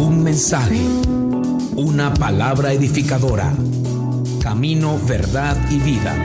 Un 0.00 0.24
mensaje, 0.24 0.80
una 1.76 2.14
palabra 2.14 2.72
edificadora. 2.72 3.52
Camino, 4.42 4.98
verdad 5.06 5.58
y 5.70 5.78
vida. 5.78 6.16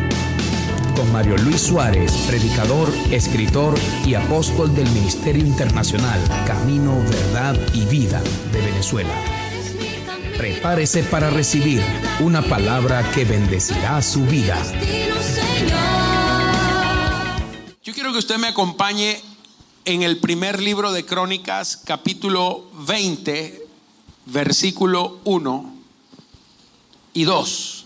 Con 0.95 1.11
Mario 1.11 1.35
Luis 1.39 1.59
Suárez, 1.59 2.13
predicador, 2.25 2.89
escritor 3.11 3.77
y 4.05 4.13
apóstol 4.13 4.73
del 4.73 4.89
Ministerio 4.91 5.45
Internacional 5.45 6.21
Camino, 6.47 6.95
Verdad 6.99 7.57
y 7.73 7.83
Vida 7.83 8.23
de 8.53 8.61
Venezuela. 8.61 9.13
Prepárese 10.37 11.03
para 11.03 11.29
recibir 11.29 11.81
una 12.21 12.41
palabra 12.43 13.03
que 13.11 13.25
bendecirá 13.25 14.01
su 14.01 14.25
vida. 14.25 14.57
Yo 17.83 17.93
quiero 17.93 18.13
que 18.13 18.19
usted 18.19 18.37
me 18.37 18.47
acompañe 18.47 19.21
en 19.83 20.01
el 20.01 20.17
primer 20.17 20.61
libro 20.61 20.93
de 20.93 21.05
Crónicas, 21.05 21.75
capítulo 21.75 22.63
20, 22.87 23.64
versículo 24.25 25.19
1 25.23 25.73
y 27.13 27.23
2. 27.23 27.85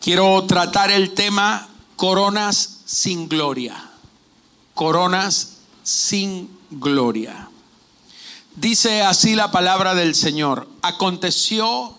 Quiero 0.00 0.44
tratar 0.44 0.90
el 0.90 1.12
tema 1.12 1.68
coronas 1.96 2.80
sin 2.84 3.28
gloria. 3.28 3.90
Coronas 4.74 5.58
sin 5.82 6.50
gloria. 6.70 7.48
Dice 8.56 9.02
así 9.02 9.34
la 9.34 9.50
palabra 9.50 9.94
del 9.94 10.14
Señor. 10.14 10.68
Aconteció 10.82 11.96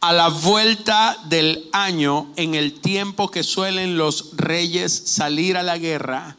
a 0.00 0.12
la 0.12 0.28
vuelta 0.28 1.16
del 1.26 1.68
año, 1.72 2.32
en 2.36 2.54
el 2.54 2.80
tiempo 2.80 3.30
que 3.30 3.42
suelen 3.42 3.96
los 3.96 4.36
reyes 4.36 4.92
salir 5.06 5.56
a 5.56 5.62
la 5.62 5.78
guerra, 5.78 6.36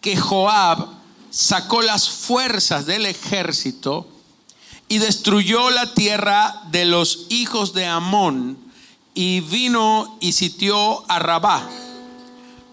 que 0.00 0.16
Joab 0.16 0.88
sacó 1.30 1.80
las 1.80 2.08
fuerzas 2.08 2.86
del 2.86 3.06
ejército 3.06 4.06
y 4.88 4.98
destruyó 4.98 5.70
la 5.70 5.92
tierra 5.92 6.62
de 6.70 6.86
los 6.86 7.26
hijos 7.28 7.74
de 7.74 7.86
Amón 7.86 8.58
y 9.14 9.40
vino 9.40 10.16
y 10.20 10.32
sitió 10.32 11.04
a 11.10 11.18
Rabá. 11.18 11.68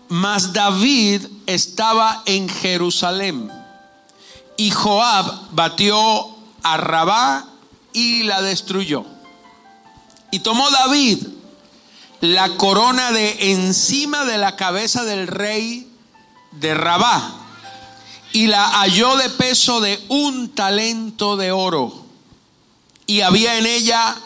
Mas 0.07 0.53
David 0.53 1.25
estaba 1.45 2.23
en 2.25 2.47
Jerusalén 2.47 3.52
y 4.57 4.72
Joab 4.72 5.49
batió 5.52 6.35
a 6.63 6.77
Rabá 6.77 7.45
y 7.91 8.23
la 8.23 8.41
destruyó. 8.41 9.05
Y 10.31 10.39
tomó 10.39 10.69
David 10.69 11.27
la 12.22 12.55
corona 12.55 13.11
de 13.11 13.52
encima 13.52 14.25
de 14.25 14.38
la 14.38 14.55
cabeza 14.55 15.03
del 15.03 15.27
rey 15.27 15.88
de 16.52 16.73
Rabá 16.73 17.41
y 18.31 18.47
la 18.47 18.67
halló 18.67 19.17
de 19.17 19.29
peso 19.29 19.81
de 19.81 20.03
un 20.09 20.50
talento 20.50 21.38
de 21.38 21.52
oro. 21.52 22.04
Y 23.07 23.21
había 23.21 23.57
en 23.57 23.65
ella 23.65 24.17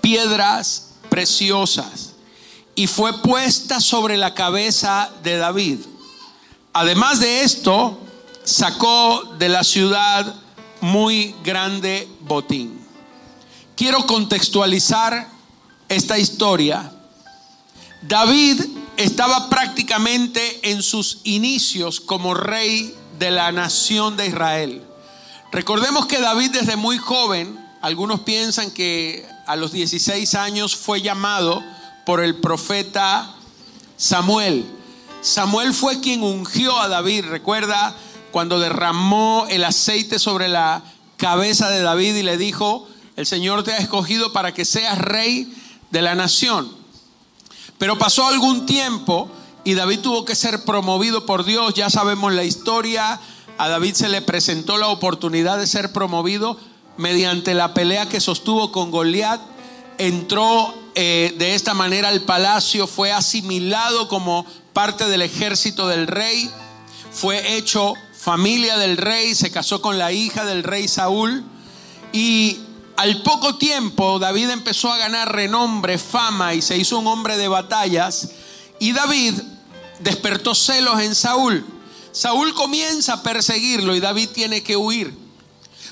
piedras 0.00 0.90
preciosas. 1.08 2.12
Y 2.74 2.86
fue 2.86 3.22
puesta 3.22 3.80
sobre 3.80 4.16
la 4.16 4.34
cabeza 4.34 5.10
de 5.22 5.36
David. 5.36 5.78
Además 6.72 7.20
de 7.20 7.42
esto, 7.42 7.98
sacó 8.44 9.34
de 9.38 9.48
la 9.48 9.64
ciudad 9.64 10.34
muy 10.80 11.34
grande 11.42 12.08
botín. 12.20 12.78
Quiero 13.76 14.06
contextualizar 14.06 15.28
esta 15.88 16.18
historia. 16.18 16.92
David 18.02 18.62
estaba 18.96 19.48
prácticamente 19.48 20.70
en 20.70 20.82
sus 20.82 21.20
inicios 21.24 22.00
como 22.00 22.34
rey 22.34 22.94
de 23.18 23.30
la 23.30 23.52
nación 23.52 24.16
de 24.16 24.26
Israel. 24.26 24.82
Recordemos 25.52 26.06
que 26.06 26.20
David 26.20 26.50
desde 26.52 26.76
muy 26.76 26.98
joven, 26.98 27.58
algunos 27.86 28.18
piensan 28.18 28.72
que 28.72 29.24
a 29.46 29.54
los 29.54 29.70
16 29.70 30.34
años 30.34 30.74
fue 30.74 31.02
llamado 31.02 31.62
por 32.04 32.20
el 32.20 32.34
profeta 32.34 33.32
Samuel. 33.96 34.66
Samuel 35.22 35.72
fue 35.72 36.00
quien 36.00 36.24
ungió 36.24 36.80
a 36.80 36.88
David, 36.88 37.26
recuerda 37.26 37.94
cuando 38.32 38.58
derramó 38.58 39.46
el 39.50 39.62
aceite 39.62 40.18
sobre 40.18 40.48
la 40.48 40.82
cabeza 41.16 41.70
de 41.70 41.80
David 41.80 42.16
y 42.16 42.24
le 42.24 42.36
dijo, 42.36 42.88
el 43.14 43.24
Señor 43.24 43.62
te 43.62 43.70
ha 43.70 43.78
escogido 43.78 44.32
para 44.32 44.52
que 44.52 44.64
seas 44.64 44.98
rey 44.98 45.54
de 45.92 46.02
la 46.02 46.16
nación. 46.16 46.68
Pero 47.78 47.98
pasó 47.98 48.26
algún 48.26 48.66
tiempo 48.66 49.30
y 49.62 49.74
David 49.74 50.00
tuvo 50.00 50.24
que 50.24 50.34
ser 50.34 50.64
promovido 50.64 51.24
por 51.24 51.44
Dios. 51.44 51.74
Ya 51.74 51.88
sabemos 51.88 52.32
la 52.32 52.42
historia. 52.42 53.20
A 53.58 53.68
David 53.68 53.94
se 53.94 54.08
le 54.08 54.22
presentó 54.22 54.76
la 54.76 54.88
oportunidad 54.88 55.56
de 55.56 55.68
ser 55.68 55.92
promovido 55.92 56.58
mediante 56.96 57.54
la 57.54 57.74
pelea 57.74 58.08
que 58.08 58.20
sostuvo 58.20 58.72
con 58.72 58.90
Goliat. 58.90 59.40
Entró 59.98 60.74
eh, 60.94 61.34
de 61.38 61.54
esta 61.54 61.74
manera 61.74 62.08
al 62.08 62.22
palacio, 62.22 62.86
fue 62.86 63.12
asimilado 63.12 64.08
como 64.08 64.46
parte 64.72 65.06
del 65.08 65.22
ejército 65.22 65.88
del 65.88 66.06
rey, 66.06 66.50
fue 67.10 67.56
hecho 67.56 67.94
familia 68.18 68.76
del 68.76 68.96
rey, 68.96 69.34
se 69.34 69.50
casó 69.50 69.80
con 69.80 69.98
la 69.98 70.12
hija 70.12 70.44
del 70.44 70.62
rey 70.62 70.88
Saúl 70.88 71.44
y 72.12 72.58
al 72.96 73.22
poco 73.22 73.56
tiempo 73.56 74.18
David 74.18 74.50
empezó 74.50 74.90
a 74.90 74.96
ganar 74.96 75.34
renombre, 75.34 75.98
fama 75.98 76.54
y 76.54 76.62
se 76.62 76.76
hizo 76.78 76.98
un 76.98 77.06
hombre 77.06 77.36
de 77.36 77.48
batallas. 77.48 78.30
Y 78.78 78.92
David 78.92 79.34
despertó 80.00 80.54
celos 80.54 81.00
en 81.00 81.14
Saúl. 81.14 81.64
Saúl 82.12 82.54
comienza 82.54 83.14
a 83.14 83.22
perseguirlo 83.22 83.94
y 83.94 84.00
David 84.00 84.30
tiene 84.30 84.62
que 84.62 84.76
huir. 84.76 85.25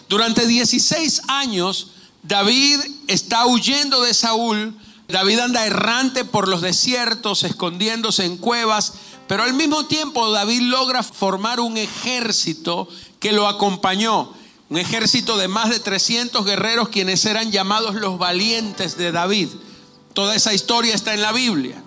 Durante 0.08 0.46
16 0.46 1.22
años, 1.28 1.88
David 2.22 2.80
está 3.06 3.46
huyendo 3.46 4.02
de 4.02 4.14
Saúl. 4.14 4.76
David 5.08 5.40
anda 5.40 5.66
errante 5.66 6.24
por 6.24 6.48
los 6.48 6.62
desiertos, 6.62 7.44
escondiéndose 7.44 8.24
en 8.24 8.38
cuevas, 8.38 8.94
pero 9.28 9.42
al 9.42 9.54
mismo 9.54 9.86
tiempo 9.86 10.30
David 10.30 10.62
logra 10.62 11.02
formar 11.02 11.60
un 11.60 11.76
ejército 11.76 12.88
que 13.20 13.32
lo 13.32 13.46
acompañó. 13.46 14.32
Un 14.70 14.78
ejército 14.78 15.36
de 15.36 15.48
más 15.48 15.70
de 15.70 15.78
300 15.78 16.44
guerreros 16.44 16.88
quienes 16.88 17.24
eran 17.26 17.52
llamados 17.52 17.94
los 17.94 18.18
valientes 18.18 18.96
de 18.96 19.12
David. 19.12 19.48
Toda 20.14 20.34
esa 20.34 20.54
historia 20.54 20.94
está 20.94 21.12
en 21.12 21.22
la 21.22 21.32
Biblia. 21.32 21.82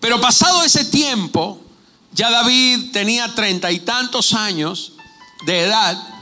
Pero 0.00 0.20
pasado 0.20 0.62
ese 0.62 0.84
tiempo, 0.84 1.60
ya 2.12 2.30
David 2.30 2.92
tenía 2.92 3.34
treinta 3.34 3.72
y 3.72 3.80
tantos 3.80 4.32
años 4.32 4.92
de 5.44 5.64
edad. 5.64 6.15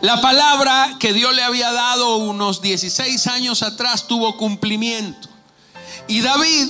La 0.00 0.20
palabra 0.20 0.94
que 1.00 1.12
Dios 1.12 1.34
le 1.34 1.42
había 1.42 1.72
dado 1.72 2.18
unos 2.18 2.62
16 2.62 3.26
años 3.26 3.62
atrás 3.62 4.06
tuvo 4.06 4.36
cumplimiento. 4.36 5.28
Y 6.06 6.20
David 6.20 6.68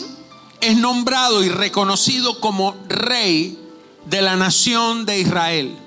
es 0.62 0.76
nombrado 0.78 1.44
y 1.44 1.50
reconocido 1.50 2.40
como 2.40 2.74
rey 2.88 3.58
de 4.06 4.22
la 4.22 4.36
nación 4.36 5.04
de 5.04 5.20
Israel. 5.20 5.78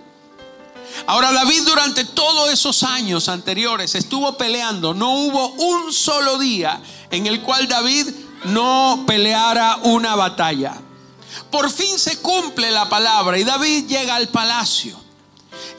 Ahora 1.07 1.31
David 1.31 1.63
durante 1.65 2.05
todos 2.05 2.51
esos 2.51 2.83
años 2.83 3.27
anteriores 3.27 3.95
estuvo 3.95 4.37
peleando. 4.37 4.93
No 4.93 5.13
hubo 5.13 5.47
un 5.47 5.91
solo 5.91 6.37
día 6.37 6.79
en 7.09 7.25
el 7.25 7.41
cual 7.41 7.67
David 7.67 8.07
no 8.45 9.03
peleara 9.07 9.77
una 9.83 10.15
batalla. 10.15 10.75
Por 11.49 11.71
fin 11.71 11.97
se 11.97 12.19
cumple 12.19 12.69
la 12.69 12.87
palabra 12.87 13.39
y 13.39 13.43
David 13.43 13.87
llega 13.87 14.15
al 14.15 14.27
palacio. 14.27 15.00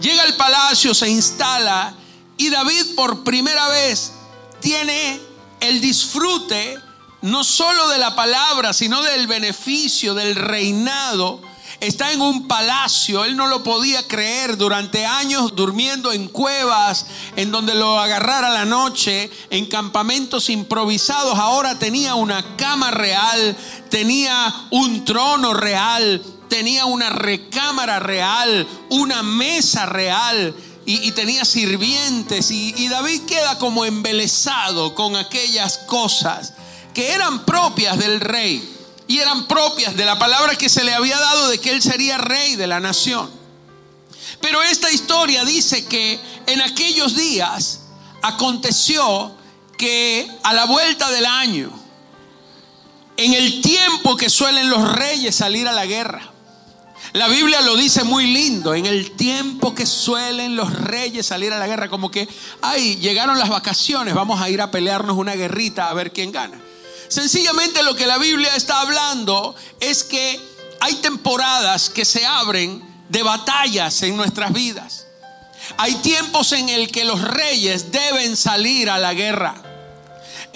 Llega 0.00 0.22
al 0.22 0.36
palacio, 0.36 0.94
se 0.94 1.08
instala 1.08 1.94
y 2.36 2.50
David 2.50 2.94
por 2.96 3.24
primera 3.24 3.68
vez 3.68 4.12
tiene 4.60 5.20
el 5.60 5.80
disfrute 5.80 6.78
no 7.22 7.44
solo 7.44 7.88
de 7.88 7.98
la 7.98 8.14
palabra, 8.14 8.72
sino 8.72 9.02
del 9.02 9.26
beneficio 9.26 10.14
del 10.14 10.34
reinado. 10.34 11.40
Está 11.80 12.12
en 12.12 12.20
un 12.20 12.46
palacio, 12.46 13.24
él 13.24 13.36
no 13.36 13.48
lo 13.48 13.62
podía 13.62 14.06
creer, 14.06 14.56
durante 14.56 15.04
años 15.06 15.54
durmiendo 15.56 16.12
en 16.12 16.28
cuevas, 16.28 17.06
en 17.34 17.50
donde 17.50 17.74
lo 17.74 17.98
agarrara 17.98 18.50
la 18.50 18.64
noche, 18.64 19.30
en 19.50 19.66
campamentos 19.66 20.48
improvisados, 20.48 21.38
ahora 21.38 21.78
tenía 21.78 22.14
una 22.14 22.56
cama 22.56 22.92
real, 22.92 23.56
tenía 23.88 24.66
un 24.70 25.04
trono 25.04 25.54
real, 25.54 26.22
tenía 26.52 26.84
una 26.84 27.08
recámara 27.08 27.99
real, 27.99 28.69
una 28.90 29.22
mesa 29.22 29.87
real. 29.87 30.54
Y, 30.84 31.12
tenía 31.12 31.44
sirvientes 31.44 32.50
y, 32.50 32.75
y 32.76 32.88
David 32.88 33.22
queda 33.22 33.56
como 33.56 33.84
embelesado 33.84 34.96
con 34.96 35.14
aquellas 35.14 35.78
cosas 35.78 36.54
que 36.93 37.12
eran 37.12 37.46
propias 37.46 37.96
del 37.99 38.20
rey 38.20 38.69
y 39.06 39.19
eran 39.19 39.46
propias 39.46 39.96
de 39.96 40.04
la 40.04 40.19
palabra 40.19 40.56
que 40.56 40.69
se 40.69 40.82
le 40.82 40.93
había 40.93 41.19
dado 41.19 41.49
de 41.49 41.58
que 41.58 41.70
él 41.70 41.81
sería 41.81 42.19
rey 42.19 42.56
de 42.56 42.66
la 42.66 42.81
nación. 42.81 43.31
Pero 44.40 44.60
esta 44.64 44.90
historia 44.90 45.44
dice 45.44 45.87
que 45.87 46.20
en 46.46 46.60
aquellos 46.60 47.14
días 47.14 47.82
aconteció 48.22 49.32
que 49.78 50.28
a 50.43 50.52
la 50.52 50.64
vuelta 50.64 51.10
del 51.12 51.26
año, 51.26 51.70
en 53.16 53.34
el 53.34 53.62
tiempo 53.62 54.16
que 54.16 54.28
suelen 54.28 54.69
los 54.69 54.96
reyes 54.96 55.37
salir 55.37 55.69
a 55.69 55.72
la 55.72 55.87
guerra, 55.87 56.31
La 57.12 57.29
Biblia 57.29 57.61
lo 57.61 57.76
dice 57.76 58.05
muy 58.05 58.26
lindo, 58.26 58.75
en 58.75 58.87
el 58.87 59.11
tiempo 59.11 59.75
que 59.75 59.85
suelen 59.85 60.56
los 60.56 60.73
reyes 60.73 61.26
salir 61.26 61.53
a 61.53 61.59
la 61.59 61.67
guerra, 61.67 61.91
como 61.91 62.11
que, 62.11 62.26
ay, 62.62 62.97
llegaron 62.97 63.38
las 63.38 63.50
vacaciones, 63.50 64.14
vamos 64.14 64.41
a 64.41 64.49
ir 64.49 64.62
a 64.62 64.70
pelearnos 64.70 65.19
una 65.19 65.35
guerrita 65.35 65.91
a 65.91 65.94
ver 65.94 66.12
quién 66.12 66.32
gana. 66.32 66.59
Sencillamente 67.09 67.82
lo 67.82 67.94
que 67.94 68.06
la 68.06 68.17
Biblia 68.17 68.56
está 68.56 68.81
hablando 68.81 69.55
es 69.79 70.05
que 70.05 70.41
hay 70.81 70.94
temporadas 70.97 71.91
que 71.91 72.06
se 72.06 72.25
abren 72.25 72.82
de 73.11 73.23
batallas 73.23 74.03
en 74.03 74.17
nuestras 74.17 74.55
vidas. 74.55 75.06
Hay 75.76 75.97
tiempos 75.97 76.53
en 76.53 76.70
el 76.70 76.91
que 76.91 77.05
los 77.05 77.20
reyes 77.20 77.93
deben 77.93 78.38
salir 78.38 78.88
a 78.88 78.99
la 78.99 79.12
guerra. 79.12 79.55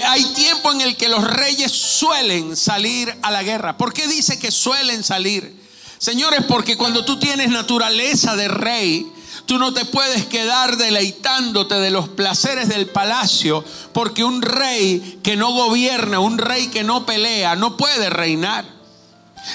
Hay 0.07 0.25
tiempo 0.33 0.73
en 0.73 0.81
el 0.81 0.97
que 0.97 1.11
los 1.11 1.23
reyes 1.23 1.71
suelen 1.71 2.57
salir 2.57 3.15
a 3.21 3.31
la 3.31 3.43
guerra. 3.43 3.77
¿Por 3.77 3.93
qué 3.93 4.09
dice 4.09 4.39
que 4.39 4.51
suelen 4.51 5.05
salir? 5.05 5.66
Señores, 5.99 6.45
porque 6.47 6.77
cuando 6.77 7.05
tú 7.05 7.19
tienes 7.19 7.49
naturaleza 7.49 8.37
de 8.37 8.49
rey, 8.49 9.13
tú 9.47 9.59
no 9.59 9.73
te 9.73 9.85
puedes 9.85 10.27
quedar 10.27 10.77
deleitándote 10.77 11.77
de 11.77 11.91
los 11.91 12.09
placeres 12.09 12.69
del 12.69 12.87
palacio, 12.87 13.65
porque 13.93 14.25
un 14.25 14.43
rey 14.43 15.21
que 15.23 15.37
no 15.37 15.53
gobierna, 15.53 16.19
un 16.19 16.39
rey 16.39 16.67
que 16.69 16.85
no 16.85 17.07
pelea, 17.07 17.57
no 17.57 17.77
puede 17.77 18.11
reinar. 18.11 18.67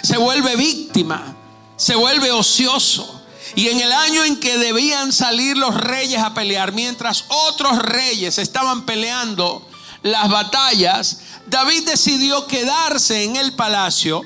Se 0.01 0.17
vuelve 0.17 0.55
víctima, 0.55 1.35
se 1.75 1.95
vuelve 1.95 2.31
ocioso. 2.31 3.19
Y 3.55 3.67
en 3.67 3.81
el 3.81 3.91
año 3.91 4.23
en 4.23 4.39
que 4.39 4.57
debían 4.57 5.11
salir 5.11 5.57
los 5.57 5.75
reyes 5.75 6.21
a 6.21 6.33
pelear, 6.33 6.71
mientras 6.71 7.25
otros 7.27 7.79
reyes 7.79 8.37
estaban 8.37 8.85
peleando 8.85 9.67
las 10.01 10.29
batallas, 10.29 11.19
David 11.47 11.85
decidió 11.85 12.47
quedarse 12.47 13.25
en 13.25 13.35
el 13.35 13.53
palacio 13.53 14.23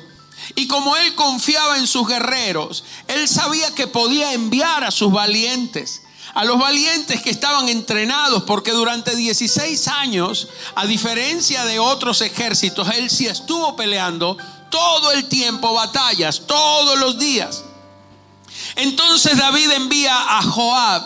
y 0.55 0.67
como 0.67 0.95
él 0.95 1.15
confiaba 1.15 1.77
en 1.77 1.85
sus 1.85 2.07
guerreros, 2.07 2.85
él 3.07 3.27
sabía 3.27 3.75
que 3.75 3.87
podía 3.87 4.33
enviar 4.33 4.85
a 4.85 4.91
sus 4.91 5.11
valientes, 5.11 6.03
a 6.33 6.45
los 6.45 6.57
valientes 6.57 7.21
que 7.21 7.29
estaban 7.29 7.67
entrenados, 7.67 8.43
porque 8.43 8.71
durante 8.71 9.15
16 9.15 9.87
años, 9.89 10.47
a 10.75 10.85
diferencia 10.85 11.65
de 11.65 11.79
otros 11.79 12.21
ejércitos, 12.21 12.89
él 12.95 13.09
sí 13.09 13.27
estuvo 13.27 13.75
peleando 13.75 14.37
todo 14.69 15.11
el 15.11 15.25
tiempo 15.25 15.73
batallas, 15.73 16.43
todos 16.47 16.99
los 16.99 17.19
días. 17.19 17.63
Entonces 18.77 19.37
David 19.37 19.71
envía 19.71 20.37
a 20.37 20.41
Joab 20.41 21.03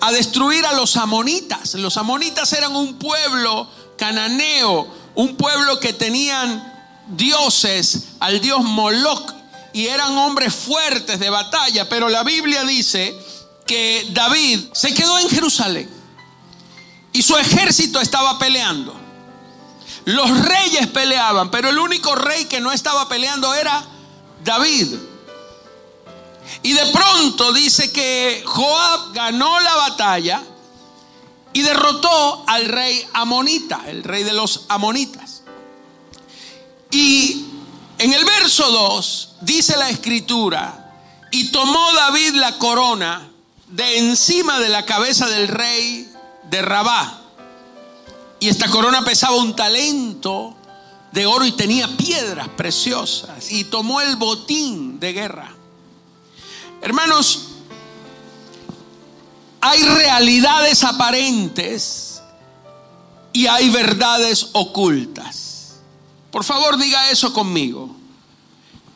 a 0.00 0.12
destruir 0.12 0.66
a 0.66 0.72
los 0.72 0.96
amonitas. 0.96 1.74
Los 1.74 1.96
amonitas 1.96 2.52
eran 2.52 2.74
un 2.74 2.98
pueblo 2.98 3.68
cananeo, 3.96 4.88
un 5.14 5.36
pueblo 5.36 5.78
que 5.78 5.92
tenían 5.92 6.71
dioses, 7.16 8.08
al 8.20 8.40
dios 8.40 8.62
Moloch, 8.62 9.32
y 9.72 9.86
eran 9.86 10.16
hombres 10.18 10.54
fuertes 10.54 11.18
de 11.18 11.30
batalla, 11.30 11.88
pero 11.88 12.08
la 12.08 12.22
Biblia 12.22 12.64
dice 12.64 13.16
que 13.66 14.06
David 14.10 14.60
se 14.72 14.92
quedó 14.92 15.18
en 15.18 15.28
Jerusalén 15.28 15.90
y 17.12 17.22
su 17.22 17.36
ejército 17.36 18.00
estaba 18.00 18.38
peleando. 18.38 18.94
Los 20.04 20.30
reyes 20.46 20.88
peleaban, 20.88 21.50
pero 21.50 21.68
el 21.68 21.78
único 21.78 22.14
rey 22.14 22.46
que 22.46 22.60
no 22.60 22.72
estaba 22.72 23.08
peleando 23.08 23.54
era 23.54 23.84
David. 24.44 24.94
Y 26.62 26.72
de 26.72 26.86
pronto 26.86 27.52
dice 27.52 27.92
que 27.92 28.42
Joab 28.44 29.12
ganó 29.12 29.60
la 29.60 29.74
batalla 29.76 30.42
y 31.52 31.62
derrotó 31.62 32.44
al 32.46 32.66
rey 32.66 33.06
Amonita, 33.12 33.82
el 33.86 34.02
rey 34.02 34.24
de 34.24 34.32
los 34.32 34.64
Amonitas. 34.68 35.21
Y 36.92 37.46
en 37.98 38.12
el 38.12 38.24
verso 38.24 38.70
2 38.70 39.36
dice 39.40 39.76
la 39.76 39.90
escritura, 39.90 40.78
y 41.30 41.48
tomó 41.48 41.92
David 41.94 42.34
la 42.34 42.58
corona 42.58 43.28
de 43.68 43.98
encima 43.98 44.60
de 44.60 44.68
la 44.68 44.84
cabeza 44.84 45.26
del 45.26 45.48
rey 45.48 46.08
de 46.50 46.62
Rabá. 46.62 47.20
Y 48.38 48.48
esta 48.48 48.68
corona 48.68 49.02
pesaba 49.04 49.36
un 49.36 49.56
talento 49.56 50.54
de 51.12 51.24
oro 51.26 51.46
y 51.46 51.52
tenía 51.52 51.96
piedras 51.96 52.48
preciosas. 52.48 53.50
Y 53.50 53.64
tomó 53.64 54.02
el 54.02 54.16
botín 54.16 55.00
de 55.00 55.12
guerra. 55.14 55.54
Hermanos, 56.82 57.44
hay 59.60 59.82
realidades 59.84 60.84
aparentes 60.84 62.20
y 63.32 63.46
hay 63.46 63.70
verdades 63.70 64.48
ocultas. 64.52 65.51
Por 66.32 66.44
favor, 66.44 66.78
diga 66.78 67.10
eso 67.10 67.32
conmigo. 67.32 67.94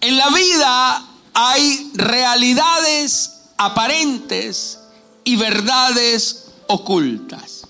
En 0.01 0.17
la 0.17 0.29
vida 0.31 1.05
hay 1.35 1.91
realidades 1.95 3.43
aparentes 3.59 4.81
y 5.23 5.37
verdades 5.37 6.47
ocultas. 6.67 7.63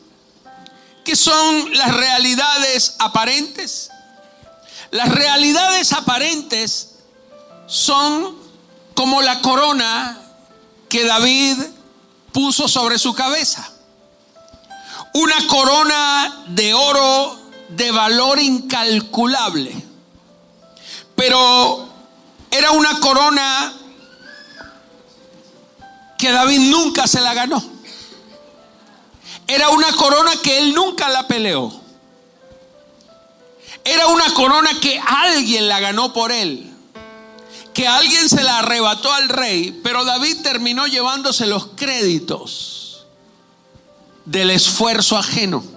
¿Qué 1.04 1.16
son 1.16 1.72
las 1.76 1.94
realidades 1.94 2.94
aparentes? 3.00 3.90
Las 4.92 5.08
realidades 5.08 5.92
aparentes 5.92 6.94
son 7.66 8.36
como 8.94 9.20
la 9.20 9.40
corona 9.40 10.18
que 10.88 11.04
David 11.04 11.58
puso 12.32 12.68
sobre 12.68 12.98
su 12.98 13.14
cabeza. 13.14 13.68
Una 15.12 15.46
corona 15.48 16.44
de 16.48 16.72
oro 16.72 17.45
de 17.68 17.90
valor 17.90 18.38
incalculable. 18.40 19.74
Pero 21.14 21.88
era 22.50 22.70
una 22.72 23.00
corona 23.00 23.72
que 26.18 26.30
David 26.30 26.70
nunca 26.70 27.06
se 27.06 27.20
la 27.20 27.34
ganó. 27.34 27.62
Era 29.46 29.70
una 29.70 29.92
corona 29.92 30.32
que 30.42 30.58
él 30.58 30.74
nunca 30.74 31.08
la 31.08 31.26
peleó. 31.28 31.72
Era 33.84 34.08
una 34.08 34.34
corona 34.34 34.70
que 34.80 34.98
alguien 34.98 35.68
la 35.68 35.78
ganó 35.78 36.12
por 36.12 36.32
él. 36.32 36.72
Que 37.72 37.86
alguien 37.86 38.28
se 38.28 38.42
la 38.42 38.58
arrebató 38.58 39.12
al 39.12 39.28
rey, 39.28 39.80
pero 39.84 40.04
David 40.04 40.42
terminó 40.42 40.86
llevándose 40.86 41.46
los 41.46 41.68
créditos 41.76 43.06
del 44.24 44.50
esfuerzo 44.50 45.16
ajeno. 45.16 45.75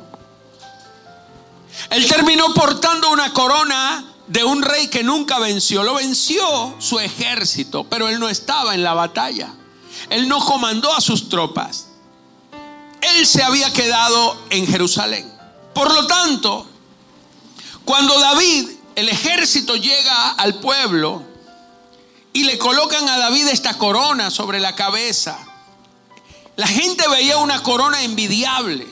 Él 1.90 2.08
terminó 2.08 2.54
portando 2.54 3.12
una 3.12 3.34
corona 3.34 4.06
de 4.28 4.44
un 4.44 4.62
rey 4.62 4.88
que 4.88 5.04
nunca 5.04 5.40
venció. 5.40 5.84
Lo 5.84 5.96
venció 5.96 6.76
su 6.80 7.00
ejército, 7.00 7.84
pero 7.86 8.08
él 8.08 8.20
no 8.20 8.30
estaba 8.30 8.76
en 8.76 8.84
la 8.84 8.94
batalla. 8.94 9.54
Él 10.10 10.28
no 10.28 10.40
comandó 10.40 10.94
a 10.94 11.02
sus 11.02 11.30
tropas. 11.30 11.88
Él 13.02 13.26
se 13.26 13.44
había 13.44 13.72
quedado 13.74 14.38
en 14.50 14.68
Jerusalén. 14.68 15.31
Por 15.74 15.94
lo 15.94 16.06
tanto, 16.08 16.68
cuando 17.86 18.20
David, 18.20 18.70
el 18.96 19.10
ejército 19.10 19.75
llega 19.75 20.32
al 20.32 20.56
pueblo 20.56 21.24
y 22.34 22.44
le 22.44 22.58
colocan 22.58 23.08
a 23.10 23.18
David 23.18 23.48
esta 23.48 23.77
corona 23.77 24.30
sobre 24.30 24.60
la 24.60 24.75
cabeza, 24.75 25.39
la 26.56 26.68
gente 26.68 27.08
veía 27.08 27.38
una 27.38 27.63
corona 27.63 28.03
envidiable. 28.03 28.86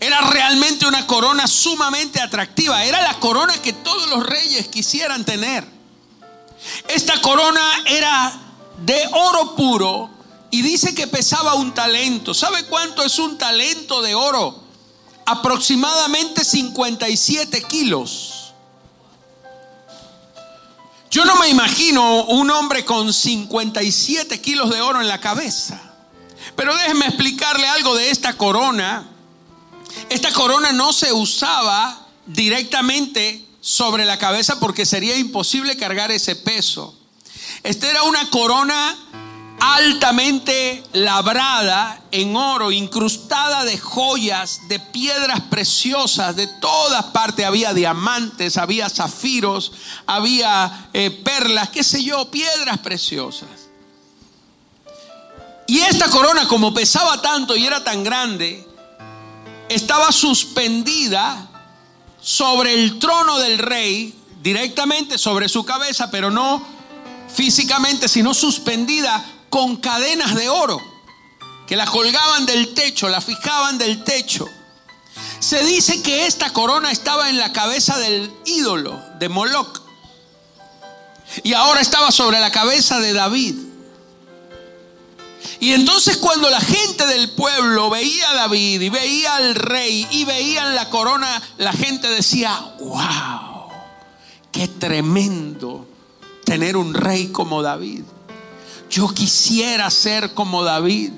Era 0.00 0.20
realmente 0.20 0.86
una 0.86 1.06
corona 1.06 1.46
sumamente 1.46 2.20
atractiva. 2.20 2.84
Era 2.84 3.02
la 3.02 3.18
corona 3.18 3.60
que 3.60 3.72
todos 3.72 4.08
los 4.08 4.24
reyes 4.24 4.68
quisieran 4.68 5.24
tener. 5.24 5.66
Esta 6.88 7.20
corona 7.20 7.62
era 7.86 8.32
de 8.84 9.08
oro 9.12 9.56
puro 9.56 10.10
y 10.50 10.62
dice 10.62 10.94
que 10.94 11.06
pesaba 11.06 11.54
un 11.54 11.74
talento. 11.74 12.32
¿Sabe 12.32 12.64
cuánto 12.66 13.02
es 13.02 13.18
un 13.18 13.38
talento 13.38 14.00
de 14.02 14.14
oro? 14.14 14.62
Aproximadamente 15.26 16.44
57 16.44 17.62
kilos. 17.62 18.52
Yo 21.10 21.24
no 21.24 21.36
me 21.36 21.48
imagino 21.48 22.24
un 22.24 22.50
hombre 22.50 22.84
con 22.84 23.12
57 23.12 24.40
kilos 24.40 24.70
de 24.70 24.80
oro 24.80 25.00
en 25.00 25.08
la 25.08 25.20
cabeza. 25.20 25.80
Pero 26.54 26.76
déjeme 26.76 27.06
explicarle 27.06 27.66
algo 27.66 27.94
de 27.96 28.10
esta 28.10 28.34
corona 28.34 29.06
esta 30.08 30.32
corona 30.32 30.72
no 30.72 30.92
se 30.92 31.12
usaba 31.12 32.06
directamente 32.26 33.44
sobre 33.60 34.04
la 34.04 34.18
cabeza 34.18 34.60
porque 34.60 34.86
sería 34.86 35.16
imposible 35.16 35.76
cargar 35.76 36.10
ese 36.10 36.36
peso. 36.36 36.94
Esta 37.62 37.90
era 37.90 38.02
una 38.04 38.28
corona 38.30 38.96
altamente 39.60 40.84
labrada 40.92 42.00
en 42.12 42.36
oro, 42.36 42.70
incrustada 42.70 43.64
de 43.64 43.76
joyas, 43.78 44.68
de 44.68 44.78
piedras 44.78 45.40
preciosas, 45.50 46.36
de 46.36 46.46
todas 46.46 47.06
partes. 47.06 47.44
Había 47.44 47.74
diamantes, 47.74 48.56
había 48.56 48.88
zafiros, 48.88 49.72
había 50.06 50.88
eh, 50.92 51.10
perlas, 51.10 51.70
qué 51.70 51.82
sé 51.82 52.04
yo, 52.04 52.30
piedras 52.30 52.78
preciosas. 52.78 53.48
Y 55.66 55.80
esta 55.80 56.08
corona, 56.08 56.46
como 56.48 56.72
pesaba 56.72 57.20
tanto 57.20 57.56
y 57.56 57.66
era 57.66 57.84
tan 57.84 58.02
grande, 58.02 58.67
estaba 59.68 60.12
suspendida 60.12 61.48
sobre 62.20 62.74
el 62.74 62.98
trono 62.98 63.38
del 63.38 63.58
rey, 63.58 64.14
directamente 64.42 65.18
sobre 65.18 65.48
su 65.48 65.64
cabeza, 65.64 66.10
pero 66.10 66.30
no 66.30 66.62
físicamente, 67.32 68.08
sino 68.08 68.34
suspendida 68.34 69.24
con 69.50 69.76
cadenas 69.76 70.34
de 70.34 70.48
oro, 70.48 70.80
que 71.66 71.76
la 71.76 71.86
colgaban 71.86 72.46
del 72.46 72.74
techo, 72.74 73.08
la 73.08 73.20
fijaban 73.20 73.78
del 73.78 74.04
techo. 74.04 74.48
Se 75.38 75.64
dice 75.64 76.02
que 76.02 76.26
esta 76.26 76.52
corona 76.52 76.90
estaba 76.90 77.30
en 77.30 77.38
la 77.38 77.52
cabeza 77.52 77.98
del 77.98 78.32
ídolo 78.44 79.00
de 79.18 79.28
Moloch 79.28 79.82
y 81.42 81.52
ahora 81.52 81.80
estaba 81.80 82.10
sobre 82.10 82.40
la 82.40 82.50
cabeza 82.50 83.00
de 83.00 83.12
David. 83.12 83.67
Y 85.60 85.72
entonces 85.72 86.16
cuando 86.18 86.48
la 86.50 86.60
gente 86.60 87.06
del 87.06 87.30
pueblo 87.30 87.90
veía 87.90 88.30
a 88.30 88.34
David 88.34 88.80
y 88.80 88.88
veía 88.88 89.36
al 89.36 89.54
rey 89.54 90.06
y 90.10 90.24
veían 90.24 90.74
la 90.74 90.88
corona, 90.90 91.42
la 91.58 91.72
gente 91.72 92.08
decía, 92.08 92.56
wow, 92.80 93.70
qué 94.52 94.68
tremendo 94.68 95.86
tener 96.44 96.76
un 96.76 96.94
rey 96.94 97.28
como 97.28 97.62
David. 97.62 98.04
Yo 98.90 99.08
quisiera 99.08 99.90
ser 99.90 100.34
como 100.34 100.62
David. 100.62 101.12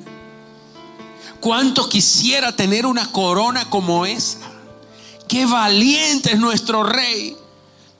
¿Cuánto 1.40 1.88
quisiera 1.88 2.54
tener 2.54 2.84
una 2.84 3.10
corona 3.12 3.68
como 3.70 4.04
esa? 4.04 4.38
Qué 5.28 5.46
valiente 5.46 6.32
es 6.32 6.38
nuestro 6.38 6.82
rey. 6.82 7.37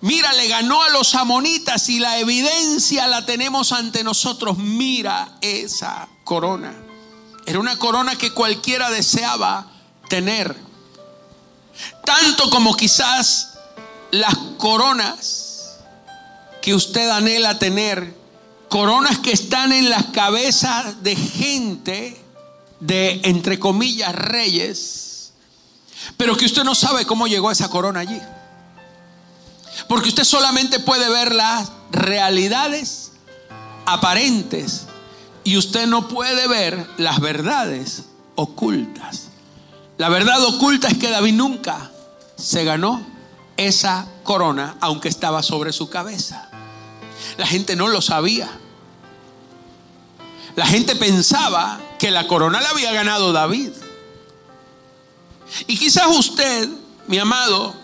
Mira, 0.03 0.33
le 0.33 0.49
ganó 0.49 0.83
a 0.83 0.89
los 0.91 1.15
amonitas 1.15 1.89
y 1.91 1.99
la 1.99 2.19
evidencia 2.19 3.07
la 3.07 3.27
tenemos 3.27 3.73
ante 3.73 4.03
nosotros. 4.03 4.57
Mira 4.57 5.37
esa 5.43 6.09
corona. 6.25 6.75
Era 7.45 7.59
una 7.59 7.79
corona 7.79 8.17
que 8.17 8.33
cualquiera 8.33 8.91
deseaba 8.91 9.71
tener. 10.09 10.57
Tanto 12.05 12.49
como 12.51 12.77
quizás 12.77 13.59
las 14.11 14.35
coronas 14.57 15.79
que 16.63 16.75
usted 16.75 17.09
anhela 17.11 17.59
tener. 17.59 18.19
Coronas 18.71 19.19
que 19.19 19.33
están 19.33 19.73
en 19.73 19.91
las 19.91 20.07
cabezas 20.07 21.03
de 21.03 21.17
gente, 21.17 22.25
de 22.79 23.21
entre 23.25 23.59
comillas 23.59 24.15
reyes, 24.15 25.33
pero 26.17 26.37
que 26.37 26.47
usted 26.47 26.63
no 26.65 26.75
sabe 26.75 27.05
cómo 27.05 27.27
llegó 27.27 27.51
esa 27.51 27.69
corona 27.69 28.01
allí. 28.01 28.21
Porque 29.91 30.11
usted 30.11 30.23
solamente 30.23 30.79
puede 30.79 31.11
ver 31.11 31.35
las 31.35 31.73
realidades 31.91 33.11
aparentes 33.87 34.83
y 35.43 35.57
usted 35.57 35.89
no 35.89 36.07
puede 36.07 36.47
ver 36.47 36.89
las 36.97 37.19
verdades 37.19 38.05
ocultas. 38.37 39.31
La 39.99 40.09
verdad 40.09 40.45
oculta 40.45 40.87
es 40.87 40.97
que 40.97 41.11
David 41.11 41.35
nunca 41.35 41.91
se 42.37 42.63
ganó 42.63 43.05
esa 43.57 44.07
corona, 44.23 44.77
aunque 44.81 45.09
estaba 45.09 45.43
sobre 45.43 45.73
su 45.73 45.91
cabeza. 45.91 46.49
La 47.37 47.49
gente 47.49 47.75
no 47.75 47.89
lo 47.89 48.01
sabía. 48.01 48.49
La 50.55 50.67
gente 50.67 50.95
pensaba 50.95 51.81
que 51.99 52.13
la 52.13 52.29
corona 52.29 52.61
la 52.61 52.69
había 52.69 52.93
ganado 52.93 53.33
David. 53.33 53.73
Y 55.67 55.77
quizás 55.77 56.17
usted, 56.17 56.69
mi 57.09 57.19
amado, 57.19 57.80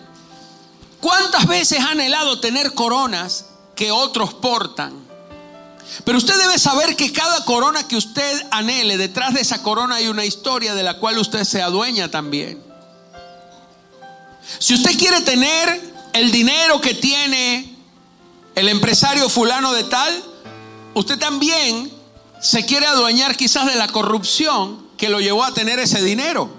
¿Cuántas 0.99 1.45
veces 1.47 1.79
ha 1.79 1.91
anhelado 1.91 2.39
tener 2.39 2.73
coronas 2.73 3.45
que 3.75 3.91
otros 3.91 4.33
portan? 4.33 5.07
Pero 6.03 6.17
usted 6.17 6.37
debe 6.37 6.59
saber 6.59 6.95
que 6.95 7.11
cada 7.11 7.45
corona 7.45 7.87
que 7.87 7.95
usted 7.95 8.45
anhele, 8.51 8.97
detrás 8.97 9.33
de 9.33 9.41
esa 9.41 9.63
corona 9.63 9.95
hay 9.95 10.07
una 10.07 10.25
historia 10.25 10.75
de 10.75 10.83
la 10.83 10.97
cual 10.99 11.17
usted 11.17 11.43
se 11.43 11.61
adueña 11.61 12.09
también. 12.09 12.61
Si 14.59 14.73
usted 14.73 14.97
quiere 14.97 15.21
tener 15.21 15.93
el 16.13 16.31
dinero 16.31 16.81
que 16.81 16.93
tiene 16.93 17.75
el 18.55 18.69
empresario 18.69 19.29
fulano 19.29 19.73
de 19.73 19.83
tal, 19.83 20.23
usted 20.93 21.17
también 21.19 21.91
se 22.41 22.65
quiere 22.65 22.87
adueñar 22.87 23.35
quizás 23.35 23.65
de 23.65 23.75
la 23.75 23.87
corrupción 23.87 24.87
que 24.97 25.09
lo 25.09 25.19
llevó 25.19 25.43
a 25.43 25.53
tener 25.53 25.79
ese 25.79 26.01
dinero. 26.01 26.49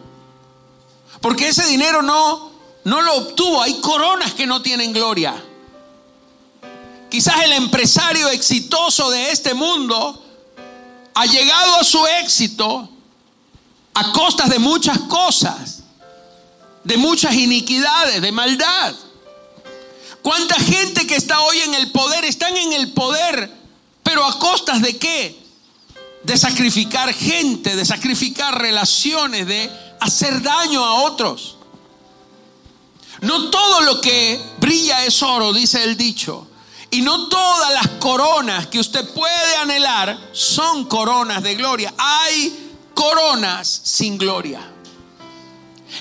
Porque 1.21 1.49
ese 1.49 1.67
dinero 1.67 2.03
no 2.03 2.53
no 2.89 3.03
lo 3.03 3.17
obtuvo. 3.17 3.63
Hay 3.63 3.75
coronas 3.81 4.33
que 4.33 4.47
no 4.47 4.63
tienen 4.63 4.93
gloria. 4.93 5.35
Quizás 7.11 7.43
el 7.45 7.53
empresario 7.53 8.29
exitoso 8.31 9.11
de 9.11 9.31
este 9.31 9.53
mundo 9.53 10.25
ha 11.15 11.27
llegado 11.27 11.77
a 11.77 11.85
su 11.85 12.05
éxito 12.07 12.89
a 13.93 14.13
costas 14.13 14.49
de 14.49 14.59
muchas 14.59 14.99
cosas, 15.01 15.81
de 16.85 16.97
muchas 16.97 17.35
iniquidades, 17.35 18.23
de 18.23 18.33
maldad. 18.33 18.95
¿Cuánta 20.23 20.55
gente 20.57 21.07
que 21.07 21.17
está 21.17 21.41
hoy 21.41 21.59
en 21.59 21.75
el 21.75 21.91
poder 21.93 22.25
están 22.25 22.57
en 22.57 22.73
el 22.73 22.93
poder, 22.93 23.51
pero 24.03 24.25
a 24.25 24.39
costas 24.39 24.81
de 24.81 24.97
qué? 24.97 25.39
De 26.23 26.39
sacrificar 26.39 27.13
gente, 27.13 27.77
de 27.77 27.85
sacrificar 27.85 28.59
relaciones, 28.59 29.47
de 29.47 29.71
hacer 30.01 30.41
daño 30.43 30.85
a 30.85 31.03
otros. 31.03 31.58
No 33.21 33.51
todo 33.51 33.81
lo 33.81 34.01
que 34.01 34.41
brilla 34.59 35.05
es 35.05 35.23
oro, 35.23 35.53
dice 35.53 35.83
el 35.85 35.97
dicho. 35.97 36.47
Y 36.91 37.03
no 37.03 37.29
todas 37.29 37.73
las 37.73 37.89
coronas 37.99 38.67
que 38.69 38.79
usted 38.79 39.09
puede 39.13 39.57
anhelar 39.57 40.19
son 40.33 40.87
coronas 40.87 41.43
de 41.43 41.55
gloria. 41.55 41.93
Hay 41.99 42.77
coronas 42.95 43.81
sin 43.85 44.17
gloria. 44.17 44.61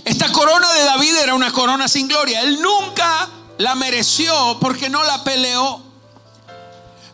Esta 0.06 0.32
corona 0.32 0.72
de 0.74 0.84
David 0.84 1.16
era 1.18 1.34
una 1.34 1.52
corona 1.52 1.88
sin 1.88 2.08
gloria. 2.08 2.42
Él 2.42 2.62
nunca 2.62 3.30
la 3.58 3.76
mereció 3.76 4.58
porque 4.60 4.90
no 4.90 5.04
la 5.04 5.24
peleó. 5.24 5.82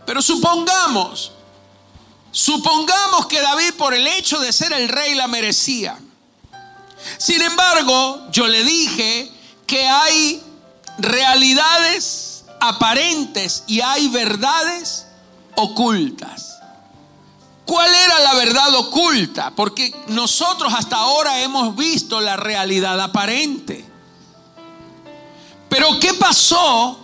Pero 0.06 0.22
supongamos, 0.22 1.32
supongamos 2.32 3.26
que 3.28 3.40
David 3.42 3.74
por 3.78 3.94
el 3.94 4.06
hecho 4.06 4.40
de 4.40 4.52
ser 4.52 4.74
el 4.74 4.90
rey 4.90 5.16
la 5.16 5.28
merecía. 5.28 5.98
Sin 7.18 7.42
embargo, 7.42 8.28
yo 8.32 8.48
le 8.48 8.64
dije 8.64 9.32
que 9.74 9.88
hay 9.88 10.40
realidades 11.00 12.46
aparentes 12.60 13.64
y 13.66 13.82
hay 13.82 14.08
verdades 14.10 15.08
ocultas. 15.56 16.60
¿Cuál 17.66 17.90
era 17.92 18.20
la 18.20 18.36
verdad 18.36 18.76
oculta? 18.76 19.50
Porque 19.56 19.92
nosotros 20.10 20.72
hasta 20.76 20.98
ahora 20.98 21.42
hemos 21.42 21.76
visto 21.76 22.22
la 22.22 22.38
realidad 22.38 23.02
aparente. 23.02 23.84
Pero 25.70 26.00
¿qué 26.00 26.14
pasó 26.14 27.00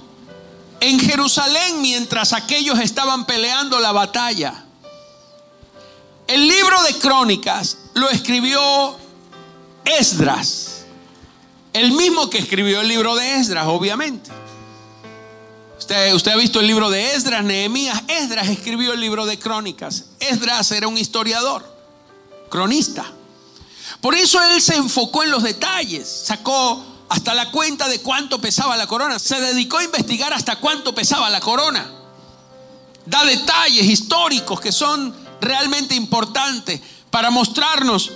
en 0.79 0.99
Jerusalén 0.99 1.81
mientras 1.81 2.33
aquellos 2.33 2.77
estaban 2.77 3.25
peleando 3.25 3.79
la 3.79 3.93
batalla? 3.93 4.63
El 6.27 6.47
libro 6.47 6.83
de 6.83 6.99
crónicas 6.99 7.77
lo 7.95 8.11
escribió 8.11 8.95
Esdras. 9.85 10.68
El 11.73 11.91
mismo 11.91 12.29
que 12.29 12.39
escribió 12.39 12.81
el 12.81 12.88
libro 12.88 13.15
de 13.15 13.35
Esdras, 13.35 13.67
obviamente. 13.67 14.31
Usted, 15.77 16.31
ha 16.31 16.35
visto 16.35 16.59
el 16.59 16.67
libro 16.67 16.89
de 16.89 17.15
Esdras, 17.15 17.43
Nehemías. 17.43 18.03
Esdras 18.07 18.47
escribió 18.49 18.93
el 18.93 18.99
libro 18.99 19.25
de 19.25 19.39
Crónicas. 19.39 20.05
Esdras 20.19 20.71
era 20.71 20.88
un 20.88 20.97
historiador, 20.97 21.65
cronista. 22.49 23.05
Por 24.01 24.13
eso 24.13 24.41
él 24.43 24.61
se 24.61 24.75
enfocó 24.75 25.23
en 25.23 25.31
los 25.31 25.43
detalles. 25.43 26.07
Sacó 26.07 26.83
hasta 27.07 27.33
la 27.33 27.49
cuenta 27.51 27.88
de 27.88 28.01
cuánto 28.01 28.41
pesaba 28.41 28.77
la 28.77 28.88
corona. 28.88 29.19
Se 29.19 29.39
dedicó 29.39 29.77
a 29.77 29.83
investigar 29.83 30.33
hasta 30.33 30.57
cuánto 30.57 30.93
pesaba 30.93 31.29
la 31.29 31.39
corona. 31.39 31.89
Da 33.05 33.23
detalles 33.25 33.85
históricos 33.85 34.59
que 34.59 34.71
son 34.71 35.15
realmente 35.39 35.95
importantes 35.95 36.81
para 37.09 37.31
mostrarnos 37.31 38.11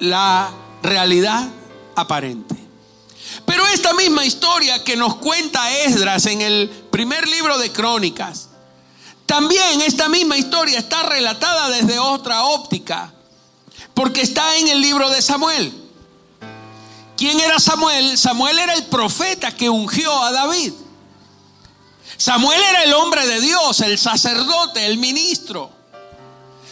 la 0.00 0.50
realidad 0.82 1.48
aparente. 1.94 2.65
Pero 3.46 3.66
esta 3.68 3.94
misma 3.94 4.24
historia 4.24 4.82
que 4.82 4.96
nos 4.96 5.16
cuenta 5.16 5.70
Esdras 5.70 6.26
en 6.26 6.42
el 6.42 6.68
primer 6.90 7.26
libro 7.28 7.56
de 7.58 7.70
Crónicas, 7.72 8.48
también 9.24 9.80
esta 9.80 10.08
misma 10.08 10.36
historia 10.36 10.78
está 10.78 11.04
relatada 11.04 11.68
desde 11.68 11.98
otra 11.98 12.44
óptica, 12.44 13.12
porque 13.94 14.20
está 14.20 14.56
en 14.56 14.68
el 14.68 14.80
libro 14.80 15.08
de 15.10 15.22
Samuel. 15.22 15.72
¿Quién 17.16 17.40
era 17.40 17.58
Samuel? 17.58 18.18
Samuel 18.18 18.58
era 18.58 18.74
el 18.74 18.84
profeta 18.86 19.54
que 19.54 19.70
ungió 19.70 20.12
a 20.22 20.32
David. 20.32 20.72
Samuel 22.16 22.60
era 22.70 22.84
el 22.84 22.94
hombre 22.94 23.26
de 23.26 23.40
Dios, 23.40 23.80
el 23.80 23.98
sacerdote, 23.98 24.86
el 24.86 24.98
ministro. 24.98 25.70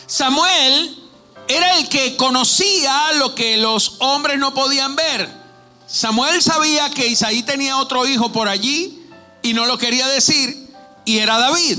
Samuel 0.07 1.02
era 1.49 1.78
el 1.78 1.88
que 1.88 2.16
conocía 2.16 3.12
lo 3.14 3.35
que 3.35 3.57
los 3.57 3.97
hombres 4.00 4.38
no 4.38 4.54
podían 4.54 4.97
ver. 4.97 5.44
Samuel 5.95 6.43
sabía 6.43 6.91
que 6.91 7.07
Isaí 7.07 7.45
tenía 7.45 7.77
otro 7.77 8.05
hijo 8.05 8.33
por 8.33 8.49
allí 8.49 9.01
y 9.43 9.55
no 9.55 9.65
lo 9.65 9.79
quería 9.79 10.09
decir, 10.09 10.69
y 11.05 11.19
era 11.19 11.39
David. 11.39 11.79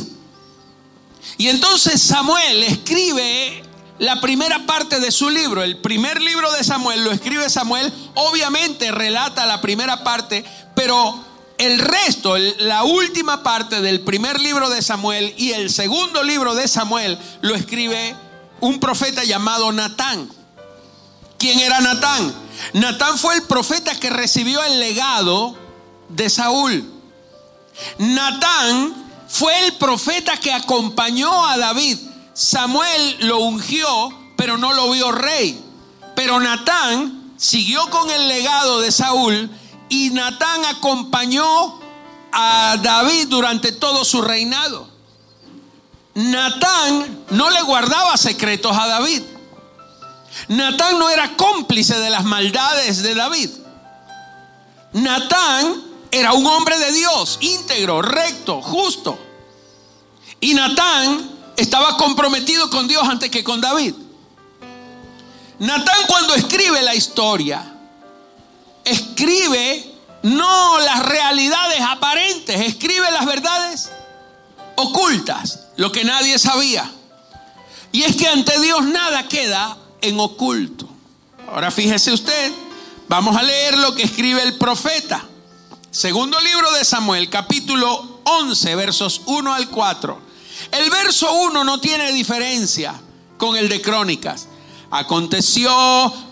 Y 1.37 1.49
entonces 1.49 2.01
Samuel 2.01 2.63
escribe 2.63 3.61
la 3.99 4.21
primera 4.21 4.65
parte 4.65 5.01
de 5.01 5.11
su 5.11 5.29
libro, 5.29 5.63
el 5.63 5.81
primer 5.81 6.21
libro 6.21 6.49
de 6.53 6.63
Samuel, 6.63 7.03
lo 7.03 7.11
escribe 7.11 7.49
Samuel, 7.49 7.91
obviamente 8.13 8.89
relata 8.89 9.45
la 9.45 9.59
primera 9.59 10.05
parte, 10.05 10.45
pero 10.75 11.21
el 11.57 11.77
resto, 11.79 12.37
la 12.37 12.85
última 12.85 13.43
parte 13.43 13.81
del 13.81 13.99
primer 13.99 14.39
libro 14.39 14.69
de 14.69 14.81
Samuel 14.81 15.33
y 15.35 15.51
el 15.51 15.69
segundo 15.69 16.23
libro 16.23 16.55
de 16.55 16.69
Samuel 16.69 17.19
lo 17.41 17.53
escribe 17.53 18.15
un 18.61 18.79
profeta 18.79 19.25
llamado 19.25 19.73
Natán. 19.73 20.29
¿Quién 21.45 21.59
era 21.59 21.79
Natán? 21.79 22.33
Natán 22.73 23.19
fue 23.19 23.35
el 23.35 23.43
profeta 23.43 23.93
que 23.99 24.09
recibió 24.09 24.63
el 24.63 24.79
legado 24.79 25.55
de 26.09 26.27
Saúl. 26.27 26.91
Natán 27.99 28.95
fue 29.29 29.67
el 29.67 29.73
profeta 29.73 30.37
que 30.37 30.51
acompañó 30.51 31.45
a 31.45 31.55
David. 31.59 31.99
Samuel 32.33 33.17
lo 33.19 33.41
ungió, 33.41 34.11
pero 34.35 34.57
no 34.57 34.73
lo 34.73 34.89
vio 34.89 35.11
rey. 35.11 35.63
Pero 36.15 36.39
Natán 36.39 37.33
siguió 37.37 37.91
con 37.91 38.09
el 38.09 38.27
legado 38.27 38.79
de 38.79 38.91
Saúl 38.91 39.51
y 39.87 40.09
Natán 40.09 40.65
acompañó 40.65 41.79
a 42.31 42.75
David 42.81 43.27
durante 43.27 43.71
todo 43.71 44.03
su 44.03 44.23
reinado. 44.23 44.89
Natán 46.15 47.23
no 47.29 47.51
le 47.51 47.61
guardaba 47.61 48.17
secretos 48.17 48.75
a 48.75 48.87
David. 48.87 49.21
Natán 50.47 50.99
no 50.99 51.09
era 51.09 51.35
cómplice 51.35 51.97
de 51.97 52.09
las 52.09 52.23
maldades 52.23 53.01
de 53.01 53.15
David. 53.15 53.49
Natán 54.93 55.83
era 56.11 56.33
un 56.33 56.45
hombre 56.45 56.77
de 56.77 56.91
Dios, 56.93 57.37
íntegro, 57.41 58.01
recto, 58.01 58.61
justo. 58.61 59.19
Y 60.39 60.53
Natán 60.53 61.31
estaba 61.57 61.97
comprometido 61.97 62.69
con 62.69 62.87
Dios 62.87 63.07
antes 63.07 63.29
que 63.29 63.43
con 63.43 63.61
David. 63.61 63.95
Natán 65.59 65.99
cuando 66.07 66.35
escribe 66.35 66.81
la 66.81 66.95
historia, 66.95 67.73
escribe 68.83 69.91
no 70.23 70.79
las 70.79 71.05
realidades 71.05 71.79
aparentes, 71.81 72.59
escribe 72.59 73.09
las 73.11 73.25
verdades 73.25 73.91
ocultas, 74.75 75.67
lo 75.77 75.91
que 75.91 76.03
nadie 76.03 76.37
sabía. 76.39 76.91
Y 77.91 78.03
es 78.03 78.15
que 78.15 78.27
ante 78.27 78.59
Dios 78.59 78.83
nada 78.83 79.27
queda 79.27 79.77
en 80.01 80.19
oculto. 80.19 80.87
Ahora 81.47 81.71
fíjese 81.71 82.11
usted, 82.11 82.51
vamos 83.07 83.35
a 83.35 83.43
leer 83.43 83.77
lo 83.77 83.95
que 83.95 84.03
escribe 84.03 84.41
el 84.43 84.57
profeta. 84.57 85.25
Segundo 85.91 86.39
libro 86.41 86.71
de 86.73 86.83
Samuel, 86.83 87.29
capítulo 87.29 88.19
11, 88.25 88.75
versos 88.75 89.21
1 89.25 89.53
al 89.53 89.69
4. 89.69 90.21
El 90.71 90.89
verso 90.89 91.31
1 91.33 91.63
no 91.63 91.79
tiene 91.79 92.11
diferencia 92.11 92.99
con 93.37 93.55
el 93.55 93.69
de 93.69 93.81
Crónicas. 93.81 94.47
Aconteció 94.91 95.71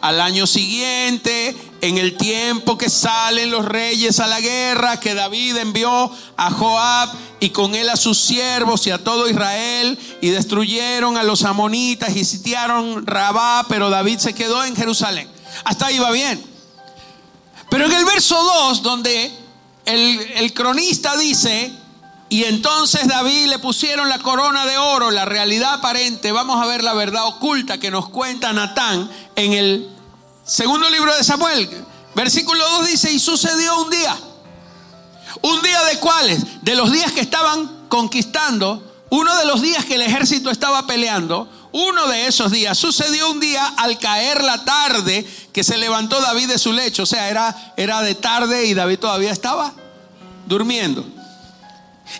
al 0.01 0.21
año 0.21 0.47
siguiente, 0.47 1.55
en 1.83 1.97
el 1.97 2.15
tiempo 2.15 2.77
que 2.77 2.89
salen 2.89 3.51
los 3.51 3.65
reyes 3.65 4.21
a 4.21 4.27
la 4.27 4.39
guerra, 4.39 5.01
que 5.01 5.13
David 5.13 5.57
envió 5.57 6.09
a 6.37 6.49
Joab 6.49 7.09
y 7.41 7.49
con 7.49 7.75
él 7.75 7.89
a 7.89 7.97
sus 7.97 8.21
siervos 8.21 8.87
y 8.87 8.91
a 8.91 9.03
todo 9.03 9.27
Israel 9.27 9.99
y 10.21 10.29
destruyeron 10.29 11.17
a 11.17 11.23
los 11.23 11.43
amonitas 11.43 12.15
y 12.15 12.23
sitiaron 12.23 13.05
Rabá, 13.05 13.65
pero 13.67 13.89
David 13.89 14.19
se 14.19 14.33
quedó 14.33 14.63
en 14.63 14.77
Jerusalén. 14.77 15.27
Hasta 15.65 15.87
ahí 15.87 15.99
va 15.99 16.11
bien. 16.11 16.41
Pero 17.69 17.85
en 17.85 17.91
el 17.91 18.05
verso 18.05 18.41
2, 18.41 18.81
donde 18.81 19.29
el, 19.83 20.21
el 20.35 20.53
cronista 20.53 21.17
dice, 21.17 21.69
y 22.29 22.45
entonces 22.45 23.09
David 23.09 23.47
le 23.47 23.59
pusieron 23.59 24.07
la 24.07 24.19
corona 24.19 24.65
de 24.65 24.77
oro, 24.77 25.11
la 25.11 25.25
realidad 25.25 25.73
aparente. 25.73 26.31
Vamos 26.31 26.63
a 26.63 26.65
ver 26.65 26.81
la 26.81 26.93
verdad 26.93 27.27
oculta 27.27 27.77
que 27.77 27.91
nos 27.91 28.07
cuenta 28.07 28.53
Natán 28.53 29.11
en 29.35 29.51
el 29.51 29.92
Segundo 30.45 30.89
libro 30.89 31.15
de 31.15 31.23
Samuel, 31.23 31.69
versículo 32.15 32.67
2 32.79 32.87
dice, 32.87 33.11
y 33.11 33.19
sucedió 33.19 33.81
un 33.81 33.89
día. 33.89 34.17
¿Un 35.41 35.61
día 35.61 35.81
de 35.85 35.99
cuáles? 35.99 36.63
De 36.63 36.75
los 36.75 36.91
días 36.91 37.11
que 37.13 37.21
estaban 37.21 37.87
conquistando, 37.87 38.83
uno 39.09 39.35
de 39.37 39.45
los 39.45 39.61
días 39.61 39.85
que 39.85 39.95
el 39.95 40.01
ejército 40.01 40.49
estaba 40.49 40.85
peleando, 40.85 41.49
uno 41.71 42.07
de 42.07 42.27
esos 42.27 42.51
días, 42.51 42.77
sucedió 42.77 43.31
un 43.31 43.39
día 43.39 43.65
al 43.77 43.97
caer 43.97 44.43
la 44.43 44.65
tarde 44.65 45.25
que 45.53 45.63
se 45.63 45.77
levantó 45.77 46.19
David 46.19 46.49
de 46.49 46.59
su 46.59 46.73
lecho, 46.73 47.03
o 47.03 47.07
sea, 47.07 47.29
era, 47.29 47.73
era 47.77 48.01
de 48.01 48.15
tarde 48.15 48.65
y 48.65 48.73
David 48.73 48.99
todavía 48.99 49.31
estaba 49.31 49.73
durmiendo. 50.45 51.05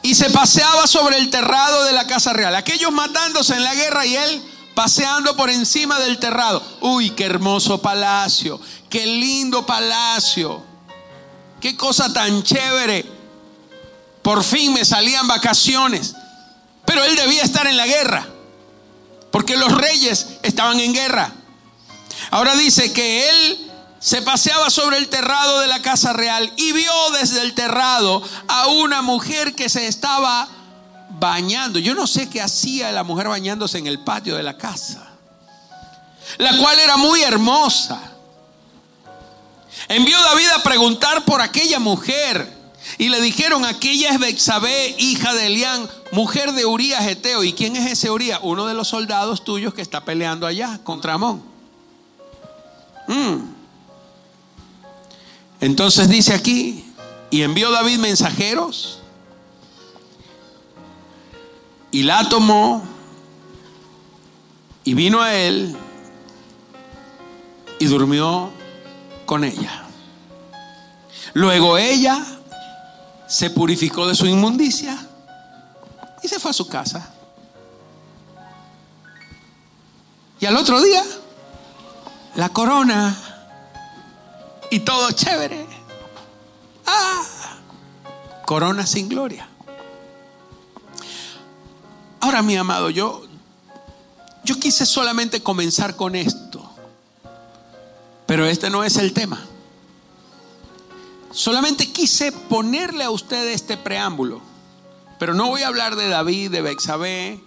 Y 0.02 0.16
se 0.16 0.30
paseaba 0.30 0.88
sobre 0.88 1.18
el 1.18 1.30
terrado 1.30 1.84
de 1.84 1.92
la 1.92 2.08
casa 2.08 2.32
real, 2.32 2.56
aquellos 2.56 2.92
matándose 2.92 3.54
en 3.54 3.64
la 3.64 3.76
guerra 3.76 4.06
y 4.06 4.16
él 4.16 4.53
paseando 4.74 5.36
por 5.36 5.50
encima 5.50 6.00
del 6.00 6.20
terrado. 6.20 6.64
Uy, 6.82 7.12
qué 7.12 7.26
hermoso 7.26 7.82
palacio, 7.82 8.60
qué 8.90 9.06
lindo 9.06 9.66
palacio, 9.66 10.64
qué 11.62 11.76
cosa 11.76 12.12
tan 12.12 12.44
chévere. 12.44 13.06
Por 14.22 14.44
fin 14.44 14.74
me 14.74 14.86
salían 14.86 15.28
vacaciones, 15.28 16.16
pero 16.86 17.04
él 17.04 17.16
debía 17.16 17.44
estar 17.44 17.68
en 17.68 17.78
la 17.78 17.86
guerra, 17.86 18.28
porque 19.32 19.58
los 19.58 19.72
reyes 19.72 20.28
estaban 20.44 20.80
en 20.80 20.94
guerra. 20.94 21.32
Ahora 22.32 22.56
dice 22.56 22.94
que 22.94 23.30
él 23.30 23.72
se 24.00 24.22
paseaba 24.22 24.70
sobre 24.70 24.98
el 24.98 25.08
terrado 25.08 25.60
de 25.60 25.68
la 25.68 25.82
casa 25.82 26.14
real 26.14 26.52
y 26.58 26.72
vio 26.74 26.92
desde 27.20 27.42
el 27.42 27.54
terrado 27.54 28.22
a 28.48 28.68
una 28.68 29.02
mujer 29.02 29.56
que 29.56 29.70
se 29.70 29.88
estaba 29.88 30.50
bañando. 31.24 31.80
Yo 31.80 31.96
no 31.96 32.06
sé 32.06 32.30
qué 32.30 32.42
hacía 32.42 32.92
la 32.92 33.04
mujer 33.04 33.30
bañándose 33.30 33.78
en 33.78 33.88
el 33.88 34.00
patio 34.00 34.36
de 34.36 34.44
la 34.44 34.58
casa, 34.58 35.10
la 36.38 36.58
cual 36.58 36.78
era 36.80 36.98
muy 36.98 37.22
hermosa. 37.22 38.02
Envió 39.88 40.20
David 40.22 40.50
a 40.58 40.64
preguntar 40.64 41.24
por 41.24 41.42
aquella 41.42 41.80
mujer. 41.80 42.62
Y 42.98 43.08
le 43.08 43.22
dijeron, 43.22 43.64
aquella 43.64 44.10
es 44.10 44.20
Bexabé, 44.20 44.94
hija 45.00 45.34
de 45.34 45.48
Elián, 45.48 45.90
mujer 46.12 46.52
de 46.52 46.66
Urías 46.66 47.08
Eteo. 47.08 47.46
¿Y 47.46 47.54
quién 47.54 47.78
es 47.78 47.90
ese 47.90 48.12
Urías? 48.12 48.42
Uno 48.44 48.66
de 48.66 48.74
los 48.74 48.90
soldados 48.90 49.46
tuyos 49.46 49.74
que 49.74 49.82
está 49.82 50.04
peleando 50.04 50.46
allá 50.46 50.82
contra 50.84 51.14
Amón. 51.14 51.42
Mm. 53.08 53.38
Entonces 55.62 56.10
dice 56.10 56.34
aquí, 56.34 56.94
y 57.32 57.44
envió 57.44 57.72
David 57.72 58.00
mensajeros 58.00 59.03
y 61.94 62.02
la 62.02 62.28
tomó 62.28 62.84
y 64.84 64.96
vino 64.96 65.22
a 65.22 65.36
él 65.36 65.78
y 67.78 67.86
durmió 67.86 68.50
con 69.28 69.44
ella. 69.44 69.84
Luego 71.34 71.78
ella 71.78 72.20
se 73.28 73.52
purificó 73.52 74.08
de 74.08 74.16
su 74.16 74.26
inmundicia 74.26 75.08
y 76.24 76.28
se 76.28 76.40
fue 76.40 76.50
a 76.50 76.56
su 76.56 76.68
casa. 76.68 77.14
Y 80.40 80.48
al 80.48 80.58
otro 80.58 80.82
día, 80.82 81.04
la 82.36 82.50
corona 82.50 83.16
y 84.72 84.80
todo 84.80 85.12
chévere. 85.12 85.68
Ah, 86.88 87.22
corona 88.46 88.88
sin 88.88 89.08
gloria. 89.08 89.48
Ahora, 92.24 92.42
mi 92.42 92.56
amado, 92.56 92.90
yo, 92.90 93.22
yo 94.46 94.58
quise 94.58 94.86
solamente 94.86 95.44
comenzar 95.44 95.98
con 95.98 96.16
esto, 96.16 96.64
pero 98.26 98.46
este 98.46 98.70
no 98.70 98.86
es 98.86 98.96
el 98.96 99.12
tema. 99.12 99.46
Solamente 101.34 101.92
quise 101.92 102.32
ponerle 102.32 103.04
a 103.04 103.10
usted 103.10 103.50
este 103.50 103.76
preámbulo, 103.76 104.40
pero 105.20 105.34
no 105.34 105.50
voy 105.50 105.64
a 105.64 105.68
hablar 105.68 105.98
de 105.98 106.08
David, 106.08 106.52
de 106.52 106.62
Bexabé, 106.62 107.44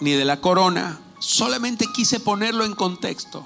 ni 0.00 0.12
de 0.12 0.24
la 0.24 0.40
corona. 0.40 0.98
Solamente 1.18 1.84
quise 1.92 2.18
ponerlo 2.18 2.64
en 2.64 2.74
contexto. 2.74 3.44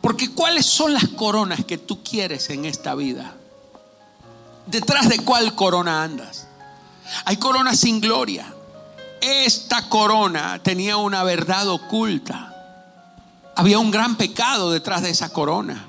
Porque 0.00 0.32
¿cuáles 0.32 0.64
son 0.64 0.94
las 0.94 1.06
coronas 1.08 1.66
que 1.66 1.76
tú 1.76 2.02
quieres 2.02 2.48
en 2.48 2.64
esta 2.64 2.94
vida? 2.94 3.36
¿Detrás 4.64 5.10
de 5.10 5.18
cuál 5.18 5.54
corona 5.54 6.02
andas? 6.02 6.46
Hay 7.26 7.36
coronas 7.36 7.78
sin 7.78 8.00
gloria. 8.00 8.55
Esta 9.26 9.88
corona 9.88 10.60
tenía 10.62 10.98
una 10.98 11.24
verdad 11.24 11.66
oculta. 11.66 12.54
Había 13.56 13.80
un 13.80 13.90
gran 13.90 14.14
pecado 14.14 14.70
detrás 14.70 15.02
de 15.02 15.10
esa 15.10 15.30
corona. 15.30 15.84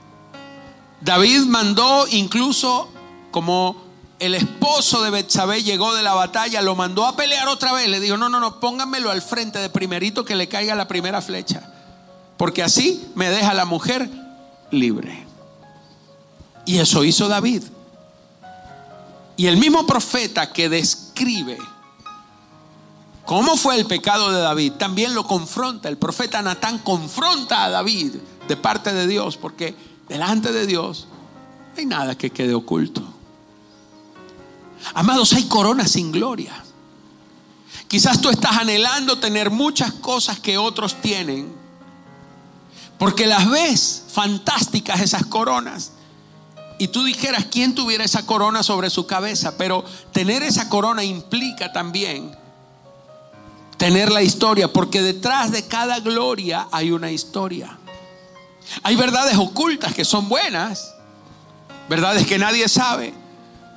David 1.01 1.41
mandó 1.41 2.07
incluso 2.09 2.89
como 3.29 3.79
el 4.17 4.33
esposo 4.33 5.03
de 5.03 5.11
Betsabé 5.11 5.61
llegó 5.61 5.93
de 5.93 6.01
la 6.01 6.15
batalla, 6.15 6.63
lo 6.63 6.75
mandó 6.75 7.05
a 7.05 7.15
pelear 7.15 7.47
otra 7.47 7.73
vez. 7.73 7.87
Le 7.87 7.99
dijo, 7.99 8.17
no, 8.17 8.27
no, 8.27 8.39
no, 8.39 8.59
pónganmelo 8.59 9.11
al 9.11 9.21
frente 9.21 9.59
de 9.59 9.69
primerito 9.69 10.25
que 10.25 10.35
le 10.35 10.47
caiga 10.47 10.73
la 10.73 10.87
primera 10.87 11.21
flecha. 11.21 11.61
Porque 12.37 12.63
así 12.63 13.07
me 13.13 13.29
deja 13.29 13.53
la 13.53 13.65
mujer 13.65 14.09
libre. 14.71 15.27
Y 16.65 16.79
eso 16.79 17.03
hizo 17.03 17.27
David. 17.27 17.61
Y 19.35 19.45
el 19.45 19.57
mismo 19.57 19.85
profeta 19.85 20.51
que 20.51 20.69
describe 20.69 21.59
¿Cómo 23.27 23.57
fue 23.57 23.75
el 23.75 23.85
pecado 23.85 24.31
de 24.31 24.39
David? 24.39 24.71
También 24.79 25.13
lo 25.13 25.27
confronta. 25.27 25.89
El 25.89 25.97
profeta 25.97 26.41
Natán 26.41 26.79
confronta 26.79 27.65
a 27.65 27.69
David 27.69 28.13
de 28.47 28.55
parte 28.55 28.93
de 28.93 29.05
Dios, 29.05 29.35
porque 29.35 29.75
delante 30.07 30.53
de 30.53 30.65
Dios 30.65 31.07
no 31.73 31.79
hay 31.79 31.85
nada 31.85 32.17
que 32.17 32.29
quede 32.29 32.53
oculto. 32.53 33.03
Amados, 34.93 35.33
hay 35.33 35.43
coronas 35.43 35.91
sin 35.91 36.13
gloria. 36.13 36.63
Quizás 37.89 38.21
tú 38.21 38.29
estás 38.29 38.55
anhelando 38.59 39.19
tener 39.19 39.51
muchas 39.51 39.91
cosas 39.91 40.39
que 40.39 40.57
otros 40.57 41.01
tienen, 41.01 41.53
porque 42.97 43.27
las 43.27 43.49
ves 43.49 44.05
fantásticas 44.09 45.01
esas 45.01 45.25
coronas. 45.25 45.91
Y 46.79 46.87
tú 46.87 47.03
dijeras, 47.03 47.47
¿quién 47.51 47.75
tuviera 47.75 48.05
esa 48.05 48.25
corona 48.25 48.63
sobre 48.63 48.89
su 48.89 49.05
cabeza? 49.05 49.57
Pero 49.57 49.83
tener 50.13 50.43
esa 50.43 50.69
corona 50.69 51.03
implica 51.03 51.73
también 51.73 52.36
tener 53.77 54.11
la 54.11 54.23
historia, 54.23 54.71
porque 54.73 55.01
detrás 55.01 55.51
de 55.51 55.67
cada 55.67 55.99
gloria 55.99 56.67
hay 56.71 56.91
una 56.91 57.11
historia. 57.11 57.77
Hay 58.83 58.95
verdades 58.95 59.37
ocultas 59.37 59.93
que 59.93 60.03
son 60.03 60.27
buenas, 60.27 60.93
verdades 61.87 62.27
que 62.27 62.37
nadie 62.37 62.67
sabe. 62.67 63.13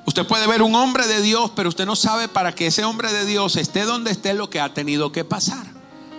Usted 0.05 0.25
puede 0.25 0.47
ver 0.47 0.61
un 0.61 0.75
hombre 0.75 1.07
de 1.07 1.21
Dios, 1.21 1.51
pero 1.55 1.69
usted 1.69 1.85
no 1.85 1.95
sabe 1.95 2.27
para 2.27 2.53
que 2.53 2.67
ese 2.67 2.83
hombre 2.83 3.13
de 3.13 3.25
Dios 3.25 3.55
esté 3.55 3.83
donde 3.83 4.11
esté 4.11 4.33
lo 4.33 4.49
que 4.49 4.59
ha 4.59 4.73
tenido 4.73 5.11
que 5.11 5.23
pasar. 5.23 5.65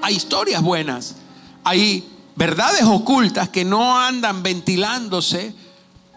Hay 0.00 0.14
historias 0.14 0.62
buenas, 0.62 1.16
hay 1.64 2.08
verdades 2.36 2.84
ocultas 2.84 3.48
que 3.48 3.64
no 3.64 3.98
andan 3.98 4.42
ventilándose. 4.42 5.54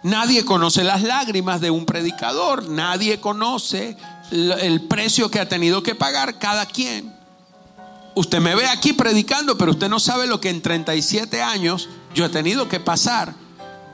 Nadie 0.04 0.46
conoce 0.46 0.84
las 0.84 1.02
lágrimas 1.02 1.62
de 1.62 1.72
un 1.72 1.86
predicador, 1.88 2.70
nadie 2.70 3.20
conoce 3.20 3.98
el 4.32 4.82
precio 4.82 5.32
que 5.32 5.40
ha 5.40 5.50
tenido 5.50 5.82
que 5.82 5.96
pagar 5.96 6.38
cada 6.38 6.68
quien. 6.68 7.15
Usted 8.16 8.40
me 8.40 8.56
ve 8.56 8.66
aquí 8.68 8.94
predicando, 8.94 9.58
pero 9.58 9.72
usted 9.72 9.90
no 9.90 10.00
sabe 10.00 10.26
lo 10.26 10.40
que 10.40 10.50
en 10.50 10.62
37 10.62 11.42
años 11.42 11.90
yo 12.14 12.26
he 12.26 12.30
tenido 12.30 12.70
que 12.70 12.80
pasar. 12.80 13.36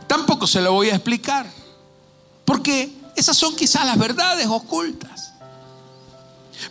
Tampoco 0.07 0.45
se 0.45 0.61
lo 0.61 0.73
voy 0.73 0.89
a 0.89 0.95
explicar. 0.95 1.47
Porque 2.45 2.93
esas 3.15 3.35
son 3.35 3.55
quizás 3.55 3.85
las 3.85 3.97
verdades 3.97 4.45
ocultas. 4.47 5.33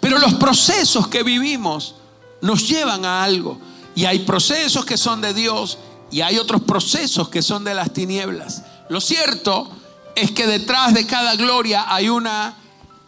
Pero 0.00 0.18
los 0.18 0.34
procesos 0.34 1.08
que 1.08 1.24
vivimos 1.24 1.96
nos 2.40 2.68
llevan 2.68 3.04
a 3.04 3.24
algo. 3.24 3.60
Y 3.96 4.04
hay 4.04 4.20
procesos 4.20 4.84
que 4.84 4.96
son 4.96 5.20
de 5.20 5.34
Dios 5.34 5.78
y 6.10 6.20
hay 6.20 6.38
otros 6.38 6.62
procesos 6.62 7.28
que 7.28 7.42
son 7.42 7.64
de 7.64 7.74
las 7.74 7.92
tinieblas. 7.92 8.62
Lo 8.88 9.00
cierto 9.00 9.70
es 10.14 10.30
que 10.30 10.46
detrás 10.46 10.94
de 10.94 11.06
cada 11.06 11.34
gloria 11.34 11.84
hay 11.88 12.08
una 12.08 12.56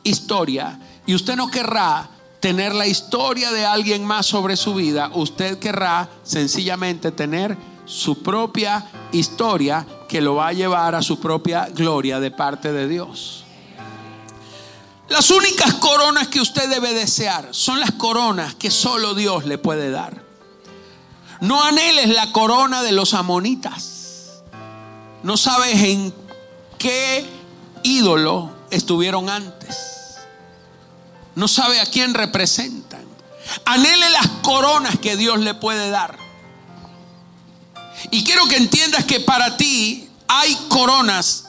historia 0.03 0.81
y 1.07 1.15
usted 1.15 1.37
no 1.37 1.49
querrá 1.49 2.09
tener 2.43 2.75
la 2.75 2.89
historia 2.89 3.53
de 3.53 3.65
alguien 3.65 4.05
más 4.05 4.27
sobre 4.27 4.57
su 4.57 4.75
vida, 4.75 5.13
usted 5.15 5.61
querrá 5.61 6.09
sencillamente 6.25 7.13
tener 7.13 7.57
su 7.85 8.21
propia 8.21 8.85
historia 9.13 9.87
que 10.09 10.21
lo 10.21 10.35
va 10.35 10.49
a 10.49 10.53
llevar 10.53 10.97
a 10.97 11.03
su 11.03 11.21
propia 11.21 11.69
gloria 11.73 12.19
de 12.19 12.33
parte 12.33 12.73
de 12.73 12.89
Dios. 12.89 13.45
Las 15.09 15.31
únicas 15.31 15.75
coronas 15.75 16.27
que 16.27 16.41
usted 16.41 16.69
debe 16.69 16.93
desear 16.93 17.47
son 17.53 17.79
las 17.79 17.93
coronas 17.93 18.57
que 18.57 18.73
solo 18.73 19.15
Dios 19.15 19.45
le 19.45 19.57
puede 19.57 19.93
dar. 19.93 20.21
No 21.41 21.63
anheles 21.63 22.09
la 22.09 22.33
corona 22.33 22.83
de 22.83 22.91
los 22.91 23.15
amonitas. 23.15 24.43
No 25.23 25.37
sabes 25.37 25.81
en 25.81 26.13
qué 26.77 27.25
ídolo 27.85 28.51
estuvieron 28.73 29.31
antes 29.31 29.92
no 31.35 31.49
sabe 31.49 31.81
a 31.81 31.87
quién 31.87 32.14
representan. 32.14 33.05
Anhele 33.64 34.11
las 34.11 34.29
coronas 34.42 34.99
que 34.99 35.16
Dios 35.16 35.40
le 35.40 35.55
puede 35.55 35.90
dar. 35.90 36.16
Y 38.11 38.25
quiero 38.25 38.47
que 38.47 38.57
entiendas 38.57 39.05
que 39.05 39.21
para 39.21 39.57
ti 39.57 40.09
hay 40.29 40.55
coronas 40.68 41.45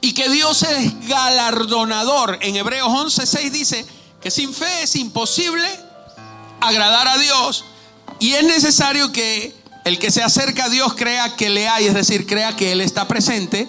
y 0.00 0.12
que 0.12 0.28
Dios 0.28 0.62
es 0.62 1.08
galardonador. 1.08 2.38
En 2.42 2.56
Hebreos 2.56 2.88
11:6 2.88 3.50
dice 3.50 3.86
que 4.22 4.30
sin 4.30 4.52
fe 4.52 4.82
es 4.82 4.96
imposible 4.96 5.68
agradar 6.60 7.08
a 7.08 7.18
Dios 7.18 7.64
y 8.18 8.32
es 8.32 8.44
necesario 8.44 9.12
que 9.12 9.54
el 9.84 9.98
que 9.98 10.10
se 10.10 10.22
acerca 10.22 10.64
a 10.64 10.68
Dios 10.68 10.94
crea 10.94 11.36
que 11.36 11.50
le 11.50 11.68
hay, 11.68 11.86
es 11.86 11.94
decir, 11.94 12.26
crea 12.26 12.56
que 12.56 12.72
Él 12.72 12.80
está 12.80 13.06
presente 13.06 13.68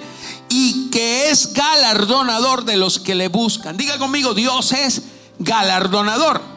y 0.50 0.90
que 0.90 1.30
es 1.30 1.54
galardonador 1.54 2.64
de 2.64 2.78
los 2.78 3.00
que 3.00 3.16
le 3.16 3.28
buscan. 3.28 3.76
Diga 3.76 3.98
conmigo, 3.98 4.34
Dios 4.34 4.72
es 4.72 5.02
galardonador. 5.40 6.56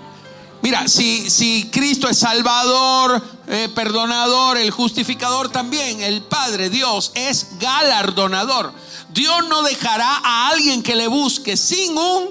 Mira, 0.61 0.89
si, 0.89 1.31
si 1.31 1.71
Cristo 1.71 2.09
es 2.09 2.19
salvador, 2.19 3.23
eh, 3.47 3.69
perdonador, 3.75 4.59
el 4.59 4.71
justificador 4.71 5.51
también, 5.51 6.03
el 6.03 6.23
Padre, 6.23 6.69
Dios, 6.69 7.13
es 7.15 7.59
galardonador. 7.59 8.73
Dios 9.11 9.49
no 9.49 9.63
dejará 9.63 10.21
a 10.23 10.49
alguien 10.49 10.83
que 10.83 10.97
le 10.97 11.07
busque 11.07 11.57
sin 11.57 11.97
un 11.97 12.31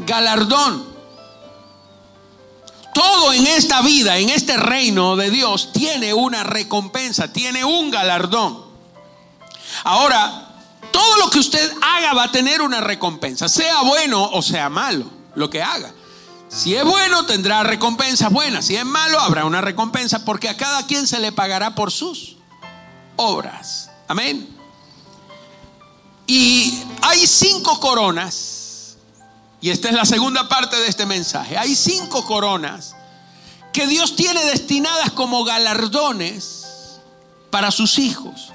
galardón. 0.00 0.86
Todo 2.94 3.32
en 3.32 3.46
esta 3.46 3.82
vida, 3.82 4.18
en 4.18 4.28
este 4.28 4.56
reino 4.56 5.16
de 5.16 5.30
Dios, 5.30 5.72
tiene 5.72 6.14
una 6.14 6.44
recompensa, 6.44 7.32
tiene 7.32 7.64
un 7.64 7.90
galardón. 7.90 8.64
Ahora, 9.84 10.48
todo 10.92 11.16
lo 11.18 11.30
que 11.30 11.40
usted 11.40 11.72
haga 11.82 12.14
va 12.14 12.24
a 12.24 12.32
tener 12.32 12.62
una 12.62 12.80
recompensa, 12.80 13.48
sea 13.48 13.82
bueno 13.82 14.30
o 14.32 14.42
sea 14.42 14.68
malo 14.68 15.17
lo 15.38 15.48
que 15.50 15.62
haga. 15.62 15.92
Si 16.48 16.74
es 16.74 16.84
bueno, 16.84 17.26
tendrá 17.26 17.62
recompensas 17.62 18.32
buenas. 18.32 18.66
Si 18.66 18.76
es 18.76 18.84
malo, 18.84 19.20
habrá 19.20 19.44
una 19.44 19.60
recompensa 19.60 20.24
porque 20.24 20.48
a 20.48 20.56
cada 20.56 20.86
quien 20.86 21.06
se 21.06 21.18
le 21.18 21.32
pagará 21.32 21.74
por 21.74 21.90
sus 21.90 22.36
obras. 23.16 23.90
Amén. 24.08 24.48
Y 26.26 26.82
hay 27.02 27.26
cinco 27.26 27.80
coronas, 27.80 28.96
y 29.60 29.70
esta 29.70 29.88
es 29.88 29.94
la 29.94 30.04
segunda 30.04 30.48
parte 30.48 30.76
de 30.76 30.88
este 30.88 31.06
mensaje. 31.06 31.56
Hay 31.56 31.74
cinco 31.74 32.24
coronas 32.24 32.94
que 33.72 33.86
Dios 33.86 34.16
tiene 34.16 34.44
destinadas 34.44 35.12
como 35.12 35.44
galardones 35.44 36.66
para 37.50 37.70
sus 37.70 37.98
hijos. 37.98 38.52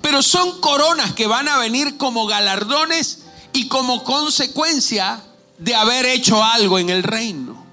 Pero 0.00 0.22
son 0.22 0.60
coronas 0.60 1.12
que 1.12 1.26
van 1.26 1.48
a 1.48 1.58
venir 1.58 1.98
como 1.98 2.26
galardones 2.26 3.20
y 3.52 3.68
como 3.68 4.02
consecuencia 4.02 5.22
de 5.60 5.74
haber 5.74 6.06
hecho 6.06 6.42
algo 6.42 6.78
en 6.78 6.90
el 6.90 7.02
reino. 7.02 7.64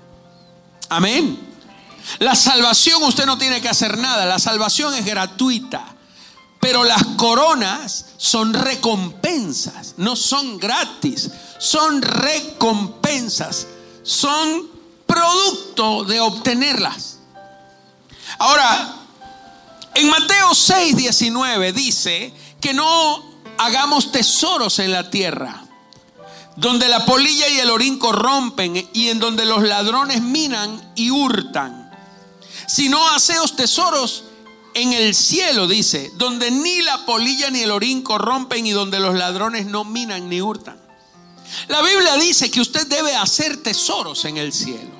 Amén. 0.90 1.40
La 2.20 2.36
salvación 2.36 3.02
usted 3.04 3.26
no 3.26 3.38
tiene 3.38 3.62
que 3.62 3.70
hacer 3.70 3.98
nada, 3.98 4.26
la 4.26 4.40
salvación 4.40 4.94
es 4.94 5.06
gratuita. 5.06 5.94
Pero 6.60 6.84
las 6.84 7.04
coronas 7.18 8.08
son 8.18 8.54
recompensas, 8.54 9.94
no 9.98 10.16
son 10.16 10.58
gratis, 10.58 11.30
son 11.60 12.02
recompensas, 12.02 13.68
son 14.04 14.68
producto 15.06 16.04
de 16.04 16.20
obtenerlas. 16.20 17.20
Ahora, 18.40 18.96
en 19.94 20.10
Mateo 20.10 20.54
6, 20.54 20.98
19 20.98 21.74
dice 21.74 22.34
que 22.60 22.74
no 22.74 23.24
hagamos 23.60 24.12
tesoros 24.12 24.80
en 24.80 24.92
la 24.92 25.10
tierra 25.10 25.67
donde 26.58 26.90
la 26.90 27.06
polilla 27.06 27.48
y 27.48 27.60
el 27.60 27.70
orín 27.70 28.00
corrompen 28.00 28.90
y 28.92 29.10
en 29.10 29.20
donde 29.20 29.46
los 29.46 29.62
ladrones 29.62 30.22
minan 30.22 30.92
y 30.96 31.12
hurtan. 31.12 31.92
Sino 32.68 33.10
haceos 33.12 33.56
tesoros 33.56 34.24
en 34.74 34.92
el 34.92 35.14
cielo, 35.16 35.68
dice, 35.68 36.12
donde 36.16 36.50
ni 36.50 36.82
la 36.82 37.06
polilla 37.06 37.52
ni 37.52 37.62
el 37.62 37.72
orín 37.72 38.02
corrompen 38.02 38.66
y 38.66 38.72
donde 38.72 39.00
los 39.00 39.16
ladrones 39.16 39.68
no 39.68 39.86
minan 39.86 40.30
ni 40.30 40.42
hurtan. 40.42 40.82
La 41.68 41.82
Biblia 41.82 42.16
dice 42.18 42.50
que 42.50 42.60
usted 42.60 42.88
debe 42.88 43.16
hacer 43.16 43.62
tesoros 43.62 44.26
en 44.26 44.38
el 44.38 44.52
cielo. 44.52 44.98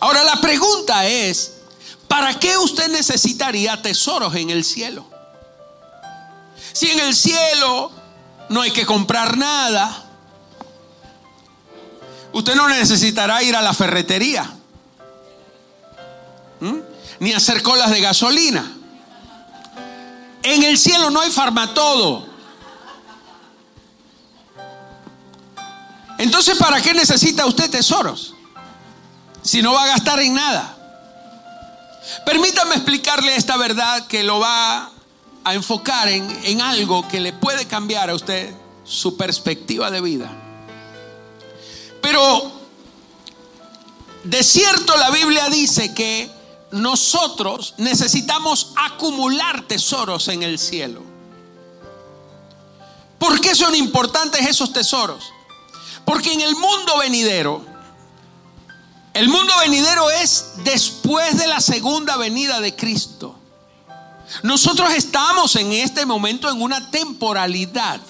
Ahora 0.00 0.24
la 0.24 0.40
pregunta 0.40 1.06
es, 1.06 1.52
¿para 2.08 2.38
qué 2.38 2.58
usted 2.58 2.88
necesitaría 2.88 3.80
tesoros 3.80 4.34
en 4.34 4.50
el 4.50 4.64
cielo? 4.64 5.08
Si 6.72 6.90
en 6.90 6.98
el 6.98 7.14
cielo 7.14 7.92
no 8.48 8.62
hay 8.62 8.72
que 8.72 8.84
comprar 8.84 9.36
nada, 9.36 10.07
Usted 12.32 12.54
no 12.54 12.68
necesitará 12.68 13.42
ir 13.42 13.56
a 13.56 13.62
la 13.62 13.72
ferretería, 13.72 14.50
ni 17.20 17.32
hacer 17.32 17.62
colas 17.62 17.90
de 17.90 18.00
gasolina. 18.00 18.74
En 20.42 20.62
el 20.62 20.78
cielo 20.78 21.10
no 21.10 21.20
hay 21.20 21.30
farmatodo. 21.30 22.26
Entonces, 26.18 26.58
¿para 26.58 26.80
qué 26.80 26.94
necesita 26.94 27.46
usted 27.46 27.70
tesoros? 27.70 28.34
Si 29.42 29.62
no 29.62 29.72
va 29.72 29.84
a 29.84 29.88
gastar 29.88 30.20
en 30.20 30.34
nada. 30.34 30.76
Permítame 32.24 32.74
explicarle 32.74 33.36
esta 33.36 33.56
verdad 33.56 34.06
que 34.06 34.24
lo 34.24 34.40
va 34.40 34.90
a 35.44 35.54
enfocar 35.54 36.08
en, 36.08 36.28
en 36.44 36.60
algo 36.60 37.06
que 37.08 37.20
le 37.20 37.32
puede 37.32 37.66
cambiar 37.66 38.10
a 38.10 38.14
usted 38.14 38.52
su 38.84 39.16
perspectiva 39.16 39.90
de 39.90 40.00
vida. 40.00 40.47
Pero 42.08 42.50
de 44.24 44.42
cierto 44.42 44.96
la 44.96 45.10
Biblia 45.10 45.50
dice 45.50 45.92
que 45.92 46.30
nosotros 46.70 47.74
necesitamos 47.76 48.72
acumular 48.76 49.66
tesoros 49.66 50.28
en 50.28 50.42
el 50.42 50.58
cielo. 50.58 51.02
¿Por 53.18 53.38
qué 53.42 53.54
son 53.54 53.74
importantes 53.74 54.40
esos 54.46 54.72
tesoros? 54.72 55.22
Porque 56.06 56.32
en 56.32 56.40
el 56.40 56.56
mundo 56.56 56.96
venidero, 56.96 57.62
el 59.12 59.28
mundo 59.28 59.52
venidero 59.60 60.08
es 60.10 60.52
después 60.64 61.36
de 61.36 61.46
la 61.46 61.60
segunda 61.60 62.16
venida 62.16 62.62
de 62.62 62.74
Cristo. 62.74 63.38
Nosotros 64.42 64.94
estamos 64.94 65.56
en 65.56 65.72
este 65.74 66.06
momento 66.06 66.48
en 66.48 66.62
una 66.62 66.90
temporalidad. 66.90 68.00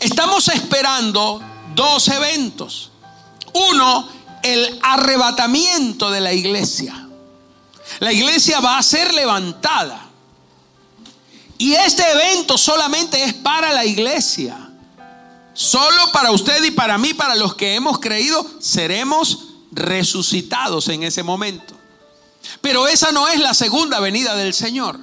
Estamos 0.00 0.48
esperando 0.48 1.40
dos 1.74 2.08
eventos. 2.08 2.90
Uno, 3.52 4.08
el 4.42 4.78
arrebatamiento 4.82 6.10
de 6.10 6.20
la 6.20 6.32
iglesia. 6.32 7.08
La 7.98 8.12
iglesia 8.12 8.60
va 8.60 8.78
a 8.78 8.82
ser 8.82 9.12
levantada. 9.14 10.06
Y 11.58 11.74
este 11.74 12.02
evento 12.10 12.56
solamente 12.56 13.22
es 13.22 13.34
para 13.34 13.72
la 13.72 13.84
iglesia. 13.84 14.70
Solo 15.52 16.12
para 16.12 16.30
usted 16.30 16.62
y 16.64 16.70
para 16.70 16.96
mí, 16.96 17.12
para 17.12 17.34
los 17.34 17.54
que 17.54 17.74
hemos 17.74 17.98
creído, 17.98 18.46
seremos 18.60 19.48
resucitados 19.72 20.88
en 20.88 21.02
ese 21.02 21.22
momento. 21.22 21.74
Pero 22.60 22.88
esa 22.88 23.12
no 23.12 23.28
es 23.28 23.38
la 23.38 23.52
segunda 23.52 24.00
venida 24.00 24.34
del 24.36 24.54
Señor. 24.54 24.98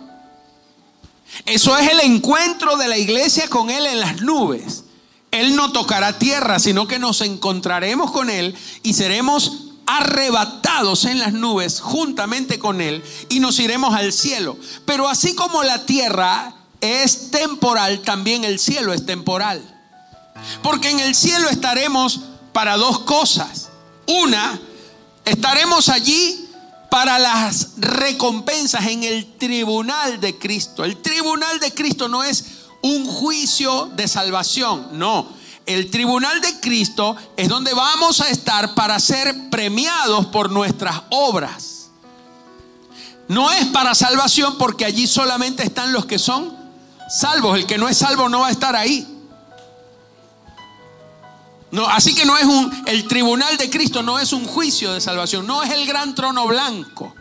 Eso 1.45 1.77
es 1.77 1.91
el 1.91 1.99
encuentro 1.99 2.77
de 2.77 2.88
la 2.88 2.97
iglesia 2.97 3.47
con 3.49 3.69
Él 3.69 3.86
en 3.86 3.99
las 3.99 4.21
nubes. 4.21 4.84
Él 5.31 5.55
no 5.55 5.71
tocará 5.71 6.17
tierra, 6.17 6.59
sino 6.59 6.87
que 6.87 6.99
nos 6.99 7.21
encontraremos 7.21 8.11
con 8.11 8.29
Él 8.29 8.55
y 8.83 8.93
seremos 8.93 9.67
arrebatados 9.85 11.05
en 11.05 11.19
las 11.19 11.33
nubes 11.33 11.79
juntamente 11.79 12.59
con 12.59 12.81
Él 12.81 13.03
y 13.29 13.39
nos 13.39 13.59
iremos 13.59 13.93
al 13.93 14.11
cielo. 14.13 14.57
Pero 14.85 15.07
así 15.07 15.35
como 15.35 15.63
la 15.63 15.85
tierra 15.85 16.53
es 16.81 17.31
temporal, 17.31 18.01
también 18.01 18.43
el 18.43 18.59
cielo 18.59 18.93
es 18.93 19.05
temporal. 19.05 19.61
Porque 20.61 20.89
en 20.89 20.99
el 20.99 21.15
cielo 21.15 21.49
estaremos 21.49 22.21
para 22.53 22.77
dos 22.77 22.99
cosas. 22.99 23.69
Una, 24.05 24.59
estaremos 25.25 25.89
allí 25.89 26.47
para 26.89 27.19
las 27.19 27.69
recompensas 27.77 28.85
en 28.87 29.03
el 29.03 29.37
tribunal 29.37 30.19
de 30.19 30.37
Cristo. 30.37 30.83
El 30.85 30.97
tribunal 30.97 31.59
de 31.59 31.73
Cristo 31.73 32.07
no 32.07 32.23
es 32.23 32.45
un 32.81 33.05
juicio 33.05 33.87
de 33.95 34.07
salvación, 34.07 34.89
no. 34.93 35.27
El 35.65 35.91
tribunal 35.91 36.39
de 36.39 36.59
Cristo 36.61 37.15
es 37.35 37.49
donde 37.49 37.73
vamos 37.73 38.21
a 38.21 38.29
estar 38.29 38.73
para 38.73 38.99
ser 38.99 39.49
premiados 39.49 40.27
por 40.27 40.49
nuestras 40.49 41.01
obras. 41.09 41.89
No 43.27 43.51
es 43.51 43.65
para 43.65 43.93
salvación 43.93 44.57
porque 44.57 44.85
allí 44.85 45.07
solamente 45.07 45.63
están 45.63 45.91
los 45.91 46.05
que 46.05 46.17
son 46.17 46.55
salvos. 47.09 47.57
El 47.57 47.65
que 47.65 47.77
no 47.77 47.89
es 47.89 47.97
salvo 47.97 48.29
no 48.29 48.39
va 48.39 48.47
a 48.47 48.51
estar 48.51 48.75
ahí. 48.77 49.05
No, 51.71 51.85
así 51.85 52.15
que 52.15 52.25
no 52.25 52.37
es 52.37 52.45
un, 52.45 52.83
el 52.85 53.05
tribunal 53.07 53.57
de 53.57 53.69
Cristo 53.69 54.01
no 54.01 54.19
es 54.19 54.31
un 54.31 54.45
juicio 54.45 54.93
de 54.93 55.01
salvación, 55.01 55.45
no 55.45 55.63
es 55.63 55.71
el 55.71 55.85
gran 55.85 56.15
trono 56.15 56.47
blanco. 56.47 57.13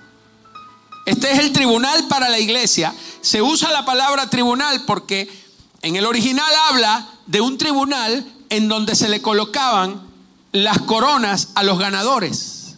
Este 1.05 1.33
es 1.33 1.41
el 1.41 1.53
tribunal 1.53 2.07
para 2.09 2.29
la 2.29 2.39
iglesia. 2.39 2.95
Se 3.21 3.43
usa 3.43 3.71
la 3.73 3.85
palabra 3.85 4.31
tribunal 4.31 4.85
porque 4.85 5.46
en 5.87 5.95
el 5.95 6.05
original 6.05 6.53
habla 6.69 7.09
de 7.27 7.41
un 7.41 7.59
tribunal 7.59 8.27
en 8.51 8.69
donde 8.69 8.97
se 8.97 9.09
le 9.09 9.23
colocaban 9.23 10.03
las 10.51 10.81
coronas 10.81 11.51
a 11.55 11.63
los 11.63 11.79
ganadores. 11.79 12.77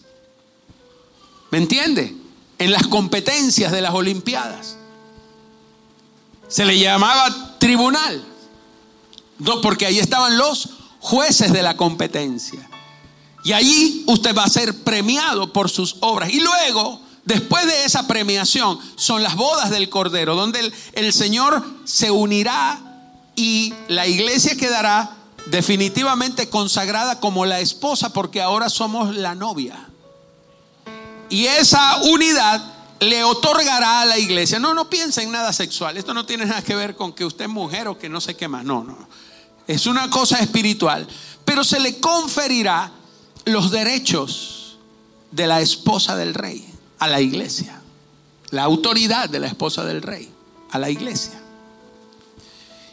¿Me 1.50 1.56
entiende? 1.56 2.14
En 2.58 2.70
las 2.70 2.86
competencias 2.86 3.72
de 3.72 3.80
las 3.80 3.94
Olimpiadas. 3.94 4.76
Se 6.48 6.66
le 6.66 6.78
llamaba 6.78 7.56
tribunal. 7.58 8.22
No, 9.38 9.62
porque 9.62 9.86
ahí 9.86 9.98
estaban 9.98 10.36
los 10.36 10.70
jueces 11.00 11.50
de 11.52 11.62
la 11.62 11.78
competencia. 11.78 12.68
Y 13.42 13.52
allí 13.52 14.04
usted 14.06 14.36
va 14.36 14.44
a 14.44 14.50
ser 14.50 14.84
premiado 14.84 15.50
por 15.52 15.70
sus 15.70 15.96
obras. 16.00 16.30
Y 16.30 16.40
luego, 16.40 17.00
después 17.24 17.66
de 17.66 17.84
esa 17.84 18.06
premiación, 18.06 18.78
son 18.96 19.22
las 19.22 19.34
bodas 19.36 19.70
del 19.70 19.88
Cordero, 19.88 20.34
donde 20.34 20.60
el, 20.60 20.74
el 20.92 21.12
Señor 21.14 21.64
se 21.84 22.10
unirá 22.10 22.88
y 23.38 23.72
la 23.87 24.09
iglesia 24.09 24.57
quedará 24.57 25.16
definitivamente 25.46 26.51
consagrada 26.51 27.20
como 27.20 27.46
la 27.46 27.61
esposa, 27.61 28.12
porque 28.12 28.42
ahora 28.42 28.68
somos 28.68 29.14
la 29.14 29.37
novia. 29.37 29.88
Y 31.31 31.46
esa 31.46 32.03
unidad 32.03 32.61
le 32.98 33.22
otorgará 33.22 34.01
a 34.01 34.07
la 34.07 34.18
iglesia. 34.18 34.59
No, 34.59 34.74
no 34.74 34.90
piensa 34.90 35.22
en 35.22 35.31
nada 35.31 35.53
sexual. 35.53 35.96
Esto 35.96 36.14
no 36.14 36.27
tiene 36.27 36.46
nada 36.46 36.62
que 36.62 36.74
ver 36.74 36.96
con 36.96 37.12
que 37.12 37.24
usted 37.24 37.44
es 37.44 37.51
mujer 37.51 37.87
o 37.87 37.96
que 37.96 38.09
no 38.09 38.20
sé 38.20 38.35
qué 38.35 38.48
más. 38.48 38.64
No, 38.64 38.83
no 38.83 39.07
es 39.68 39.87
una 39.87 40.11
cosa 40.11 40.38
espiritual, 40.40 41.07
pero 41.44 41.62
se 41.62 41.79
le 41.79 42.01
conferirá 42.01 42.90
los 43.44 43.70
derechos 43.70 44.79
de 45.31 45.46
la 45.46 45.61
esposa 45.61 46.16
del 46.16 46.35
rey 46.35 46.66
a 46.98 47.07
la 47.07 47.20
iglesia, 47.20 47.81
la 48.51 48.64
autoridad 48.64 49.29
de 49.29 49.40
la 49.40 49.46
esposa 49.46 49.85
del 49.85 50.03
rey 50.03 50.33
a 50.70 50.79
la 50.79 50.90
iglesia. 50.90 51.40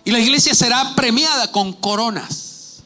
Y 0.06 0.12
la 0.12 0.20
iglesia 0.20 0.54
será 0.54 0.96
premiada 0.96 1.52
con 1.52 1.74
coronas. 1.74 2.84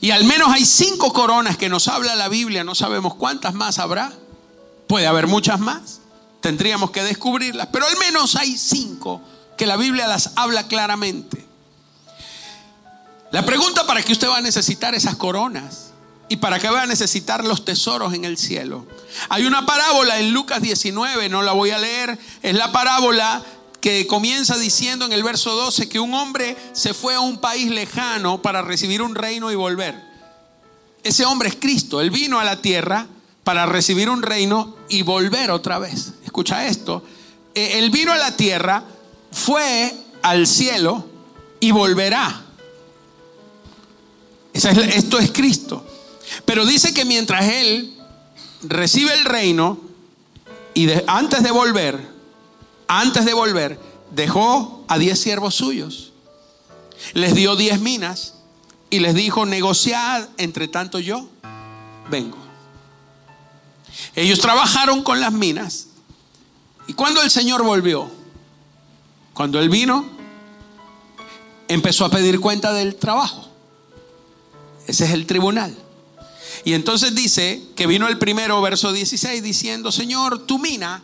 Y 0.00 0.10
al 0.10 0.24
menos 0.24 0.52
hay 0.52 0.64
cinco 0.64 1.12
coronas 1.12 1.56
que 1.56 1.68
nos 1.68 1.88
habla 1.88 2.14
la 2.14 2.28
Biblia, 2.28 2.64
no 2.64 2.74
sabemos 2.74 3.14
cuántas 3.14 3.54
más 3.54 3.78
habrá, 3.78 4.12
puede 4.86 5.06
haber 5.06 5.26
muchas 5.26 5.58
más, 5.58 6.00
tendríamos 6.40 6.90
que 6.90 7.02
descubrirlas, 7.02 7.68
pero 7.72 7.86
al 7.86 7.96
menos 7.96 8.36
hay 8.36 8.56
cinco 8.58 9.22
que 9.56 9.66
la 9.66 9.76
Biblia 9.76 10.06
las 10.06 10.32
habla 10.36 10.68
claramente. 10.68 11.46
La 13.32 13.44
pregunta 13.44 13.86
para 13.86 14.02
qué 14.02 14.12
usted 14.12 14.28
va 14.28 14.38
a 14.38 14.42
necesitar 14.42 14.94
esas 14.94 15.16
coronas 15.16 15.92
y 16.28 16.36
para 16.36 16.58
qué 16.58 16.68
va 16.68 16.82
a 16.82 16.86
necesitar 16.86 17.44
los 17.44 17.64
tesoros 17.64 18.14
en 18.14 18.24
el 18.24 18.36
cielo. 18.36 18.86
Hay 19.28 19.46
una 19.46 19.66
parábola 19.66 20.18
en 20.18 20.32
Lucas 20.32 20.60
19, 20.60 21.28
no 21.28 21.42
la 21.42 21.52
voy 21.52 21.70
a 21.70 21.78
leer, 21.78 22.18
es 22.42 22.54
la 22.54 22.72
parábola 22.72 23.42
que 23.80 24.06
comienza 24.06 24.56
diciendo 24.58 25.04
en 25.04 25.12
el 25.12 25.22
verso 25.22 25.54
12 25.54 25.88
que 25.88 26.00
un 26.00 26.14
hombre 26.14 26.56
se 26.72 26.94
fue 26.94 27.14
a 27.14 27.20
un 27.20 27.38
país 27.38 27.70
lejano 27.70 28.42
para 28.42 28.62
recibir 28.62 29.02
un 29.02 29.14
reino 29.14 29.50
y 29.50 29.54
volver. 29.54 30.00
Ese 31.02 31.24
hombre 31.24 31.48
es 31.48 31.56
Cristo, 31.56 32.00
él 32.00 32.10
vino 32.10 32.40
a 32.40 32.44
la 32.44 32.60
tierra 32.60 33.06
para 33.44 33.66
recibir 33.66 34.10
un 34.10 34.22
reino 34.22 34.76
y 34.88 35.02
volver 35.02 35.50
otra 35.50 35.78
vez. 35.78 36.14
Escucha 36.24 36.66
esto, 36.66 37.04
e, 37.54 37.78
él 37.78 37.90
vino 37.90 38.12
a 38.12 38.18
la 38.18 38.36
tierra, 38.36 38.84
fue 39.30 39.94
al 40.22 40.46
cielo 40.46 41.06
y 41.60 41.70
volverá 41.70 42.46
esto 44.56 45.18
es 45.18 45.30
Cristo. 45.32 45.84
Pero 46.44 46.64
dice 46.64 46.94
que 46.94 47.04
mientras 47.04 47.44
Él 47.44 47.94
recibe 48.62 49.12
el 49.14 49.24
reino 49.24 49.78
y 50.74 50.88
antes 51.06 51.42
de 51.42 51.50
volver, 51.50 52.15
antes 52.88 53.24
de 53.24 53.34
volver, 53.34 53.78
dejó 54.12 54.84
a 54.88 54.98
diez 54.98 55.20
siervos 55.20 55.54
suyos. 55.54 56.12
Les 57.12 57.34
dio 57.34 57.56
diez 57.56 57.80
minas 57.80 58.34
y 58.90 59.00
les 59.00 59.14
dijo, 59.14 59.46
negociad, 59.46 60.28
entre 60.38 60.68
tanto 60.68 60.98
yo 60.98 61.28
vengo. 62.10 62.38
Ellos 64.14 64.38
trabajaron 64.40 65.02
con 65.02 65.20
las 65.20 65.32
minas. 65.32 65.88
Y 66.86 66.92
cuando 66.92 67.22
el 67.22 67.30
Señor 67.30 67.62
volvió, 67.64 68.10
cuando 69.34 69.58
Él 69.58 69.68
vino, 69.68 70.06
empezó 71.68 72.04
a 72.04 72.10
pedir 72.10 72.40
cuenta 72.40 72.72
del 72.72 72.96
trabajo. 72.96 73.48
Ese 74.86 75.04
es 75.04 75.10
el 75.10 75.26
tribunal. 75.26 75.76
Y 76.64 76.74
entonces 76.74 77.14
dice 77.14 77.62
que 77.74 77.86
vino 77.86 78.08
el 78.08 78.18
primero, 78.18 78.60
verso 78.60 78.92
16, 78.92 79.42
diciendo, 79.42 79.92
Señor, 79.92 80.46
tu 80.46 80.58
mina 80.58 81.02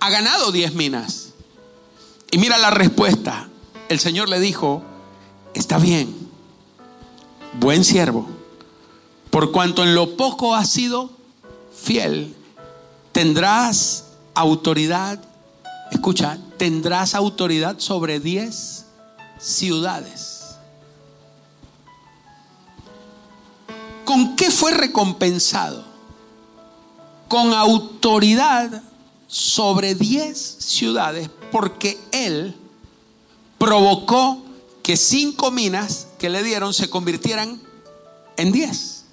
ha 0.00 0.10
ganado 0.10 0.50
10 0.50 0.74
minas. 0.74 1.28
Y 2.30 2.38
mira 2.38 2.58
la 2.58 2.70
respuesta. 2.70 3.48
El 3.88 4.00
Señor 4.00 4.28
le 4.28 4.40
dijo, 4.40 4.82
está 5.54 5.78
bien, 5.78 6.30
buen 7.58 7.84
siervo, 7.84 8.28
por 9.30 9.52
cuanto 9.52 9.82
en 9.82 9.94
lo 9.94 10.16
poco 10.16 10.54
has 10.54 10.70
sido 10.70 11.10
fiel, 11.74 12.34
tendrás 13.12 14.06
autoridad, 14.34 15.20
escucha, 15.90 16.38
tendrás 16.56 17.14
autoridad 17.14 17.78
sobre 17.78 18.20
10 18.20 18.86
ciudades. 19.40 20.56
¿Con 24.04 24.36
qué 24.36 24.50
fue 24.50 24.72
recompensado? 24.72 25.84
Con 27.28 27.54
autoridad 27.54 28.82
sobre 29.30 29.94
diez 29.94 30.56
ciudades, 30.58 31.30
porque 31.52 32.00
él 32.10 32.56
provocó 33.58 34.42
que 34.82 34.96
cinco 34.96 35.52
minas 35.52 36.08
que 36.18 36.28
le 36.28 36.42
dieron 36.42 36.74
se 36.74 36.90
convirtieran 36.90 37.62
en 38.36 38.50
diez. 38.50 39.04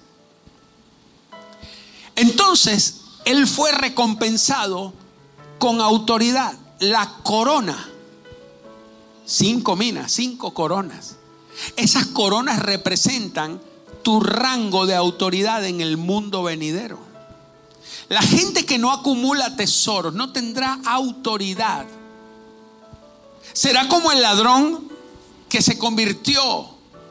Entonces, 2.15 3.01
él 3.25 3.45
fue 3.45 3.71
recompensado 3.71 4.91
con 5.59 5.81
autoridad, 5.81 6.57
la 6.79 7.19
corona. 7.21 7.89
Cinco 9.25 9.75
minas, 9.75 10.13
cinco 10.13 10.51
coronas. 10.53 11.17
Esas 11.75 12.07
coronas 12.07 12.59
representan 12.59 13.61
tu 14.01 14.19
rango 14.19 14.87
de 14.87 14.95
autoridad 14.95 15.63
en 15.63 15.81
el 15.81 15.97
mundo 15.97 16.41
venidero. 16.41 17.06
La 18.09 18.21
gente 18.21 18.65
que 18.65 18.77
no 18.77 18.91
acumula 18.91 19.55
tesoros 19.55 20.13
no 20.13 20.31
tendrá 20.31 20.79
autoridad. 20.85 21.85
Será 23.53 23.87
como 23.87 24.11
el 24.11 24.21
ladrón 24.21 24.89
que 25.49 25.61
se 25.61 25.77
convirtió 25.77 26.69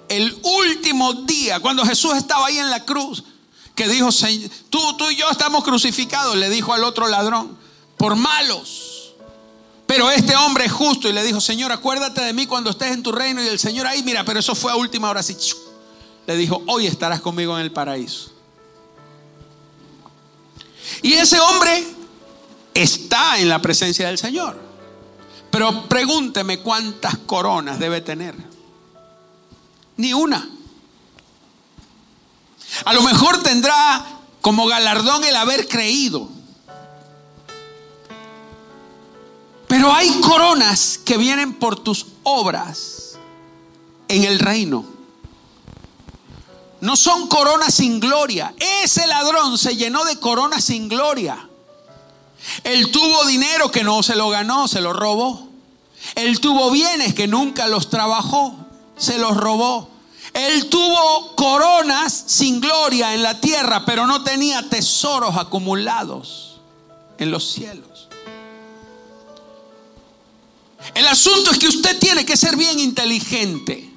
el 0.08 0.38
último 0.42 1.12
día, 1.12 1.60
cuando 1.60 1.84
Jesús 1.84 2.14
estaba 2.14 2.46
ahí 2.46 2.58
en 2.58 2.70
la 2.70 2.84
cruz, 2.84 3.24
que 3.74 3.88
dijo, 3.88 4.08
tú, 4.70 4.96
tú 4.96 5.10
y 5.10 5.16
yo 5.16 5.30
estamos 5.30 5.64
crucificados, 5.64 6.36
le 6.36 6.48
dijo 6.48 6.72
al 6.72 6.84
otro 6.84 7.08
ladrón, 7.08 7.58
por 7.96 8.16
malos. 8.16 9.14
Pero 9.86 10.10
este 10.10 10.34
hombre 10.36 10.64
es 10.64 10.72
justo 10.72 11.08
y 11.08 11.12
le 11.12 11.22
dijo, 11.22 11.40
Señor, 11.40 11.70
acuérdate 11.72 12.20
de 12.20 12.32
mí 12.32 12.46
cuando 12.46 12.70
estés 12.70 12.92
en 12.92 13.02
tu 13.02 13.12
reino. 13.12 13.42
Y 13.42 13.46
el 13.46 13.58
Señor 13.58 13.86
ahí, 13.86 14.02
mira, 14.02 14.24
pero 14.24 14.40
eso 14.40 14.54
fue 14.54 14.72
a 14.72 14.76
última 14.76 15.08
hora 15.10 15.20
así. 15.20 15.36
Le 16.26 16.36
dijo, 16.36 16.62
hoy 16.66 16.86
estarás 16.86 17.20
conmigo 17.20 17.56
en 17.56 17.62
el 17.62 17.70
paraíso. 17.70 18.32
Y 21.02 21.14
ese 21.14 21.38
hombre 21.40 21.86
está 22.74 23.38
en 23.38 23.48
la 23.48 23.60
presencia 23.60 24.06
del 24.06 24.18
Señor. 24.18 24.60
Pero 25.50 25.88
pregúnteme 25.88 26.60
cuántas 26.60 27.16
coronas 27.18 27.78
debe 27.78 28.00
tener. 28.00 28.34
Ni 29.96 30.12
una. 30.12 30.48
A 32.84 32.92
lo 32.92 33.02
mejor 33.02 33.42
tendrá 33.42 34.04
como 34.40 34.66
galardón 34.66 35.24
el 35.24 35.36
haber 35.36 35.66
creído. 35.66 36.28
Pero 39.66 39.92
hay 39.92 40.10
coronas 40.20 40.98
que 41.04 41.16
vienen 41.16 41.54
por 41.54 41.78
tus 41.78 42.06
obras 42.22 43.18
en 44.08 44.24
el 44.24 44.38
reino. 44.38 44.95
No 46.86 46.94
son 46.94 47.26
coronas 47.26 47.74
sin 47.74 47.98
gloria. 47.98 48.54
Ese 48.84 49.08
ladrón 49.08 49.58
se 49.58 49.74
llenó 49.74 50.04
de 50.04 50.20
coronas 50.20 50.62
sin 50.62 50.88
gloria. 50.88 51.48
Él 52.62 52.92
tuvo 52.92 53.24
dinero 53.24 53.72
que 53.72 53.82
no 53.82 54.04
se 54.04 54.14
lo 54.14 54.28
ganó, 54.28 54.68
se 54.68 54.80
lo 54.80 54.92
robó. 54.92 55.48
Él 56.14 56.38
tuvo 56.38 56.70
bienes 56.70 57.12
que 57.12 57.26
nunca 57.26 57.66
los 57.66 57.90
trabajó, 57.90 58.54
se 58.96 59.18
los 59.18 59.36
robó. 59.36 59.90
Él 60.32 60.68
tuvo 60.68 61.34
coronas 61.34 62.22
sin 62.28 62.60
gloria 62.60 63.14
en 63.14 63.24
la 63.24 63.40
tierra, 63.40 63.84
pero 63.84 64.06
no 64.06 64.22
tenía 64.22 64.68
tesoros 64.68 65.36
acumulados 65.36 66.60
en 67.18 67.32
los 67.32 67.50
cielos. 67.50 68.06
El 70.94 71.08
asunto 71.08 71.50
es 71.50 71.58
que 71.58 71.66
usted 71.66 71.98
tiene 71.98 72.24
que 72.24 72.36
ser 72.36 72.54
bien 72.54 72.78
inteligente. 72.78 73.95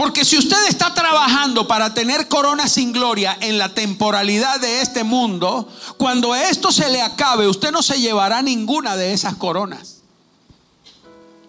Porque 0.00 0.24
si 0.24 0.38
usted 0.38 0.56
está 0.66 0.94
trabajando 0.94 1.68
para 1.68 1.92
tener 1.92 2.26
corona 2.26 2.66
sin 2.68 2.90
gloria 2.90 3.36
en 3.38 3.58
la 3.58 3.74
temporalidad 3.74 4.58
de 4.58 4.80
este 4.80 5.04
mundo, 5.04 5.68
cuando 5.98 6.34
esto 6.34 6.72
se 6.72 6.88
le 6.88 7.02
acabe, 7.02 7.46
usted 7.46 7.70
no 7.70 7.82
se 7.82 8.00
llevará 8.00 8.40
ninguna 8.40 8.96
de 8.96 9.12
esas 9.12 9.34
coronas. 9.34 9.96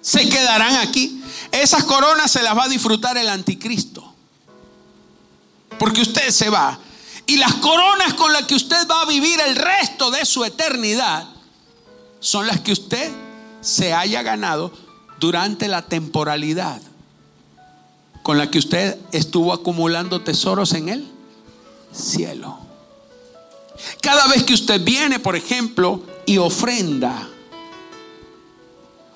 Se 0.02 0.28
quedarán 0.28 0.76
aquí. 0.76 1.24
Esas 1.54 1.86
coronas 1.86 2.30
se 2.30 2.44
las 2.44 2.58
va 2.58 2.66
a 2.66 2.68
disfrutar 2.68 3.18
el 3.18 3.30
anticristo. 3.30 4.14
Porque 5.80 6.02
usted 6.02 6.30
se 6.30 6.50
va. 6.50 6.78
Y 7.28 7.38
las 7.38 7.54
coronas 7.54 8.16
con 8.16 8.34
las 8.34 8.44
que 8.48 8.56
usted 8.56 8.86
va 8.86 9.04
a 9.04 9.06
vivir 9.06 9.40
el 9.40 9.56
resto 9.56 10.12
de 10.12 10.26
su 10.26 10.44
eternidad 10.44 11.26
son 12.20 12.48
las 12.48 12.60
que 12.60 12.74
usted 12.74 13.14
se 13.62 13.94
haya 13.94 14.24
ganado 14.24 14.74
durante 15.22 15.70
la 15.70 15.84
temporalidad 15.84 16.82
con 18.24 18.38
la 18.38 18.50
que 18.50 18.60
usted 18.60 18.98
estuvo 19.12 19.54
acumulando 19.54 20.22
tesoros 20.22 20.74
en 20.74 20.90
el 20.90 21.12
cielo. 21.94 22.60
Cada 24.02 24.28
vez 24.28 24.44
que 24.44 24.54
usted 24.54 24.84
viene, 24.84 25.20
por 25.20 25.36
ejemplo, 25.36 26.04
y 26.26 26.38
ofrenda, 26.38 27.28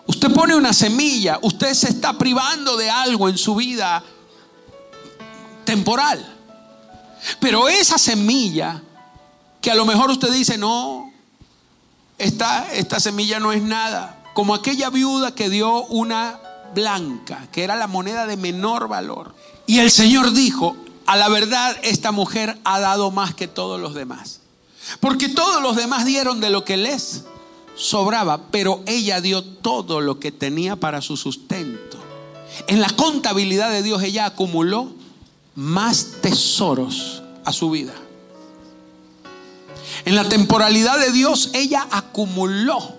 usted 0.08 0.32
pone 0.32 0.56
una 0.56 0.74
semilla, 0.74 1.40
usted 1.42 1.74
se 1.74 1.90
está 1.90 2.18
privando 2.18 2.76
de 2.78 2.90
algo 2.90 3.30
en 3.30 3.38
su 3.38 3.56
vida 3.56 4.04
temporal. 5.66 6.34
Pero 7.40 7.68
esa 7.70 7.98
semilla, 7.98 8.82
que 9.62 9.72
a 9.72 9.76
lo 9.76 9.86
mejor 9.86 10.10
usted 10.10 10.32
dice, 10.32 10.58
no, 10.58 11.12
esta, 12.18 12.72
esta 12.74 13.00
semilla 13.00 13.40
no 13.40 13.52
es 13.52 13.62
nada, 13.62 14.24
como 14.34 14.54
aquella 14.54 14.90
viuda 14.90 15.34
que 15.34 15.50
dio 15.50 15.86
una 15.86 16.40
blanca, 16.76 17.48
que 17.52 17.64
era 17.64 17.76
la 17.76 17.88
moneda 17.88 18.28
de 18.28 18.38
menor 18.38 18.88
valor. 18.88 19.34
Y 19.66 19.80
el 19.80 19.90
Señor 19.90 20.34
dijo, 20.34 20.76
a 21.08 21.18
la 21.18 21.30
verdad 21.30 21.76
esta 21.82 22.12
mujer 22.12 22.60
ha 22.64 22.80
dado 22.80 23.10
más 23.10 23.34
que 23.34 23.48
todos 23.48 23.80
los 23.80 23.96
demás. 23.96 24.42
Porque 25.00 25.30
todos 25.30 25.64
los 25.64 25.76
demás 25.76 26.06
dieron 26.06 26.40
de 26.40 26.52
lo 26.52 26.64
que 26.64 26.78
les 26.78 27.24
sobraba, 27.76 28.48
pero 28.52 28.84
ella 28.86 29.22
dio 29.22 29.44
todo 29.44 30.02
lo 30.02 30.20
que 30.20 30.32
tenía 30.32 30.76
para 30.76 31.02
su 31.02 31.18
sustento. 31.18 31.98
En 32.68 32.80
la 32.80 32.90
contabilidad 32.90 33.72
de 33.72 33.82
Dios 33.82 34.04
ella 34.04 34.26
acumuló 34.26 34.94
más 35.56 36.22
tesoros 36.22 37.24
a 37.44 37.52
su 37.52 37.72
vida. 37.72 37.94
En 40.06 40.16
la 40.16 40.30
temporalidad 40.30 41.00
de 41.00 41.12
Dios 41.12 41.50
ella 41.54 41.88
acumuló 41.90 42.96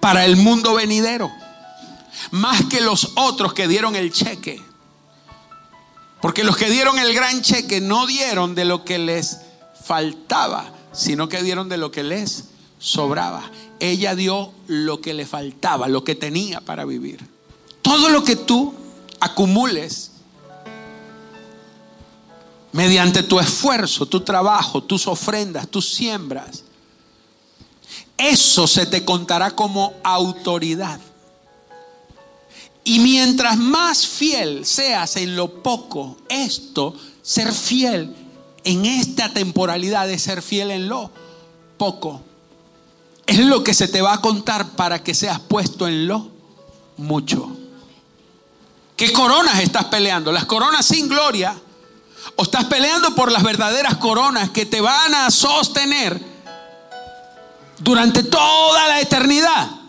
para 0.00 0.24
el 0.24 0.36
mundo 0.36 0.74
venidero 0.74 1.30
más 2.30 2.64
que 2.66 2.80
los 2.80 3.12
otros 3.16 3.54
que 3.54 3.68
dieron 3.68 3.96
el 3.96 4.12
cheque. 4.12 4.60
Porque 6.20 6.44
los 6.44 6.56
que 6.56 6.70
dieron 6.70 6.98
el 6.98 7.14
gran 7.14 7.42
cheque 7.42 7.80
no 7.80 8.06
dieron 8.06 8.54
de 8.54 8.64
lo 8.64 8.84
que 8.84 8.98
les 8.98 9.40
faltaba, 9.84 10.72
sino 10.92 11.28
que 11.28 11.42
dieron 11.42 11.68
de 11.68 11.76
lo 11.76 11.90
que 11.90 12.02
les 12.02 12.44
sobraba. 12.78 13.50
Ella 13.80 14.14
dio 14.14 14.52
lo 14.66 15.00
que 15.00 15.12
le 15.12 15.26
faltaba, 15.26 15.88
lo 15.88 16.04
que 16.04 16.14
tenía 16.14 16.60
para 16.60 16.84
vivir. 16.84 17.28
Todo 17.82 18.08
lo 18.08 18.24
que 18.24 18.36
tú 18.36 18.74
acumules 19.20 20.12
mediante 22.72 23.22
tu 23.22 23.38
esfuerzo, 23.38 24.06
tu 24.06 24.20
trabajo, 24.22 24.82
tus 24.82 25.06
ofrendas, 25.06 25.68
tus 25.68 25.88
siembras, 25.92 26.64
eso 28.16 28.66
se 28.66 28.86
te 28.86 29.04
contará 29.04 29.50
como 29.50 29.94
autoridad. 30.02 31.00
Y 32.84 32.98
mientras 32.98 33.56
más 33.56 34.06
fiel 34.06 34.66
seas 34.66 35.16
en 35.16 35.36
lo 35.36 35.62
poco, 35.62 36.18
esto, 36.28 36.94
ser 37.22 37.50
fiel 37.52 38.14
en 38.62 38.84
esta 38.84 39.32
temporalidad 39.32 40.06
de 40.06 40.18
ser 40.18 40.42
fiel 40.42 40.70
en 40.70 40.88
lo 40.88 41.10
poco, 41.78 42.20
es 43.26 43.38
lo 43.38 43.64
que 43.64 43.72
se 43.72 43.88
te 43.88 44.02
va 44.02 44.12
a 44.12 44.20
contar 44.20 44.72
para 44.72 45.02
que 45.02 45.14
seas 45.14 45.40
puesto 45.40 45.88
en 45.88 46.06
lo 46.06 46.28
mucho. 46.98 47.56
¿Qué 48.96 49.12
coronas 49.12 49.60
estás 49.60 49.86
peleando? 49.86 50.30
¿Las 50.30 50.44
coronas 50.44 50.84
sin 50.84 51.08
gloria? 51.08 51.56
¿O 52.36 52.42
estás 52.42 52.64
peleando 52.64 53.14
por 53.14 53.32
las 53.32 53.42
verdaderas 53.42 53.96
coronas 53.96 54.50
que 54.50 54.66
te 54.66 54.82
van 54.82 55.14
a 55.14 55.30
sostener 55.30 56.20
durante 57.78 58.22
toda 58.24 58.88
la 58.88 59.00
eternidad? 59.00 59.83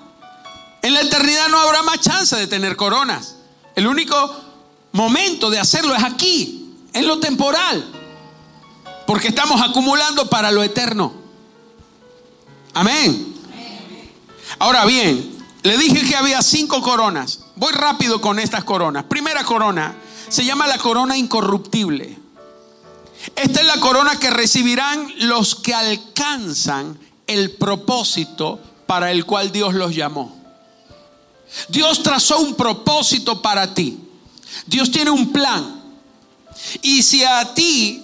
En 0.85 0.93
la 0.93 1.01
eternidad 1.01 1.47
no 1.47 1.57
habrá 1.57 1.81
más 1.81 1.99
chance 1.99 2.35
de 2.35 2.45
tener 2.45 2.75
coronas. 2.75 3.37
El 3.75 3.87
único 3.87 4.35
momento 4.91 5.49
de 5.49 5.57
hacerlo 5.57 5.95
es 5.95 6.03
aquí, 6.03 6.75
en 6.93 7.07
lo 7.07 7.19
temporal. 7.19 7.83
Porque 9.07 9.29
estamos 9.29 9.59
acumulando 9.63 10.29
para 10.29 10.51
lo 10.51 10.61
eterno. 10.61 11.11
Amén. 12.75 13.35
Ahora 14.59 14.85
bien, 14.85 15.43
le 15.63 15.75
dije 15.79 16.07
que 16.07 16.15
había 16.15 16.43
cinco 16.43 16.83
coronas. 16.83 17.39
Voy 17.55 17.73
rápido 17.73 18.21
con 18.21 18.37
estas 18.37 18.63
coronas. 18.63 19.05
Primera 19.05 19.43
corona 19.43 19.95
se 20.29 20.45
llama 20.45 20.67
la 20.67 20.77
corona 20.77 21.17
incorruptible. 21.17 22.15
Esta 23.35 23.59
es 23.59 23.65
la 23.65 23.79
corona 23.79 24.19
que 24.19 24.29
recibirán 24.29 25.11
los 25.17 25.55
que 25.55 25.73
alcanzan 25.73 26.99
el 27.25 27.53
propósito 27.53 28.59
para 28.85 29.09
el 29.09 29.25
cual 29.25 29.51
Dios 29.51 29.73
los 29.73 29.95
llamó. 29.95 30.34
Dios 31.69 32.03
trazó 32.03 32.39
un 32.39 32.55
propósito 32.55 33.41
para 33.41 33.73
ti. 33.73 33.99
Dios 34.65 34.91
tiene 34.91 35.11
un 35.11 35.31
plan. 35.31 35.81
Y 36.81 37.03
si 37.03 37.23
a 37.23 37.53
ti 37.53 38.03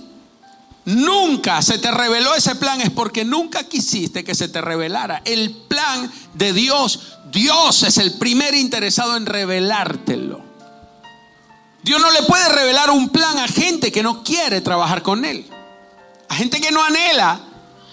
nunca 0.85 1.61
se 1.61 1.77
te 1.77 1.91
reveló 1.91 2.33
ese 2.35 2.55
plan 2.55 2.81
es 2.81 2.89
porque 2.89 3.23
nunca 3.23 3.63
quisiste 3.63 4.23
que 4.23 4.35
se 4.35 4.47
te 4.47 4.61
revelara. 4.61 5.21
El 5.25 5.51
plan 5.51 6.11
de 6.33 6.53
Dios, 6.53 7.17
Dios 7.31 7.83
es 7.83 7.97
el 7.97 8.13
primer 8.13 8.55
interesado 8.55 9.15
en 9.17 9.25
revelártelo. 9.25 10.51
Dios 11.83 11.99
no 11.99 12.11
le 12.11 12.23
puede 12.23 12.47
revelar 12.49 12.91
un 12.91 13.09
plan 13.09 13.39
a 13.39 13.47
gente 13.47 13.91
que 13.91 14.03
no 14.03 14.23
quiere 14.23 14.61
trabajar 14.61 15.01
con 15.01 15.25
Él. 15.25 15.47
A 16.29 16.35
gente 16.35 16.61
que 16.61 16.71
no 16.71 16.83
anhela 16.83 17.41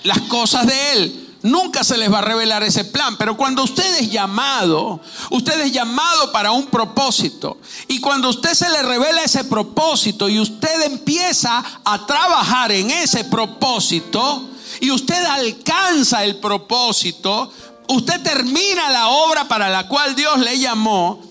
las 0.02 0.20
cosas 0.22 0.66
de 0.66 0.92
Él. 0.92 1.27
Nunca 1.42 1.84
se 1.84 1.96
les 1.96 2.12
va 2.12 2.18
a 2.18 2.22
revelar 2.22 2.62
ese 2.62 2.84
plan. 2.84 3.16
Pero 3.16 3.36
cuando 3.36 3.62
usted 3.62 3.98
es 3.98 4.10
llamado, 4.10 5.00
usted 5.30 5.60
es 5.60 5.72
llamado 5.72 6.32
para 6.32 6.52
un 6.52 6.66
propósito. 6.66 7.58
Y 7.86 8.00
cuando 8.00 8.28
usted 8.28 8.54
se 8.54 8.68
le 8.70 8.82
revela 8.82 9.22
ese 9.22 9.44
propósito 9.44 10.28
y 10.28 10.40
usted 10.40 10.82
empieza 10.82 11.64
a 11.84 12.06
trabajar 12.06 12.72
en 12.72 12.90
ese 12.90 13.24
propósito 13.24 14.48
y 14.80 14.90
usted 14.90 15.24
alcanza 15.24 16.24
el 16.24 16.36
propósito, 16.36 17.52
usted 17.88 18.20
termina 18.22 18.90
la 18.90 19.08
obra 19.08 19.48
para 19.48 19.68
la 19.68 19.88
cual 19.88 20.14
Dios 20.14 20.38
le 20.38 20.58
llamó, 20.58 21.22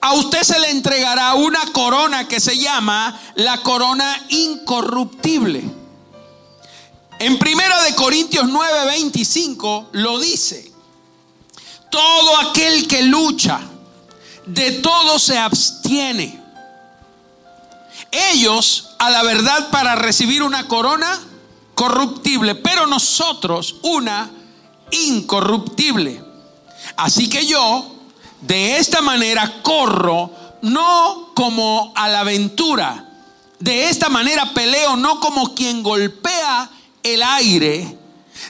a 0.00 0.12
usted 0.12 0.42
se 0.42 0.60
le 0.60 0.70
entregará 0.70 1.34
una 1.34 1.60
corona 1.72 2.28
que 2.28 2.38
se 2.38 2.58
llama 2.58 3.18
la 3.34 3.62
corona 3.62 4.24
incorruptible. 4.28 5.85
En 7.18 7.38
Primera 7.38 7.82
de 7.82 7.94
Corintios 7.94 8.46
9:25 8.46 9.88
lo 9.92 10.18
dice. 10.18 10.70
Todo 11.90 12.36
aquel 12.38 12.86
que 12.86 13.02
lucha, 13.02 13.60
de 14.44 14.72
todo 14.72 15.18
se 15.18 15.38
abstiene. 15.38 16.42
Ellos, 18.10 18.90
a 18.98 19.10
la 19.10 19.22
verdad, 19.22 19.70
para 19.70 19.94
recibir 19.94 20.42
una 20.42 20.68
corona 20.68 21.18
corruptible, 21.74 22.54
pero 22.54 22.86
nosotros 22.86 23.76
una 23.82 24.30
incorruptible. 24.90 26.22
Así 26.96 27.28
que 27.30 27.46
yo, 27.46 27.94
de 28.42 28.76
esta 28.76 29.00
manera, 29.00 29.62
corro 29.62 30.30
no 30.62 31.30
como 31.34 31.92
a 31.96 32.08
la 32.08 32.20
aventura. 32.20 33.04
De 33.58 33.88
esta 33.88 34.10
manera 34.10 34.52
peleo 34.52 34.96
no 34.96 35.18
como 35.18 35.54
quien 35.54 35.82
golpea 35.82 36.70
el 37.06 37.22
aire, 37.22 37.96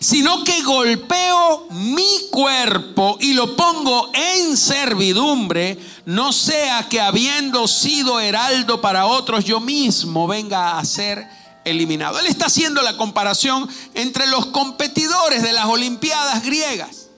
sino 0.00 0.42
que 0.42 0.62
golpeo 0.62 1.68
mi 1.70 2.28
cuerpo 2.30 3.18
y 3.20 3.34
lo 3.34 3.54
pongo 3.54 4.11
en 4.14 4.57
servidumbre, 4.57 5.78
no 6.07 6.32
sea 6.32 6.88
que 6.88 7.00
habiendo 7.00 7.68
sido 7.68 8.18
heraldo 8.18 8.80
para 8.80 9.07
otros, 9.07 9.44
yo 9.44 9.61
mismo 9.61 10.26
venga 10.26 10.78
a 10.78 10.84
ser 10.84 11.26
eliminado. 11.64 12.18
Él 12.18 12.26
está 12.26 12.46
haciendo 12.46 12.80
la 12.80 12.96
comparación 12.96 13.68
entre 13.94 14.26
los 14.26 14.46
competidores 14.46 15.42
de 15.42 15.52
las 15.52 15.66
Olimpiadas 15.66 16.42
griegas, 16.42 17.09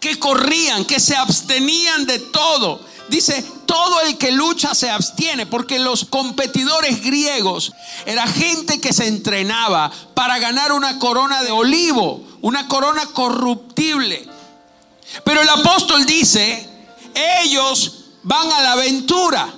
que 0.00 0.18
corrían, 0.18 0.84
que 0.84 1.00
se 1.00 1.16
abstenían 1.16 2.04
de 2.06 2.18
todo. 2.18 2.80
Dice, 3.08 3.44
todo 3.66 4.00
el 4.02 4.16
que 4.16 4.32
lucha 4.32 4.74
se 4.74 4.90
abstiene, 4.90 5.46
porque 5.46 5.78
los 5.78 6.04
competidores 6.04 7.02
griegos 7.02 7.72
era 8.06 8.26
gente 8.26 8.80
que 8.80 8.92
se 8.92 9.06
entrenaba 9.06 9.90
para 10.14 10.38
ganar 10.38 10.72
una 10.72 10.98
corona 10.98 11.42
de 11.42 11.50
olivo, 11.50 12.22
una 12.40 12.68
corona 12.68 13.06
corruptible. 13.06 14.28
Pero 15.24 15.42
el 15.42 15.48
apóstol 15.48 16.06
dice, 16.06 16.68
ellos 17.42 18.04
van 18.22 18.50
a 18.52 18.62
la 18.62 18.72
aventura, 18.72 19.52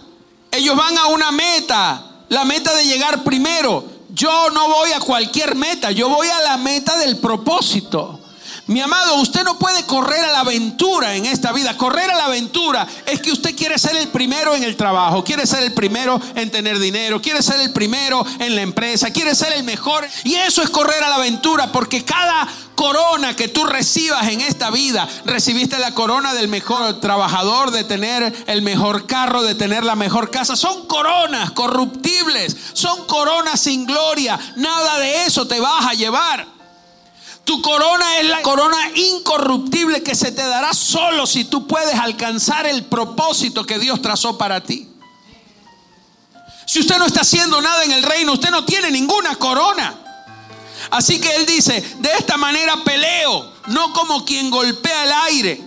ellos 0.50 0.76
van 0.76 0.96
a 0.98 1.06
una 1.06 1.30
meta, 1.30 2.24
la 2.28 2.44
meta 2.44 2.74
de 2.74 2.86
llegar 2.86 3.22
primero. 3.24 3.84
Yo 4.10 4.50
no 4.50 4.68
voy 4.68 4.92
a 4.92 5.00
cualquier 5.00 5.54
meta, 5.54 5.90
yo 5.90 6.08
voy 6.08 6.28
a 6.28 6.40
la 6.40 6.56
meta 6.56 6.96
del 6.98 7.18
propósito. 7.18 8.20
Mi 8.66 8.80
amado, 8.80 9.16
usted 9.16 9.44
no 9.44 9.58
puede 9.58 9.84
correr 9.84 10.24
a 10.24 10.32
la 10.32 10.40
aventura 10.40 11.14
en 11.16 11.26
esta 11.26 11.52
vida. 11.52 11.76
Correr 11.76 12.10
a 12.10 12.16
la 12.16 12.24
aventura 12.26 12.86
es 13.04 13.20
que 13.20 13.30
usted 13.30 13.54
quiere 13.54 13.78
ser 13.78 13.94
el 13.96 14.08
primero 14.08 14.54
en 14.54 14.62
el 14.62 14.74
trabajo, 14.74 15.22
quiere 15.22 15.46
ser 15.46 15.62
el 15.64 15.74
primero 15.74 16.18
en 16.34 16.50
tener 16.50 16.78
dinero, 16.78 17.20
quiere 17.20 17.42
ser 17.42 17.60
el 17.60 17.72
primero 17.72 18.24
en 18.38 18.54
la 18.54 18.62
empresa, 18.62 19.10
quiere 19.10 19.34
ser 19.34 19.52
el 19.52 19.64
mejor. 19.64 20.08
Y 20.24 20.36
eso 20.36 20.62
es 20.62 20.70
correr 20.70 21.04
a 21.04 21.10
la 21.10 21.16
aventura 21.16 21.72
porque 21.72 22.06
cada 22.06 22.48
corona 22.74 23.36
que 23.36 23.48
tú 23.48 23.64
recibas 23.66 24.28
en 24.28 24.40
esta 24.40 24.70
vida, 24.70 25.06
recibiste 25.26 25.78
la 25.78 25.92
corona 25.92 26.32
del 26.32 26.48
mejor 26.48 27.00
trabajador, 27.00 27.70
de 27.70 27.84
tener 27.84 28.32
el 28.46 28.62
mejor 28.62 29.06
carro, 29.06 29.42
de 29.42 29.54
tener 29.54 29.84
la 29.84 29.94
mejor 29.94 30.30
casa. 30.30 30.56
Son 30.56 30.86
coronas 30.86 31.50
corruptibles, 31.50 32.56
son 32.72 33.06
coronas 33.06 33.60
sin 33.60 33.84
gloria. 33.84 34.38
Nada 34.56 34.98
de 35.00 35.26
eso 35.26 35.46
te 35.46 35.60
vas 35.60 35.86
a 35.86 35.92
llevar. 35.92 36.53
Tu 37.44 37.60
corona 37.60 38.18
es 38.20 38.28
la 38.28 38.42
corona 38.42 38.78
incorruptible 38.94 40.02
que 40.02 40.14
se 40.14 40.32
te 40.32 40.42
dará 40.42 40.72
solo 40.72 41.26
si 41.26 41.44
tú 41.44 41.66
puedes 41.66 41.94
alcanzar 41.94 42.66
el 42.66 42.84
propósito 42.86 43.64
que 43.64 43.78
Dios 43.78 44.00
trazó 44.00 44.38
para 44.38 44.62
ti. 44.62 44.88
Si 46.66 46.80
usted 46.80 46.98
no 46.98 47.06
está 47.06 47.20
haciendo 47.20 47.60
nada 47.60 47.84
en 47.84 47.92
el 47.92 48.02
reino, 48.02 48.32
usted 48.32 48.50
no 48.50 48.64
tiene 48.64 48.90
ninguna 48.90 49.36
corona. 49.36 49.94
Así 50.90 51.20
que 51.20 51.36
él 51.36 51.46
dice, 51.46 51.80
de 51.98 52.12
esta 52.18 52.36
manera 52.36 52.82
peleo, 52.82 53.52
no 53.66 53.92
como 53.92 54.24
quien 54.24 54.50
golpea 54.50 55.04
el 55.04 55.12
aire. 55.12 55.62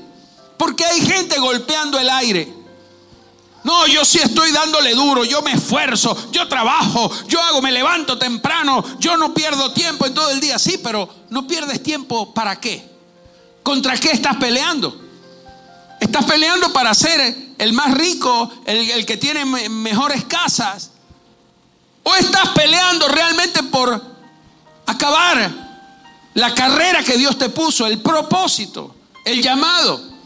Porque 0.57 0.85
hay 0.85 1.01
gente 1.01 1.37
golpeando 1.39 1.99
el 1.99 2.09
aire. 2.09 2.56
No, 3.67 3.85
yo 3.85 4.05
sí 4.05 4.19
estoy 4.19 4.53
dándole 4.53 4.95
duro, 4.95 5.25
yo 5.25 5.41
me 5.41 5.51
esfuerzo, 5.51 6.15
yo 6.31 6.47
trabajo, 6.47 7.11
yo 7.27 7.41
hago, 7.41 7.61
me 7.61 7.73
levanto 7.73 8.17
temprano, 8.17 8.81
yo 8.97 9.17
no 9.17 9.33
pierdo 9.33 9.73
tiempo 9.73 10.05
en 10.05 10.13
todo 10.13 10.29
el 10.29 10.39
día. 10.39 10.57
Sí, 10.57 10.79
pero 10.81 11.09
no 11.31 11.45
pierdes 11.45 11.83
tiempo 11.83 12.33
para 12.33 12.57
qué? 12.61 12.89
¿Contra 13.63 13.97
qué 13.97 14.11
estás 14.11 14.37
peleando? 14.37 14.97
Estás 15.99 16.23
peleando 16.23 16.71
para 16.71 16.93
ser 16.93 17.55
el 17.57 17.73
más 17.73 17.93
rico, 17.93 18.49
el, 18.65 19.05
que 19.05 19.17
tiene 19.17 19.43
mejores 19.43 20.23
casas. 20.23 20.91
¿O 22.03 22.15
estás 22.15 22.47
peleando 22.55 23.09
realmente 23.09 23.63
por 23.63 24.01
acabar 24.85 25.83
la 26.35 26.55
carrera 26.55 27.03
que 27.03 27.17
Dios 27.17 27.37
te 27.37 27.49
puso, 27.49 27.85
el 27.85 27.99
propósito, 27.99 28.95
el 29.25 29.43
llamado? 29.43 30.16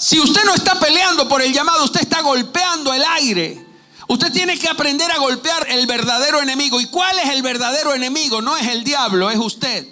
Si 0.00 0.18
usted 0.18 0.44
no 0.46 0.54
está 0.54 0.80
peleando 0.80 1.28
por 1.28 1.42
el 1.42 1.52
llamado, 1.52 1.84
usted 1.84 2.00
está 2.00 2.22
golpeando 2.22 2.94
el 2.94 3.04
aire. 3.04 3.66
Usted 4.08 4.32
tiene 4.32 4.58
que 4.58 4.66
aprender 4.66 5.12
a 5.12 5.18
golpear 5.18 5.66
el 5.68 5.86
verdadero 5.86 6.40
enemigo. 6.40 6.80
¿Y 6.80 6.86
cuál 6.86 7.18
es 7.18 7.28
el 7.28 7.42
verdadero 7.42 7.92
enemigo? 7.92 8.40
No 8.40 8.56
es 8.56 8.66
el 8.68 8.82
diablo, 8.82 9.30
es 9.30 9.36
usted. 9.36 9.86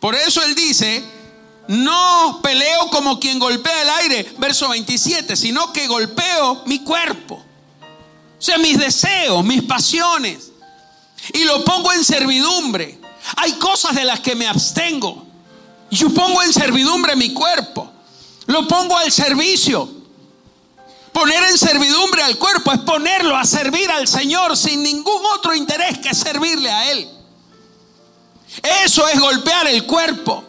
Por 0.00 0.14
eso 0.16 0.42
él 0.42 0.54
dice, 0.54 1.02
no 1.68 2.40
peleo 2.42 2.90
como 2.90 3.18
quien 3.18 3.38
golpea 3.38 3.80
el 3.80 3.88
aire, 3.88 4.34
verso 4.36 4.68
27, 4.68 5.34
sino 5.34 5.72
que 5.72 5.86
golpeo 5.86 6.64
mi 6.66 6.80
cuerpo. 6.80 7.36
O 7.36 8.42
sea, 8.42 8.58
mis 8.58 8.78
deseos, 8.78 9.42
mis 9.46 9.62
pasiones. 9.62 10.50
Y 11.32 11.44
lo 11.44 11.64
pongo 11.64 11.90
en 11.90 12.04
servidumbre. 12.04 13.00
Hay 13.36 13.52
cosas 13.52 13.94
de 13.94 14.04
las 14.04 14.20
que 14.20 14.34
me 14.34 14.46
abstengo. 14.46 15.26
Yo 15.90 16.10
pongo 16.10 16.42
en 16.42 16.52
servidumbre 16.52 17.16
mi 17.16 17.32
cuerpo. 17.32 17.93
Lo 18.46 18.66
pongo 18.68 18.96
al 18.96 19.10
servicio. 19.10 19.88
Poner 21.12 21.44
en 21.44 21.56
servidumbre 21.56 22.22
al 22.22 22.36
cuerpo 22.38 22.72
es 22.72 22.80
ponerlo 22.80 23.36
a 23.36 23.44
servir 23.44 23.90
al 23.90 24.08
Señor 24.08 24.56
sin 24.56 24.82
ningún 24.82 25.22
otro 25.36 25.54
interés 25.54 25.98
que 25.98 26.12
servirle 26.12 26.70
a 26.70 26.90
Él. 26.90 27.08
Eso 28.84 29.06
es 29.08 29.20
golpear 29.20 29.68
el 29.68 29.84
cuerpo. 29.84 30.44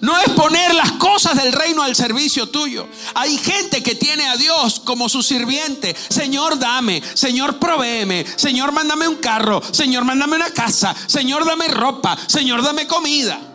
No 0.00 0.18
es 0.18 0.30
poner 0.30 0.74
las 0.74 0.92
cosas 0.92 1.36
del 1.36 1.52
reino 1.52 1.82
al 1.82 1.94
servicio 1.94 2.48
tuyo. 2.48 2.88
Hay 3.14 3.36
gente 3.36 3.82
que 3.82 3.94
tiene 3.94 4.26
a 4.26 4.36
Dios 4.36 4.80
como 4.80 5.08
su 5.08 5.22
sirviente. 5.22 5.94
Señor, 6.08 6.58
dame. 6.58 7.02
Señor, 7.14 7.58
provéeme. 7.58 8.24
Señor, 8.36 8.72
mándame 8.72 9.08
un 9.08 9.16
carro. 9.16 9.60
Señor, 9.72 10.04
mándame 10.04 10.36
una 10.36 10.50
casa. 10.50 10.94
Señor, 11.06 11.44
dame 11.44 11.68
ropa. 11.68 12.16
Señor, 12.26 12.62
dame 12.62 12.86
comida. 12.86 13.51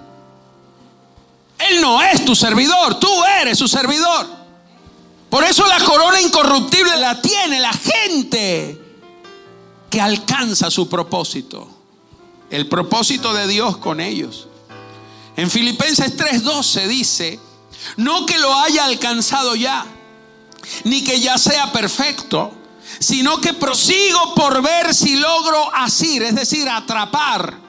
Él 1.60 1.82
no 1.82 2.02
es 2.02 2.24
tu 2.24 2.36
servidor, 2.36 3.00
tú 3.00 3.10
eres 3.42 3.58
su 3.58 3.68
servidor. 3.68 4.28
Por 5.30 5.44
eso 5.44 5.66
la 5.68 5.80
corona 5.80 6.22
incorruptible 6.22 6.96
la 6.98 7.22
tiene 7.22 7.60
la 7.60 7.74
gente 7.74 8.82
que 9.90 10.02
alcanza 10.02 10.70
su 10.70 10.88
propósito. 10.88 11.68
El 12.50 12.68
propósito 12.68 13.34
de 13.34 13.48
Dios 13.48 13.78
con 13.78 14.00
ellos. 14.00 14.48
En 15.36 15.50
Filipenses 15.50 16.16
3:12 16.16 16.88
dice, 16.88 17.40
no 17.98 18.26
que 18.26 18.38
lo 18.40 18.54
haya 18.54 18.86
alcanzado 18.86 19.56
ya, 19.56 19.86
ni 20.84 21.04
que 21.04 21.20
ya 21.20 21.38
sea 21.38 21.72
perfecto, 21.72 22.52
sino 23.00 23.42
que 23.42 23.54
prosigo 23.54 24.34
por 24.34 24.62
ver 24.62 24.94
si 24.94 25.18
logro 25.18 25.74
asir, 25.76 26.24
es 26.24 26.36
decir, 26.36 26.70
atrapar 26.70 27.67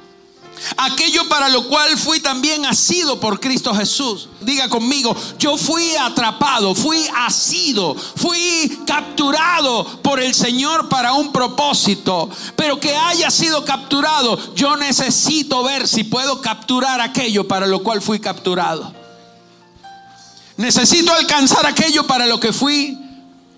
Aquello 0.76 1.28
para 1.28 1.48
lo 1.48 1.66
cual 1.68 1.96
fui 1.96 2.20
también 2.20 2.66
asido 2.66 3.20
por 3.20 3.40
Cristo 3.40 3.74
Jesús. 3.74 4.28
Diga 4.40 4.68
conmigo, 4.68 5.14
yo 5.38 5.56
fui 5.56 5.96
atrapado, 5.96 6.74
fui 6.74 7.06
asido, 7.16 7.94
fui 7.94 8.80
capturado 8.86 9.84
por 10.02 10.20
el 10.20 10.34
Señor 10.34 10.88
para 10.88 11.12
un 11.12 11.32
propósito. 11.32 12.28
Pero 12.56 12.78
que 12.78 12.94
haya 12.94 13.30
sido 13.30 13.64
capturado, 13.64 14.54
yo 14.54 14.76
necesito 14.76 15.62
ver 15.62 15.88
si 15.88 16.04
puedo 16.04 16.40
capturar 16.40 17.00
aquello 17.00 17.46
para 17.46 17.66
lo 17.66 17.82
cual 17.82 18.02
fui 18.02 18.20
capturado. 18.20 18.92
Necesito 20.56 21.12
alcanzar 21.12 21.66
aquello 21.66 22.06
para 22.06 22.26
lo 22.26 22.40
que 22.40 22.52
fui 22.52 22.98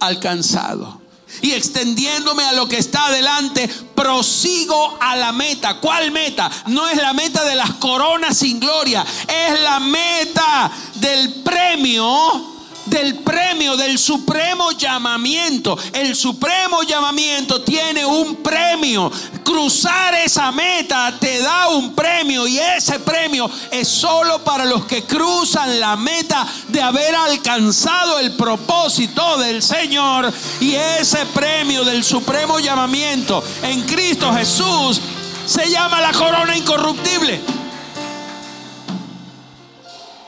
alcanzado. 0.00 1.00
y 1.42 1.52
extendiéndome 1.52 2.42
a 2.44 2.52
lo 2.52 2.68
que 2.68 2.78
está 2.78 3.06
adelante, 3.06 3.70
prosigo 4.00 4.96
a 4.98 5.14
la 5.14 5.30
meta. 5.32 5.74
¿Cuál 5.74 6.10
meta? 6.10 6.50
No 6.68 6.88
es 6.88 6.96
la 6.96 7.12
meta 7.12 7.44
de 7.44 7.54
las 7.54 7.74
coronas 7.74 8.38
sin 8.38 8.58
gloria, 8.58 9.04
es 9.28 9.60
la 9.60 9.78
meta 9.78 10.70
del 10.94 11.42
premio 11.42 12.59
del 12.90 13.14
premio, 13.20 13.76
del 13.76 13.98
supremo 13.98 14.72
llamamiento. 14.72 15.78
El 15.92 16.14
supremo 16.14 16.82
llamamiento 16.82 17.62
tiene 17.62 18.04
un 18.04 18.36
premio. 18.36 19.10
Cruzar 19.44 20.14
esa 20.14 20.52
meta 20.52 21.16
te 21.18 21.38
da 21.40 21.68
un 21.68 21.94
premio 21.94 22.46
y 22.46 22.58
ese 22.58 22.98
premio 23.00 23.50
es 23.70 23.88
solo 23.88 24.42
para 24.44 24.64
los 24.64 24.84
que 24.84 25.04
cruzan 25.04 25.80
la 25.80 25.96
meta 25.96 26.46
de 26.68 26.82
haber 26.82 27.14
alcanzado 27.14 28.18
el 28.18 28.32
propósito 28.32 29.38
del 29.38 29.62
Señor. 29.62 30.32
Y 30.60 30.74
ese 30.74 31.24
premio 31.26 31.84
del 31.84 32.04
supremo 32.04 32.58
llamamiento 32.58 33.42
en 33.62 33.82
Cristo 33.82 34.32
Jesús 34.34 35.00
se 35.46 35.70
llama 35.70 36.00
la 36.00 36.12
corona 36.12 36.56
incorruptible. 36.56 37.40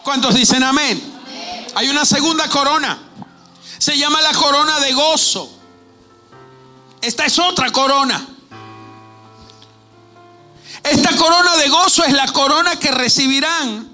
¿Cuántos 0.03 0.35
dicen 0.35 0.63
amén? 0.63 1.12
Hay 1.75 1.89
una 1.89 2.05
segunda 2.05 2.49
corona. 2.49 2.99
Se 3.79 3.97
llama 3.97 4.21
la 4.23 4.33
corona 4.33 4.81
de 4.81 4.93
gozo. 4.93 5.51
Esta 7.01 7.27
es 7.27 7.39
otra 7.39 7.71
corona. 7.71 8.29
Esta 10.83 11.17
corona 11.17 11.57
de 11.57 11.69
gozo 11.69 12.05
es 12.05 12.13
la 12.13 12.27
corona 12.29 12.79
que 12.79 12.91
recibirán 12.91 13.93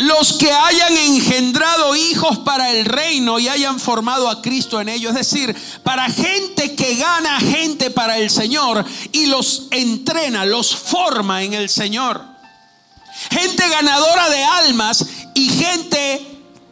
los 0.00 0.32
que 0.34 0.50
hayan 0.50 0.96
engendrado 0.96 1.94
hijos 1.94 2.38
para 2.38 2.70
el 2.70 2.86
reino 2.86 3.38
y 3.38 3.48
hayan 3.48 3.78
formado 3.78 4.30
a 4.30 4.40
Cristo 4.40 4.80
en 4.80 4.88
ellos. 4.88 5.10
Es 5.10 5.30
decir, 5.30 5.54
para 5.82 6.08
gente 6.08 6.74
que 6.74 6.94
gana 6.96 7.38
gente 7.38 7.90
para 7.90 8.16
el 8.16 8.30
Señor 8.30 8.84
y 9.12 9.26
los 9.26 9.66
entrena, 9.70 10.46
los 10.46 10.74
forma 10.74 11.42
en 11.42 11.52
el 11.52 11.68
Señor. 11.68 12.24
Gente 13.30 13.68
ganadora 13.68 14.30
de 14.30 14.42
almas 14.42 15.04
y 15.34 15.48
gente 15.48 16.26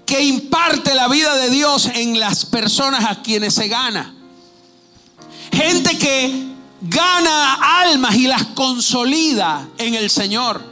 que 0.06 0.22
imparte 0.22 0.94
la 0.94 1.08
vida 1.08 1.36
de 1.36 1.50
Dios 1.50 1.86
en 1.94 2.18
las 2.18 2.46
personas 2.46 3.04
a 3.04 3.20
quienes 3.22 3.54
se 3.54 3.68
gana. 3.68 4.14
Gente 5.52 5.98
que 5.98 6.48
gana 6.80 7.82
almas 7.82 8.14
y 8.16 8.26
las 8.26 8.46
consolida 8.46 9.68
en 9.78 9.94
el 9.94 10.08
Señor. 10.08 10.62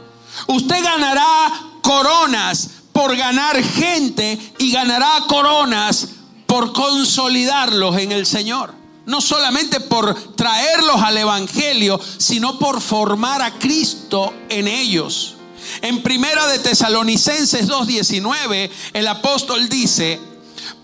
Usted 0.47 0.83
ganará 0.83 1.53
coronas 1.81 2.69
por 2.91 3.15
ganar 3.15 3.61
gente 3.63 4.39
y 4.57 4.71
ganará 4.71 5.23
coronas 5.27 6.07
por 6.47 6.73
consolidarlos 6.73 7.97
en 7.97 8.11
el 8.11 8.25
Señor. 8.25 8.73
No 9.05 9.21
solamente 9.21 9.79
por 9.79 10.35
traerlos 10.35 11.01
al 11.01 11.17
Evangelio, 11.17 11.99
sino 12.17 12.57
por 12.57 12.81
formar 12.81 13.41
a 13.41 13.51
Cristo 13.59 14.33
en 14.49 14.67
ellos. 14.67 15.36
En 15.81 16.01
Primera 16.01 16.47
de 16.47 16.59
Tesalonicenses 16.59 17.67
2:19, 17.67 18.69
el 18.93 19.07
apóstol 19.07 19.69
dice, 19.69 20.19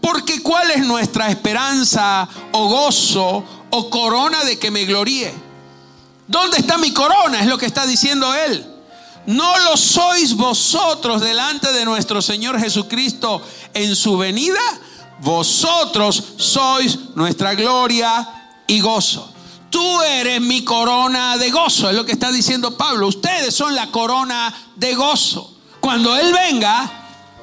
porque 0.02 0.42
cuál 0.42 0.72
es 0.72 0.86
nuestra 0.86 1.30
esperanza 1.30 2.28
o 2.52 2.68
gozo 2.68 3.44
o 3.70 3.90
corona 3.90 4.44
de 4.44 4.60
que 4.60 4.72
me 4.72 4.86
gloríe. 4.86 5.34
¿Dónde 6.28 6.58
está 6.58 6.78
mi 6.78 6.92
corona? 6.92 7.40
Es 7.40 7.48
lo 7.48 7.58
que 7.58 7.66
está 7.66 7.86
diciendo 7.86 8.34
él. 8.34 8.66
¿No 9.26 9.58
lo 9.60 9.78
sois 9.78 10.36
vosotros 10.36 11.22
delante 11.22 11.72
de 11.72 11.86
nuestro 11.86 12.22
Señor 12.22 12.60
Jesucristo 12.60 13.42
en 13.74 13.96
su 13.96 14.18
venida? 14.18 14.60
Vosotros 15.22 16.34
sois 16.38 17.00
nuestra 17.16 17.56
gloria 17.56 18.28
y 18.68 18.82
gozo 18.82 19.33
tú 19.74 20.02
eres 20.04 20.40
mi 20.40 20.64
corona 20.64 21.36
de 21.36 21.50
gozo, 21.50 21.90
es 21.90 21.96
lo 21.96 22.06
que 22.06 22.12
está 22.12 22.32
diciendo 22.32 22.78
Pablo. 22.78 23.08
Ustedes 23.08 23.56
son 23.56 23.76
la 23.76 23.90
corona 23.90 24.54
de 24.76 24.94
gozo. 24.94 25.58
Cuando 25.80 26.16
Él 26.16 26.32
venga, 26.32 26.92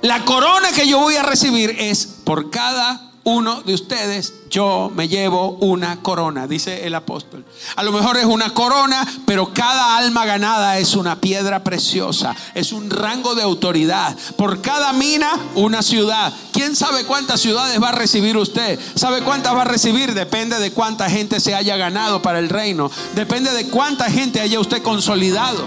la 0.02 0.24
corona 0.24 0.70
que 0.70 0.86
yo 0.86 1.00
voy 1.00 1.16
a 1.16 1.24
recibir 1.24 1.74
es 1.76 2.06
por 2.06 2.48
cada 2.48 3.09
uno 3.24 3.60
de 3.62 3.74
ustedes, 3.74 4.32
yo 4.48 4.90
me 4.94 5.06
llevo 5.06 5.50
una 5.60 6.00
corona, 6.00 6.46
dice 6.46 6.86
el 6.86 6.94
apóstol. 6.94 7.44
A 7.76 7.82
lo 7.82 7.92
mejor 7.92 8.16
es 8.16 8.24
una 8.24 8.54
corona, 8.54 9.06
pero 9.26 9.52
cada 9.52 9.98
alma 9.98 10.24
ganada 10.24 10.78
es 10.78 10.94
una 10.94 11.20
piedra 11.20 11.62
preciosa, 11.62 12.34
es 12.54 12.72
un 12.72 12.88
rango 12.88 13.34
de 13.34 13.42
autoridad. 13.42 14.16
Por 14.36 14.62
cada 14.62 14.92
mina, 14.94 15.30
una 15.54 15.82
ciudad. 15.82 16.32
¿Quién 16.52 16.74
sabe 16.74 17.04
cuántas 17.04 17.40
ciudades 17.40 17.80
va 17.82 17.90
a 17.90 17.92
recibir 17.92 18.38
usted? 18.38 18.78
¿Sabe 18.94 19.20
cuántas 19.22 19.54
va 19.54 19.62
a 19.62 19.66
recibir? 19.66 20.14
Depende 20.14 20.58
de 20.58 20.72
cuánta 20.72 21.10
gente 21.10 21.40
se 21.40 21.54
haya 21.54 21.76
ganado 21.76 22.22
para 22.22 22.38
el 22.38 22.48
reino. 22.48 22.90
Depende 23.14 23.52
de 23.52 23.66
cuánta 23.68 24.10
gente 24.10 24.40
haya 24.40 24.60
usted 24.60 24.82
consolidado. 24.82 25.66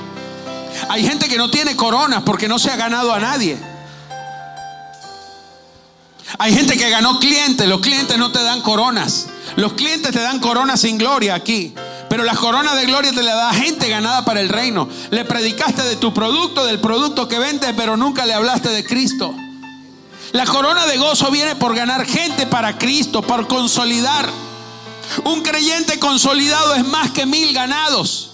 Hay 0.90 1.06
gente 1.06 1.28
que 1.28 1.38
no 1.38 1.52
tiene 1.52 1.76
coronas 1.76 2.24
porque 2.24 2.48
no 2.48 2.58
se 2.58 2.72
ha 2.72 2.76
ganado 2.76 3.14
a 3.14 3.20
nadie. 3.20 3.73
Hay 6.40 6.54
gente 6.54 6.78
que 6.78 6.90
ganó 6.90 7.20
clientes, 7.20 7.68
los 7.68 7.82
clientes 7.82 8.18
no 8.18 8.32
te 8.32 8.42
dan 8.42 8.62
coronas. 8.62 9.28
Los 9.56 9.74
clientes 9.74 10.12
te 10.12 10.20
dan 10.20 10.40
coronas 10.40 10.82
sin 10.82 10.98
gloria 10.98 11.36
aquí. 11.36 11.74
Pero 12.10 12.24
la 12.24 12.36
corona 12.36 12.76
de 12.76 12.86
gloria 12.86 13.12
te 13.12 13.24
la 13.24 13.36
da 13.36 13.54
gente 13.54 13.90
ganada 13.90 14.26
para 14.26 14.42
el 14.42 14.50
reino. 14.50 14.88
Le 15.12 15.26
predicaste 15.26 15.84
de 15.84 15.96
tu 15.96 16.14
producto, 16.14 16.66
del 16.66 16.80
producto 16.80 17.28
que 17.28 17.40
vendes, 17.40 17.74
pero 17.76 17.98
nunca 17.98 18.26
le 18.26 18.34
hablaste 18.34 18.70
de 18.70 18.86
Cristo. 18.86 19.34
La 20.32 20.46
corona 20.46 20.86
de 20.88 20.98
gozo 20.98 21.30
viene 21.32 21.56
por 21.56 21.76
ganar 21.76 22.06
gente 22.06 22.48
para 22.48 22.78
Cristo, 22.78 23.22
por 23.22 23.48
consolidar. 23.48 24.30
Un 25.26 25.42
creyente 25.42 26.00
consolidado 26.00 26.74
es 26.76 26.86
más 26.86 27.12
que 27.12 27.26
mil 27.26 27.54
ganados. 27.54 28.32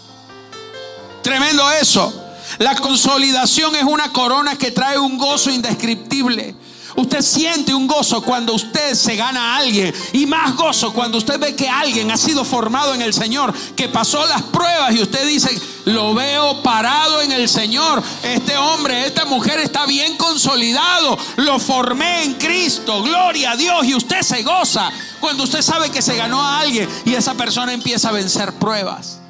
Tremendo 1.21 1.69
eso. 1.71 2.13
La 2.57 2.75
consolidación 2.75 3.75
es 3.75 3.83
una 3.83 4.11
corona 4.11 4.57
que 4.57 4.71
trae 4.71 4.97
un 4.97 5.17
gozo 5.17 5.51
indescriptible. 5.51 6.55
Usted 6.99 7.21
siente 7.21 7.73
un 7.73 7.87
gozo 7.87 8.21
cuando 8.21 8.53
usted 8.53 8.93
se 8.93 9.15
gana 9.15 9.53
a 9.55 9.57
alguien 9.59 9.93
y 10.11 10.25
más 10.25 10.57
gozo 10.57 10.91
cuando 10.91 11.17
usted 11.17 11.39
ve 11.39 11.55
que 11.55 11.69
alguien 11.69 12.11
ha 12.11 12.17
sido 12.17 12.43
formado 12.43 12.93
en 12.93 13.01
el 13.01 13.13
Señor, 13.13 13.53
que 13.73 13.87
pasó 13.87 14.25
las 14.27 14.41
pruebas 14.41 14.93
y 14.93 15.01
usted 15.01 15.25
dice, 15.25 15.49
lo 15.85 16.13
veo 16.13 16.61
parado 16.61 17.21
en 17.21 17.31
el 17.31 17.47
Señor. 17.47 18.03
Este 18.21 18.57
hombre, 18.57 19.05
esta 19.05 19.23
mujer 19.23 19.59
está 19.59 19.85
bien 19.85 20.17
consolidado. 20.17 21.17
Lo 21.37 21.57
formé 21.57 22.25
en 22.25 22.33
Cristo. 22.33 23.01
Gloria 23.01 23.51
a 23.51 23.55
Dios. 23.55 23.85
Y 23.85 23.95
usted 23.95 24.21
se 24.21 24.43
goza 24.43 24.91
cuando 25.21 25.43
usted 25.43 25.61
sabe 25.61 25.91
que 25.91 26.01
se 26.01 26.17
ganó 26.17 26.41
a 26.41 26.59
alguien 26.59 26.89
y 27.05 27.13
esa 27.13 27.33
persona 27.35 27.71
empieza 27.71 28.09
a 28.09 28.11
vencer 28.11 28.51
pruebas 28.55 29.21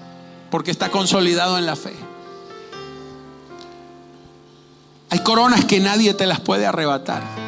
porque 0.50 0.72
está 0.72 0.90
consolidado 0.90 1.60
en 1.60 1.68
la 1.68 1.76
fe. 1.76 1.94
Hay 5.12 5.20
coronas 5.20 5.66
que 5.66 5.80
nadie 5.80 6.16
te 6.16 6.26
las 6.26 6.40
puede 6.40 6.66
arrebatar. 6.66 7.39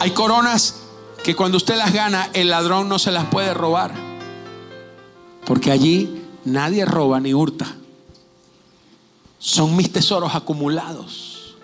Hay 0.00 0.12
coronas 0.12 0.76
que 1.24 1.34
cuando 1.34 1.56
usted 1.56 1.76
las 1.76 1.92
gana, 1.92 2.30
el 2.32 2.50
ladrón 2.50 2.88
no 2.88 2.98
se 2.98 3.10
las 3.10 3.26
puede 3.26 3.52
robar. 3.52 3.92
Porque 5.44 5.72
allí 5.72 6.24
nadie 6.44 6.84
roba 6.84 7.18
ni 7.20 7.34
hurta. 7.34 7.66
Son 9.38 9.74
mis 9.74 9.92
tesoros 9.92 10.34
acumulados. 10.34 11.56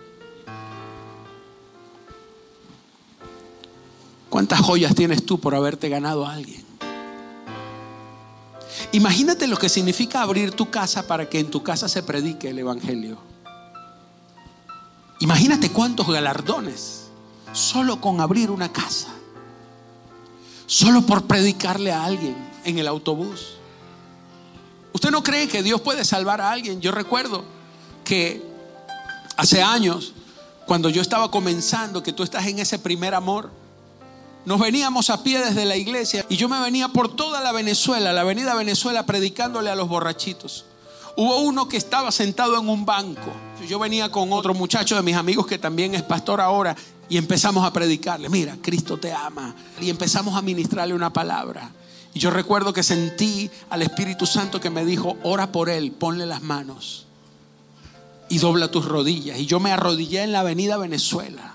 ¿Cuántas 4.28 4.60
joyas 4.60 4.96
tienes 4.96 5.24
tú 5.24 5.38
por 5.38 5.54
haberte 5.54 5.88
ganado 5.88 6.26
a 6.26 6.32
alguien? 6.32 6.64
Imagínate 8.90 9.46
lo 9.46 9.56
que 9.56 9.68
significa 9.68 10.22
abrir 10.22 10.50
tu 10.52 10.70
casa 10.70 11.06
para 11.06 11.28
que 11.28 11.38
en 11.38 11.50
tu 11.50 11.62
casa 11.62 11.88
se 11.88 12.02
predique 12.02 12.50
el 12.50 12.58
Evangelio. 12.58 13.18
Imagínate 15.20 15.70
cuántos 15.70 16.08
galardones 16.08 17.03
solo 17.54 18.00
con 18.00 18.20
abrir 18.20 18.50
una 18.50 18.70
casa, 18.70 19.08
solo 20.66 21.06
por 21.06 21.26
predicarle 21.26 21.92
a 21.92 22.04
alguien 22.04 22.36
en 22.64 22.78
el 22.78 22.88
autobús. 22.88 23.56
¿Usted 24.92 25.10
no 25.10 25.22
cree 25.22 25.48
que 25.48 25.62
Dios 25.62 25.80
puede 25.80 26.04
salvar 26.04 26.40
a 26.40 26.50
alguien? 26.50 26.80
Yo 26.80 26.92
recuerdo 26.92 27.44
que 28.04 28.42
hace 29.36 29.62
años, 29.62 30.12
cuando 30.66 30.90
yo 30.90 31.00
estaba 31.00 31.30
comenzando, 31.30 32.02
que 32.02 32.12
tú 32.12 32.22
estás 32.22 32.46
en 32.46 32.58
ese 32.58 32.78
primer 32.78 33.14
amor, 33.14 33.50
nos 34.44 34.60
veníamos 34.60 35.08
a 35.08 35.22
pie 35.22 35.38
desde 35.38 35.64
la 35.64 35.76
iglesia 35.76 36.26
y 36.28 36.36
yo 36.36 36.48
me 36.48 36.60
venía 36.60 36.88
por 36.88 37.14
toda 37.14 37.40
la 37.40 37.52
Venezuela, 37.52 38.12
la 38.12 38.22
avenida 38.22 38.54
Venezuela, 38.54 39.06
predicándole 39.06 39.70
a 39.70 39.76
los 39.76 39.88
borrachitos. 39.88 40.66
Hubo 41.16 41.38
uno 41.42 41.68
que 41.68 41.76
estaba 41.76 42.10
sentado 42.10 42.58
en 42.58 42.68
un 42.68 42.84
banco. 42.84 43.30
Yo 43.68 43.78
venía 43.78 44.10
con 44.10 44.32
otro 44.32 44.52
muchacho 44.52 44.96
de 44.96 45.02
mis 45.02 45.14
amigos 45.14 45.46
que 45.46 45.58
también 45.58 45.94
es 45.94 46.02
pastor 46.02 46.40
ahora 46.40 46.76
y 47.08 47.16
empezamos 47.16 47.64
a 47.64 47.72
predicarle, 47.72 48.28
mira, 48.28 48.56
Cristo 48.62 48.98
te 48.98 49.12
ama. 49.12 49.54
Y 49.80 49.90
empezamos 49.90 50.34
a 50.34 50.42
ministrarle 50.42 50.94
una 50.94 51.12
palabra. 51.12 51.70
Y 52.14 52.20
yo 52.20 52.30
recuerdo 52.30 52.72
que 52.72 52.82
sentí 52.82 53.50
al 53.70 53.82
Espíritu 53.82 54.26
Santo 54.26 54.60
que 54.60 54.70
me 54.70 54.84
dijo, 54.84 55.16
ora 55.22 55.52
por 55.52 55.68
él, 55.68 55.92
ponle 55.92 56.26
las 56.26 56.42
manos 56.42 57.06
y 58.28 58.38
dobla 58.38 58.70
tus 58.70 58.84
rodillas. 58.86 59.38
Y 59.38 59.46
yo 59.46 59.60
me 59.60 59.72
arrodillé 59.72 60.22
en 60.22 60.32
la 60.32 60.40
avenida 60.40 60.76
Venezuela. 60.76 61.54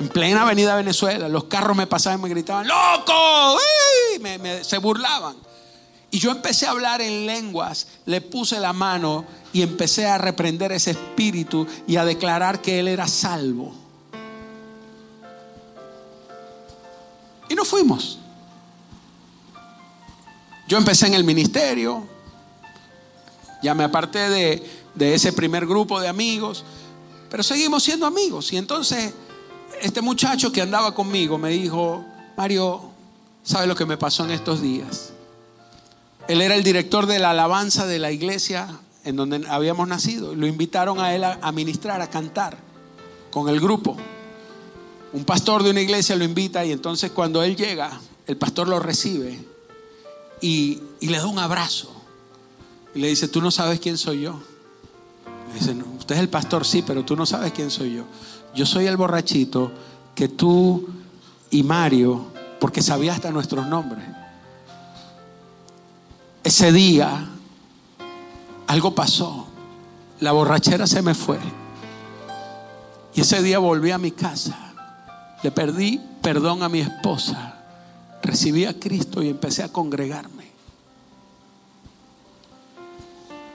En 0.00 0.08
plena 0.08 0.42
avenida 0.42 0.74
Venezuela, 0.74 1.28
los 1.28 1.44
carros 1.44 1.76
me 1.76 1.86
pasaban 1.86 2.20
y 2.20 2.22
me 2.24 2.28
gritaban, 2.28 2.66
¡Loco! 2.66 3.58
se 4.62 4.78
burlaban. 4.78 5.36
Y 6.10 6.18
yo 6.18 6.30
empecé 6.30 6.66
a 6.66 6.70
hablar 6.70 7.00
en 7.00 7.26
lenguas, 7.26 7.86
le 8.04 8.20
puse 8.20 8.60
la 8.60 8.72
mano 8.72 9.24
y 9.52 9.62
empecé 9.62 10.06
a 10.06 10.18
reprender 10.18 10.72
ese 10.72 10.90
espíritu 10.90 11.66
y 11.86 11.96
a 11.96 12.04
declarar 12.04 12.60
que 12.60 12.80
él 12.80 12.88
era 12.88 13.08
salvo. 13.08 13.81
Y 17.52 17.54
nos 17.54 17.68
fuimos. 17.68 18.18
Yo 20.66 20.78
empecé 20.78 21.06
en 21.06 21.12
el 21.12 21.22
ministerio, 21.22 22.02
ya 23.62 23.74
me 23.74 23.84
aparté 23.84 24.30
de, 24.30 24.70
de 24.94 25.14
ese 25.14 25.34
primer 25.34 25.66
grupo 25.66 26.00
de 26.00 26.08
amigos, 26.08 26.64
pero 27.28 27.42
seguimos 27.42 27.82
siendo 27.82 28.06
amigos. 28.06 28.50
Y 28.54 28.56
entonces 28.56 29.12
este 29.82 30.00
muchacho 30.00 30.50
que 30.50 30.62
andaba 30.62 30.94
conmigo 30.94 31.36
me 31.36 31.50
dijo, 31.50 32.02
Mario, 32.38 32.84
¿sabes 33.42 33.68
lo 33.68 33.76
que 33.76 33.84
me 33.84 33.98
pasó 33.98 34.24
en 34.24 34.30
estos 34.30 34.62
días? 34.62 35.12
Él 36.28 36.40
era 36.40 36.54
el 36.54 36.62
director 36.62 37.04
de 37.04 37.18
la 37.18 37.32
alabanza 37.32 37.86
de 37.86 37.98
la 37.98 38.12
iglesia 38.12 38.80
en 39.04 39.16
donde 39.16 39.46
habíamos 39.46 39.86
nacido. 39.86 40.34
Lo 40.34 40.46
invitaron 40.46 41.00
a 41.00 41.14
él 41.14 41.22
a, 41.24 41.52
ministrar, 41.52 42.00
a 42.00 42.08
cantar 42.08 42.56
con 43.30 43.50
el 43.50 43.60
grupo. 43.60 43.98
Un 45.12 45.24
pastor 45.24 45.62
de 45.62 45.70
una 45.70 45.80
iglesia 45.80 46.16
lo 46.16 46.24
invita 46.24 46.64
y 46.64 46.72
entonces 46.72 47.10
cuando 47.10 47.42
él 47.42 47.56
llega, 47.56 48.00
el 48.26 48.36
pastor 48.36 48.68
lo 48.68 48.78
recibe 48.78 49.44
y, 50.40 50.80
le 51.00 51.18
da 51.18 51.26
un 51.26 51.38
abrazo. 51.38 51.90
Y 52.94 53.00
le 53.00 53.08
dice, 53.08 53.28
tú 53.28 53.40
no 53.40 53.50
sabes 53.50 53.80
quién 53.80 53.98
soy 53.98 54.22
yo. 54.22 54.40
Le 55.48 55.58
dice, 55.58 55.74
usted 55.98 56.16
es 56.16 56.20
el 56.20 56.28
pastor, 56.28 56.64
sí, 56.64 56.82
pero 56.86 57.04
tú 57.04 57.16
no 57.16 57.26
sabes 57.26 57.52
quién 57.52 57.70
soy 57.70 57.94
yo. 57.94 58.04
Yo 58.54 58.66
soy 58.66 58.86
el 58.86 58.96
borrachito 58.96 59.70
que 60.14 60.28
tú 60.28 60.88
y 61.50 61.62
Mario, 61.62 62.26
porque 62.60 62.82
sabía 62.82 63.12
hasta 63.14 63.30
nuestros 63.30 63.66
nombres. 63.66 64.04
Ese 66.44 66.72
día 66.72 67.28
algo 68.66 68.94
pasó. 68.94 69.46
La 70.20 70.32
borrachera 70.32 70.86
se 70.86 71.02
me 71.02 71.14
fue. 71.14 71.38
Y 73.14 73.20
ese 73.20 73.42
día 73.42 73.58
volví 73.58 73.90
a 73.90 73.98
mi 73.98 74.12
casa. 74.12 74.71
Le 75.42 75.50
perdí 75.50 76.00
perdón 76.20 76.62
a 76.62 76.68
mi 76.68 76.80
esposa. 76.80 77.58
Recibí 78.22 78.64
a 78.64 78.78
Cristo 78.78 79.22
y 79.22 79.28
empecé 79.28 79.62
a 79.62 79.72
congregarme. 79.72 80.52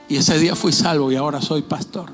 Y 0.08 0.16
ese 0.16 0.38
día 0.38 0.54
fui 0.54 0.72
salvo 0.72 1.10
y 1.12 1.16
ahora 1.16 1.40
soy 1.40 1.62
pastor. 1.62 2.10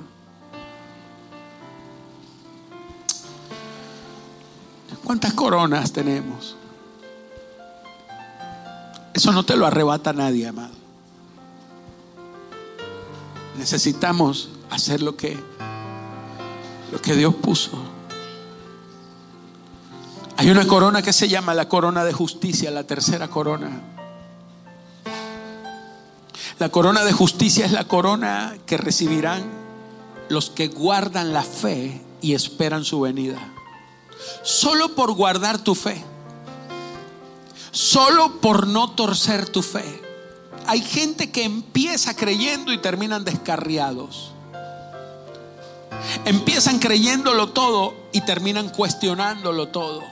¿Cuántas 5.05 5.35
coronas 5.35 5.93
tenemos? 5.93 6.57
Eso 9.13 9.31
no 9.33 9.45
te 9.45 9.57
lo 9.57 9.67
arrebata 9.67 10.13
nadie, 10.13 10.49
amado. 10.49 10.75
Necesitamos 13.59 14.49
hacer 14.71 15.03
lo 15.03 15.17
que, 15.17 15.39
lo 16.91 17.01
que 17.01 17.15
Dios 17.15 17.35
puso. 17.35 17.94
Hay 20.37 20.51
una 20.51 20.67
corona 20.67 21.03
que 21.03 21.13
se 21.13 21.29
llama 21.29 21.55
la 21.55 21.69
corona 21.69 22.05
de 22.05 22.13
justicia, 22.13 22.71
la 22.71 22.85
tercera 22.85 23.29
corona. 23.29 23.71
La 26.59 26.69
corona 26.69 27.05
de 27.05 27.13
justicia 27.13 27.67
es 27.67 27.73
la 27.73 27.85
corona 27.85 28.57
que 28.67 28.77
recibirán 28.77 29.43
los 30.29 30.51
que 30.51 30.69
guardan 30.69 31.33
la 31.33 31.43
fe 31.43 32.01
y 32.21 32.35
esperan 32.35 32.85
su 32.85 33.01
venida. 33.01 33.39
Solo 34.43 34.95
por 34.95 35.13
guardar 35.13 35.59
tu 35.59 35.75
fe. 35.75 36.03
Solo 37.71 38.41
por 38.41 38.67
no 38.67 38.93
torcer 38.93 39.49
tu 39.49 39.63
fe 39.63 40.05
hay 40.67 40.81
gente 40.81 41.31
que 41.31 41.45
empieza 41.45 42.17
creyendo 42.17 42.73
y 42.73 42.79
terminan 42.79 43.25
descarriados. 43.25 44.33
Empiezan 46.25 46.79
creyéndolo 46.79 47.51
todo 47.51 47.95
y 48.13 48.23
terminan 48.23 48.71
cuestionándolo 48.71 49.69
todo. 49.69 50.03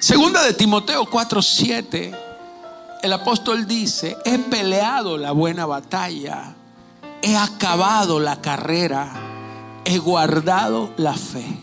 Segunda 0.00 0.42
de 0.42 0.54
Timoteo 0.54 1.04
4:7, 1.04 2.16
el 3.02 3.12
apóstol 3.12 3.66
dice, 3.66 4.16
he 4.24 4.38
peleado 4.38 5.18
la 5.18 5.32
buena 5.32 5.66
batalla, 5.66 6.54
he 7.20 7.36
acabado 7.36 8.18
la 8.18 8.40
carrera, 8.40 9.12
he 9.84 9.98
guardado 9.98 10.90
la 10.96 11.12
fe. 11.12 11.60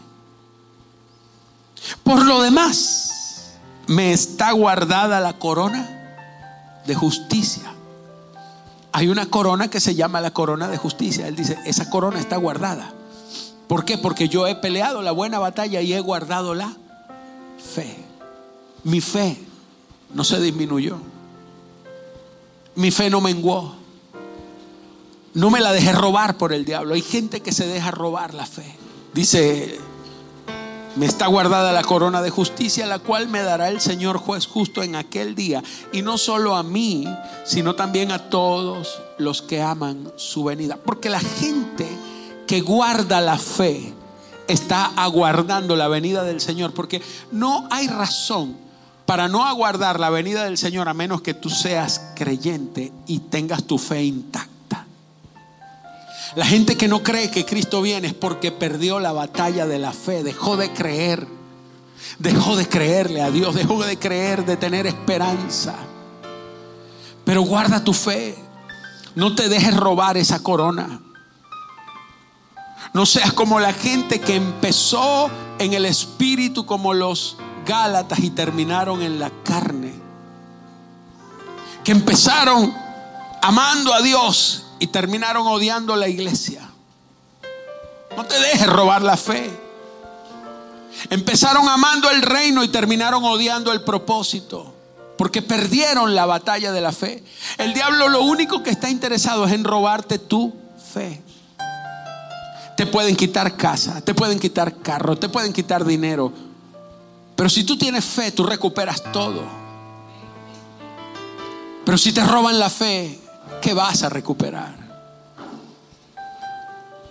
Por 2.03 2.25
lo 2.25 2.43
demás, 2.43 3.55
me 3.87 4.13
está 4.13 4.51
guardada 4.51 5.19
la 5.19 5.33
corona 5.33 5.89
de 6.85 6.93
justicia. 6.93 7.73
Hay 8.91 9.07
una 9.07 9.25
corona 9.25 9.67
que 9.67 9.79
se 9.79 9.95
llama 9.95 10.21
la 10.21 10.31
corona 10.31 10.67
de 10.67 10.77
justicia. 10.77 11.27
Él 11.27 11.35
dice, 11.35 11.57
esa 11.65 11.89
corona 11.89 12.19
está 12.19 12.37
guardada. 12.37 12.93
¿Por 13.67 13.83
qué? 13.83 13.97
Porque 13.97 14.29
yo 14.29 14.45
he 14.45 14.55
peleado 14.55 15.01
la 15.01 15.11
buena 15.11 15.39
batalla 15.39 15.81
y 15.81 15.91
he 15.93 15.99
guardado 16.01 16.53
la 16.53 16.71
fe. 17.57 18.06
Mi 18.83 19.01
fe 19.01 19.37
no 20.13 20.23
se 20.23 20.39
disminuyó. 20.39 20.97
Mi 22.75 22.91
fe 22.91 23.09
no 23.09 23.21
menguó. 23.21 23.75
No 25.33 25.49
me 25.49 25.59
la 25.59 25.71
dejé 25.71 25.91
robar 25.91 26.37
por 26.37 26.53
el 26.53 26.65
diablo. 26.65 26.95
Hay 26.95 27.01
gente 27.01 27.41
que 27.41 27.51
se 27.51 27.67
deja 27.67 27.91
robar 27.91 28.33
la 28.33 28.45
fe. 28.45 28.75
Dice 29.13 29.79
me 30.97 31.05
está 31.05 31.27
guardada 31.27 31.71
la 31.71 31.83
corona 31.83 32.23
de 32.23 32.31
justicia, 32.31 32.87
la 32.87 32.97
cual 32.97 33.27
me 33.27 33.43
dará 33.43 33.69
el 33.69 33.79
Señor 33.79 34.17
juez 34.17 34.47
justo 34.47 34.81
en 34.81 34.95
aquel 34.95 35.35
día. 35.35 35.63
Y 35.93 36.01
no 36.01 36.17
solo 36.17 36.55
a 36.55 36.63
mí, 36.63 37.07
sino 37.45 37.75
también 37.75 38.11
a 38.11 38.29
todos 38.29 38.99
los 39.19 39.43
que 39.43 39.61
aman 39.61 40.11
su 40.15 40.43
venida. 40.43 40.77
Porque 40.77 41.11
la 41.11 41.19
gente 41.19 41.87
que 42.47 42.61
guarda 42.61 43.21
la 43.21 43.37
fe 43.37 43.93
está 44.47 44.85
aguardando 44.95 45.75
la 45.75 45.87
venida 45.87 46.23
del 46.23 46.41
Señor. 46.41 46.73
Porque 46.73 47.03
no 47.31 47.67
hay 47.69 47.87
razón 47.87 48.57
para 49.07 49.29
no 49.29 49.45
aguardar 49.45 50.01
la 50.01 50.09
venida 50.09 50.43
del 50.43 50.57
Señor 50.57 50.89
a 50.89 50.93
menos 50.93 51.21
que 51.21 51.33
tú 51.33 51.49
seas 51.49 52.11
creyente 52.13 52.91
y 53.07 53.19
tengas 53.19 53.63
tu 53.63 53.77
fe 53.77 54.03
intacta. 54.03 54.85
La 56.35 56.45
gente 56.45 56.75
que 56.75 56.89
no 56.89 57.01
cree 57.01 57.31
que 57.31 57.45
Cristo 57.45 57.81
viene 57.81 58.09
es 58.09 58.13
porque 58.13 58.51
perdió 58.51 58.99
la 58.99 59.13
batalla 59.13 59.65
de 59.65 59.79
la 59.79 59.93
fe, 59.93 60.23
dejó 60.23 60.57
de 60.57 60.73
creer, 60.73 61.25
dejó 62.19 62.57
de 62.57 62.67
creerle 62.67 63.21
a 63.21 63.31
Dios, 63.31 63.55
dejó 63.55 63.81
de 63.81 63.97
creer, 63.97 64.45
de 64.45 64.57
tener 64.57 64.85
esperanza. 64.85 65.77
Pero 67.23 67.43
guarda 67.43 67.85
tu 67.85 67.93
fe, 67.93 68.35
no 69.15 69.35
te 69.35 69.47
dejes 69.47 69.77
robar 69.77 70.17
esa 70.17 70.43
corona. 70.43 70.99
No 72.93 73.05
seas 73.05 73.31
como 73.31 73.61
la 73.61 73.71
gente 73.71 74.19
que 74.19 74.35
empezó 74.35 75.29
en 75.59 75.73
el 75.73 75.85
espíritu 75.85 76.65
como 76.65 76.93
los 76.93 77.37
Gálatas 77.67 78.19
y 78.19 78.29
terminaron 78.29 79.01
en 79.01 79.19
la 79.19 79.29
carne. 79.43 79.93
Que 81.83 81.91
empezaron 81.91 82.73
amando 83.41 83.93
a 83.93 84.01
Dios 84.01 84.65
y 84.79 84.87
terminaron 84.87 85.45
odiando 85.47 85.95
la 85.95 86.07
iglesia. 86.07 86.69
No 88.15 88.25
te 88.25 88.39
dejes 88.39 88.67
robar 88.67 89.01
la 89.01 89.17
fe. 89.17 89.49
Empezaron 91.09 91.67
amando 91.69 92.09
el 92.09 92.21
reino 92.21 92.63
y 92.63 92.69
terminaron 92.69 93.23
odiando 93.23 93.71
el 93.71 93.81
propósito. 93.81 94.73
Porque 95.17 95.41
perdieron 95.41 96.15
la 96.15 96.25
batalla 96.25 96.71
de 96.71 96.81
la 96.81 96.91
fe. 96.91 97.23
El 97.57 97.73
diablo 97.73 98.07
lo 98.07 98.21
único 98.21 98.63
que 98.63 98.69
está 98.69 98.89
interesado 98.89 99.45
es 99.45 99.53
en 99.53 99.63
robarte 99.63 100.19
tu 100.19 100.53
fe. 100.93 101.21
Te 102.75 102.85
pueden 102.85 103.15
quitar 103.15 103.57
casa, 103.57 104.01
te 104.01 104.13
pueden 104.13 104.39
quitar 104.39 104.77
carro, 104.77 105.17
te 105.17 105.29
pueden 105.29 105.53
quitar 105.53 105.83
dinero. 105.83 106.31
Pero 107.37 107.49
si 107.49 107.63
tú 107.63 107.77
tienes 107.77 108.03
fe, 108.03 108.31
tú 108.31 108.43
recuperas 108.43 109.03
todo. 109.13 109.43
Pero 111.85 111.97
si 111.97 112.11
te 112.11 112.25
roban 112.25 112.57
la 112.57 112.69
fe, 112.69 113.21
¿qué 113.61 113.75
vas 113.75 114.01
a 114.01 114.09
recuperar? 114.09 114.75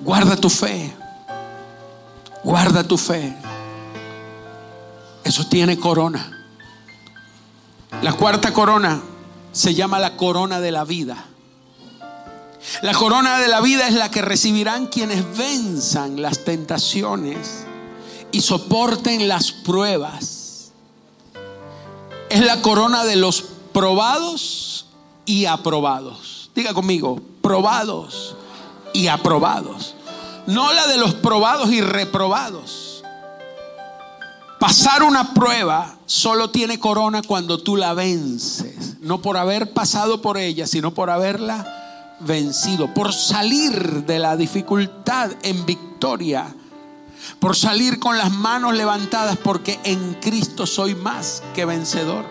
Guarda 0.01 0.37
tu 0.37 0.51
fe. 0.51 0.93
Guarda 2.43 2.83
tu 2.83 2.99
fe. 2.99 3.37
Eso 5.23 5.47
tiene 5.47 5.79
corona. 5.79 6.45
La 8.03 8.13
cuarta 8.13 8.53
corona 8.53 9.01
se 9.53 9.75
llama 9.75 10.01
la 10.01 10.17
corona 10.17 10.61
de 10.61 10.73
la 10.73 10.85
vida. 10.85 11.25
La 12.83 12.95
corona 12.95 13.39
de 13.39 13.47
la 13.47 13.61
vida 13.61 13.87
es 13.87 13.95
la 13.95 14.11
que 14.11 14.23
recibirán 14.23 14.89
quienes 14.89 15.25
venzan 15.37 16.21
las 16.21 16.45
tentaciones 16.45 17.66
y 18.37 18.43
soporten 18.43 19.29
las 19.29 19.51
pruebas. 19.51 20.71
Es 22.29 22.45
la 22.45 22.61
corona 22.61 23.07
de 23.07 23.17
los 23.17 23.43
probados 23.73 24.85
y 25.25 25.47
aprobados. 25.47 26.51
Diga 26.55 26.75
conmigo, 26.75 27.19
probados 27.41 28.37
y 28.93 29.07
aprobados. 29.07 29.95
no 30.47 30.71
la 30.75 30.87
de 30.87 30.99
los 30.99 31.15
probados 31.15 31.71
y 31.71 31.81
reprobados. 31.81 33.03
Pasar 34.61 35.03
una 35.03 35.33
prueba 35.33 35.97
solo 36.05 36.51
tiene 36.51 36.79
corona 36.79 37.23
cuando 37.23 37.57
tú 37.57 37.75
la 37.75 37.95
vences, 37.95 39.01
no 39.01 39.23
por 39.23 39.39
haber 39.39 39.73
pasado 39.73 40.21
por 40.21 40.37
ella, 40.37 40.67
sino 40.67 40.93
por 40.93 41.09
haberla 41.09 42.17
vencido, 42.21 42.93
por 42.93 43.15
salir 43.15 44.05
de 44.05 44.19
la 44.19 44.37
dificultad 44.37 45.31
en 45.43 45.65
victoria, 45.65 46.55
por 47.39 47.57
salir 47.57 47.99
con 47.99 48.19
las 48.19 48.33
manos 48.33 48.75
levantadas, 48.75 49.37
porque 49.37 49.79
en 49.85 50.15
Cristo 50.15 50.67
soy 50.67 50.95
más 50.95 51.43
que 51.55 51.65
vencedor. 51.65 52.25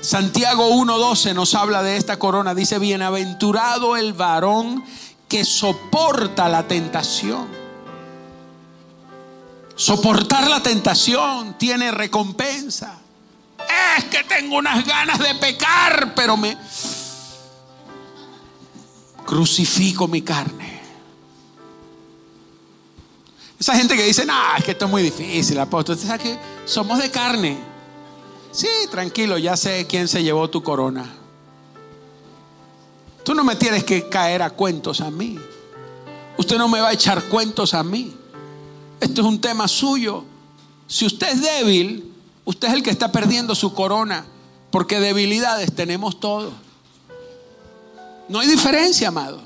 Santiago 0.00 0.70
1.12 0.70 1.34
nos 1.34 1.54
habla 1.54 1.82
de 1.82 1.96
esta 1.96 2.18
corona, 2.18 2.54
dice, 2.54 2.78
bienaventurado 2.78 3.96
el 3.96 4.12
varón 4.12 4.84
que 5.28 5.44
soporta 5.44 6.48
la 6.48 6.66
tentación 6.66 7.60
Soportar 9.80 10.46
la 10.46 10.62
tentación 10.62 11.56
tiene 11.56 11.90
recompensa. 11.90 12.98
Es 13.96 14.04
que 14.04 14.22
tengo 14.24 14.58
unas 14.58 14.84
ganas 14.84 15.18
de 15.18 15.34
pecar, 15.36 16.12
pero 16.14 16.36
me 16.36 16.54
crucifico 19.24 20.06
mi 20.06 20.20
carne. 20.20 20.79
Esa 23.60 23.76
gente 23.76 23.94
que 23.94 24.04
dice, 24.04 24.24
nah, 24.24 24.56
es 24.56 24.64
que 24.64 24.70
esto 24.70 24.86
es 24.86 24.90
muy 24.90 25.02
difícil, 25.02 25.58
apóstol. 25.60 25.94
¿Usted 25.94 26.08
sabe 26.08 26.22
que 26.22 26.38
somos 26.64 26.98
de 26.98 27.10
carne? 27.10 27.58
Sí, 28.52 28.66
tranquilo, 28.90 29.36
ya 29.36 29.54
sé 29.54 29.86
quién 29.86 30.08
se 30.08 30.22
llevó 30.22 30.48
tu 30.48 30.62
corona. 30.62 31.04
Tú 33.22 33.34
no 33.34 33.44
me 33.44 33.56
tienes 33.56 33.84
que 33.84 34.08
caer 34.08 34.40
a 34.40 34.48
cuentos 34.48 35.02
a 35.02 35.10
mí. 35.10 35.38
Usted 36.38 36.56
no 36.56 36.68
me 36.68 36.80
va 36.80 36.88
a 36.88 36.92
echar 36.94 37.22
cuentos 37.24 37.74
a 37.74 37.82
mí. 37.82 38.16
Esto 38.98 39.20
es 39.20 39.26
un 39.26 39.38
tema 39.38 39.68
suyo. 39.68 40.24
Si 40.86 41.04
usted 41.04 41.28
es 41.28 41.42
débil, 41.42 42.14
usted 42.46 42.68
es 42.68 42.74
el 42.74 42.82
que 42.82 42.90
está 42.90 43.12
perdiendo 43.12 43.54
su 43.54 43.74
corona, 43.74 44.24
porque 44.70 45.00
debilidades 45.00 45.74
tenemos 45.74 46.18
todos. 46.18 46.54
No 48.26 48.40
hay 48.40 48.48
diferencia, 48.48 49.08
amado. 49.08 49.42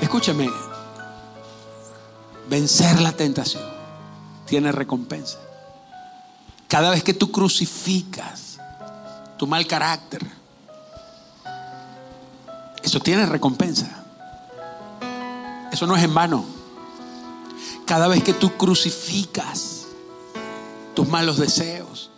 Escúcheme, 0.00 0.50
vencer 2.48 3.00
la 3.00 3.12
tentación 3.12 3.64
tiene 4.46 4.72
recompensa. 4.72 5.38
Cada 6.68 6.90
vez 6.90 7.02
que 7.02 7.14
tú 7.14 7.30
crucificas 7.30 8.58
tu 9.36 9.46
mal 9.46 9.66
carácter, 9.66 10.24
eso 12.82 13.00
tiene 13.00 13.26
recompensa. 13.26 14.04
Eso 15.72 15.86
no 15.86 15.96
es 15.96 16.04
en 16.04 16.14
vano. 16.14 16.44
Cada 17.84 18.08
vez 18.08 18.22
que 18.22 18.32
tú 18.32 18.56
crucificas 18.56 19.86
tus 20.94 21.06
malos 21.08 21.36
deseos, 21.36 22.10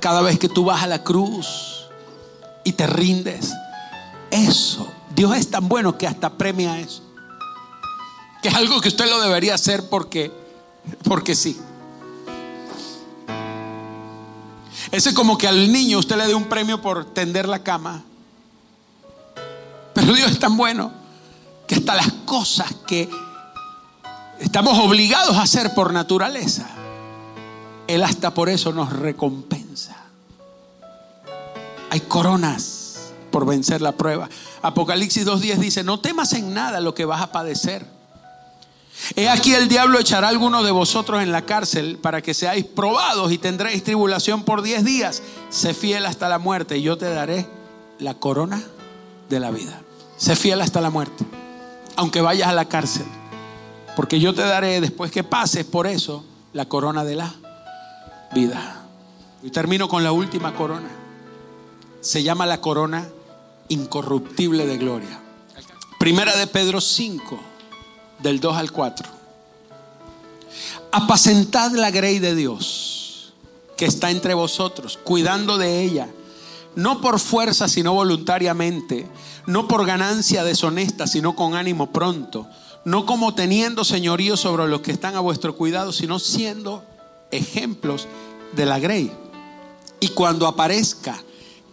cada 0.00 0.20
vez 0.20 0.38
que 0.38 0.48
tú 0.48 0.64
vas 0.64 0.82
a 0.82 0.86
la 0.86 1.04
cruz 1.04 1.86
y 2.64 2.72
te 2.72 2.86
rindes, 2.86 3.52
eso, 4.30 4.88
Dios 5.14 5.36
es 5.36 5.50
tan 5.50 5.68
bueno 5.68 5.96
que 5.96 6.06
hasta 6.06 6.30
premia 6.36 6.80
eso. 6.80 7.02
Que 8.42 8.48
es 8.48 8.54
algo 8.54 8.80
que 8.80 8.88
usted 8.88 9.08
lo 9.08 9.20
debería 9.20 9.54
hacer 9.54 9.88
porque, 9.88 10.32
porque 11.04 11.34
sí. 11.34 11.58
Ese 14.90 15.10
es 15.10 15.14
como 15.14 15.38
que 15.38 15.48
al 15.48 15.72
niño 15.72 15.98
usted 15.98 16.16
le 16.16 16.26
dé 16.26 16.34
un 16.34 16.44
premio 16.44 16.82
por 16.82 17.06
tender 17.14 17.48
la 17.48 17.62
cama. 17.62 18.02
Pero 19.94 20.12
Dios 20.12 20.30
es 20.32 20.38
tan 20.38 20.56
bueno 20.56 20.92
que 21.66 21.76
hasta 21.76 21.94
las 21.94 22.12
cosas 22.26 22.74
que 22.86 23.08
estamos 24.40 24.78
obligados 24.78 25.36
a 25.36 25.42
hacer 25.42 25.72
por 25.74 25.92
naturaleza, 25.92 26.68
Él 27.86 28.02
hasta 28.02 28.34
por 28.34 28.48
eso 28.48 28.72
nos 28.72 28.92
recompensa. 28.92 29.96
Hay 31.90 32.00
coronas 32.00 33.12
por 33.30 33.46
vencer 33.46 33.80
la 33.80 33.92
prueba. 33.92 34.28
Apocalipsis 34.62 35.26
2.10 35.26 35.56
dice, 35.56 35.84
no 35.84 36.00
temas 36.00 36.32
en 36.32 36.52
nada 36.52 36.80
lo 36.80 36.94
que 36.94 37.04
vas 37.04 37.22
a 37.22 37.32
padecer. 37.32 38.01
He 39.16 39.28
aquí 39.28 39.54
el 39.54 39.68
diablo 39.68 39.98
echará 39.98 40.28
a 40.28 40.30
alguno 40.30 40.62
de 40.62 40.70
vosotros 40.70 41.22
en 41.22 41.32
la 41.32 41.42
cárcel 41.42 41.98
para 42.00 42.22
que 42.22 42.34
seáis 42.34 42.64
probados 42.64 43.32
y 43.32 43.38
tendréis 43.38 43.82
tribulación 43.82 44.44
por 44.44 44.62
10 44.62 44.84
días. 44.84 45.22
Sé 45.50 45.74
fiel 45.74 46.06
hasta 46.06 46.28
la 46.28 46.38
muerte 46.38 46.78
y 46.78 46.82
yo 46.82 46.96
te 46.96 47.08
daré 47.08 47.46
la 47.98 48.14
corona 48.14 48.62
de 49.28 49.40
la 49.40 49.50
vida. 49.50 49.80
Sé 50.16 50.36
fiel 50.36 50.60
hasta 50.60 50.80
la 50.80 50.90
muerte, 50.90 51.24
aunque 51.96 52.20
vayas 52.20 52.48
a 52.48 52.52
la 52.52 52.66
cárcel. 52.66 53.06
Porque 53.96 54.20
yo 54.20 54.34
te 54.34 54.42
daré, 54.42 54.80
después 54.80 55.10
que 55.10 55.24
pases 55.24 55.64
por 55.64 55.86
eso, 55.86 56.24
la 56.52 56.66
corona 56.66 57.04
de 57.04 57.16
la 57.16 57.34
vida. 58.34 58.86
Y 59.42 59.50
termino 59.50 59.88
con 59.88 60.04
la 60.04 60.12
última 60.12 60.54
corona. 60.54 60.88
Se 62.00 62.22
llama 62.22 62.46
la 62.46 62.60
corona 62.60 63.08
incorruptible 63.68 64.66
de 64.66 64.78
gloria. 64.78 65.20
Primera 65.98 66.34
de 66.36 66.46
Pedro 66.46 66.80
5, 66.80 67.40
del 68.22 68.40
2 68.40 68.56
al 68.56 68.72
4. 68.72 69.08
Apacentad 70.92 71.72
la 71.72 71.90
grey 71.90 72.18
de 72.18 72.34
Dios 72.34 73.32
que 73.76 73.86
está 73.86 74.10
entre 74.10 74.34
vosotros, 74.34 74.98
cuidando 75.02 75.58
de 75.58 75.82
ella, 75.82 76.08
no 76.76 77.00
por 77.00 77.18
fuerza, 77.18 77.68
sino 77.68 77.94
voluntariamente, 77.94 79.08
no 79.46 79.66
por 79.66 79.86
ganancia 79.86 80.44
deshonesta, 80.44 81.06
sino 81.06 81.34
con 81.34 81.54
ánimo 81.54 81.90
pronto 81.92 82.46
no 82.84 83.06
como 83.06 83.34
teniendo 83.34 83.84
señorío 83.84 84.36
sobre 84.36 84.66
los 84.66 84.80
que 84.80 84.92
están 84.92 85.14
a 85.14 85.20
vuestro 85.20 85.56
cuidado, 85.56 85.92
sino 85.92 86.18
siendo 86.18 86.82
ejemplos 87.30 88.08
de 88.54 88.66
la 88.66 88.78
grey. 88.78 89.12
Y 90.00 90.08
cuando 90.08 90.46
aparezca 90.46 91.22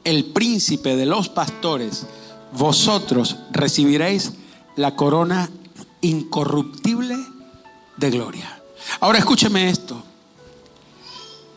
el 0.04 0.26
príncipe 0.26 0.96
de 0.96 1.06
los 1.06 1.30
pastores, 1.30 2.06
vosotros 2.54 3.38
recibiréis 3.52 4.34
la 4.76 4.96
corona 4.96 5.50
incorruptible 6.02 7.18
de 7.98 8.10
gloria. 8.10 8.62
Ahora 9.00 9.20
escúcheme 9.20 9.70
esto. 9.70 10.02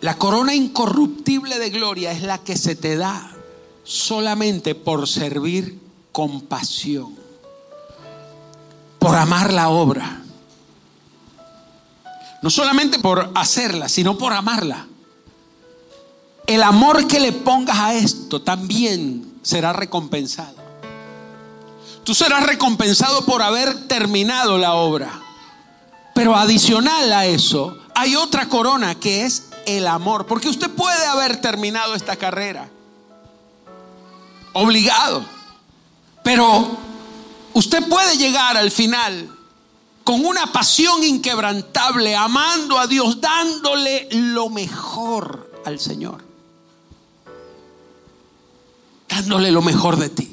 La 0.01 0.16
corona 0.16 0.55
incorruptible 0.55 1.59
de 1.59 1.70
gloria 1.70 2.12
es 2.12 2.22
la 2.22 2.38
que 2.38 2.57
se 2.57 2.74
te 2.74 2.97
da 2.97 3.30
solamente 3.84 4.74
por 4.74 5.09
servir 5.09 5.78
con 6.11 6.40
pasión 6.43 7.22
por 9.03 9.16
amar 9.16 9.53
la 9.53 9.68
obra. 9.68 10.22
No 12.40 12.51
solamente 12.51 13.01
por 13.01 13.32
hacerla, 13.34 13.88
sino 13.88 14.16
por 14.16 14.32
amarla. 14.32 14.86
El 16.47 16.62
amor 16.62 17.09
que 17.09 17.18
le 17.18 17.32
pongas 17.32 17.78
a 17.78 17.95
esto 17.95 18.43
también 18.43 19.40
será 19.43 19.72
recompensado. 19.72 20.62
Tú 22.05 22.15
serás 22.15 22.47
recompensado 22.47 23.25
por 23.25 23.43
haber 23.43 23.87
terminado 23.87 24.59
la 24.59 24.75
obra. 24.75 25.21
Pero 26.15 26.37
adicional 26.37 27.13
a 27.13 27.27
eso, 27.27 27.79
hay 27.95 28.17
otra 28.17 28.49
corona 28.49 28.95
que 28.97 29.25
es 29.25 29.49
el 29.67 29.87
amor. 29.87 30.27
Porque 30.27 30.49
usted 30.49 30.71
puede 30.71 31.07
haber 31.07 31.41
terminado 31.41 31.95
esta 31.95 32.17
carrera. 32.17 32.69
Obligado. 34.53 35.25
Pero 36.23 36.79
Usted 37.55 37.87
puede 37.89 38.17
llegar 38.17 38.57
al 38.57 38.71
final 38.71 39.31
con 40.05 40.25
una 40.25 40.53
pasión 40.53 41.05
inquebrantable, 41.05 42.17
amando 42.17 42.79
a 42.79 42.87
Dios, 42.87 43.21
dándole 43.21 44.09
lo 44.11 44.49
mejor 44.49 45.53
al 45.65 45.79
Señor. 45.79 46.25
Dándole 49.09 49.51
lo 49.51 49.63
mejor 49.63 49.97
de 49.97 50.09
ti. 50.09 50.32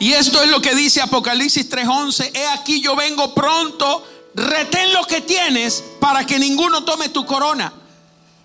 Y 0.00 0.14
esto 0.14 0.42
es 0.42 0.48
lo 0.48 0.62
que 0.62 0.74
dice 0.74 1.02
Apocalipsis 1.02 1.68
3:11. 1.68 2.32
He 2.34 2.46
aquí 2.48 2.80
yo 2.80 2.96
vengo 2.96 3.34
pronto, 3.34 4.02
retén 4.34 4.94
lo 4.94 5.04
que 5.04 5.20
tienes 5.20 5.84
para 6.00 6.24
que 6.24 6.38
ninguno 6.38 6.84
tome 6.84 7.10
tu 7.10 7.26
corona. 7.26 7.70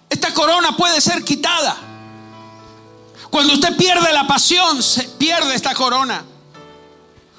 Esta 0.10 0.34
corona 0.34 0.76
puede 0.76 1.00
ser 1.00 1.24
quitada. 1.24 1.78
Cuando 3.30 3.54
usted 3.54 3.76
pierde 3.78 4.12
la 4.12 4.28
pasión, 4.28 4.84
se 4.84 5.04
pierde 5.04 5.56
esta 5.56 5.74
corona. 5.74 6.26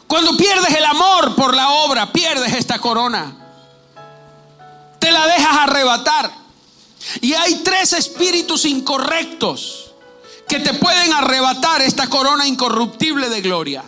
Cuando 0.06 0.34
pierdes 0.34 0.74
el 0.74 0.84
amor 0.84 1.34
por 1.34 1.54
la 1.54 1.68
obra, 1.68 2.10
pierdes 2.10 2.54
esta 2.54 2.78
corona. 2.78 3.36
Te 4.98 5.12
la 5.12 5.26
dejas 5.26 5.56
arrebatar. 5.58 6.32
Y 7.20 7.34
hay 7.34 7.56
tres 7.56 7.92
espíritus 7.92 8.64
incorrectos 8.64 9.92
que 10.48 10.58
te 10.60 10.72
pueden 10.72 11.12
arrebatar 11.12 11.82
esta 11.82 12.06
corona 12.06 12.46
incorruptible 12.46 13.28
de 13.28 13.42
gloria. 13.42 13.84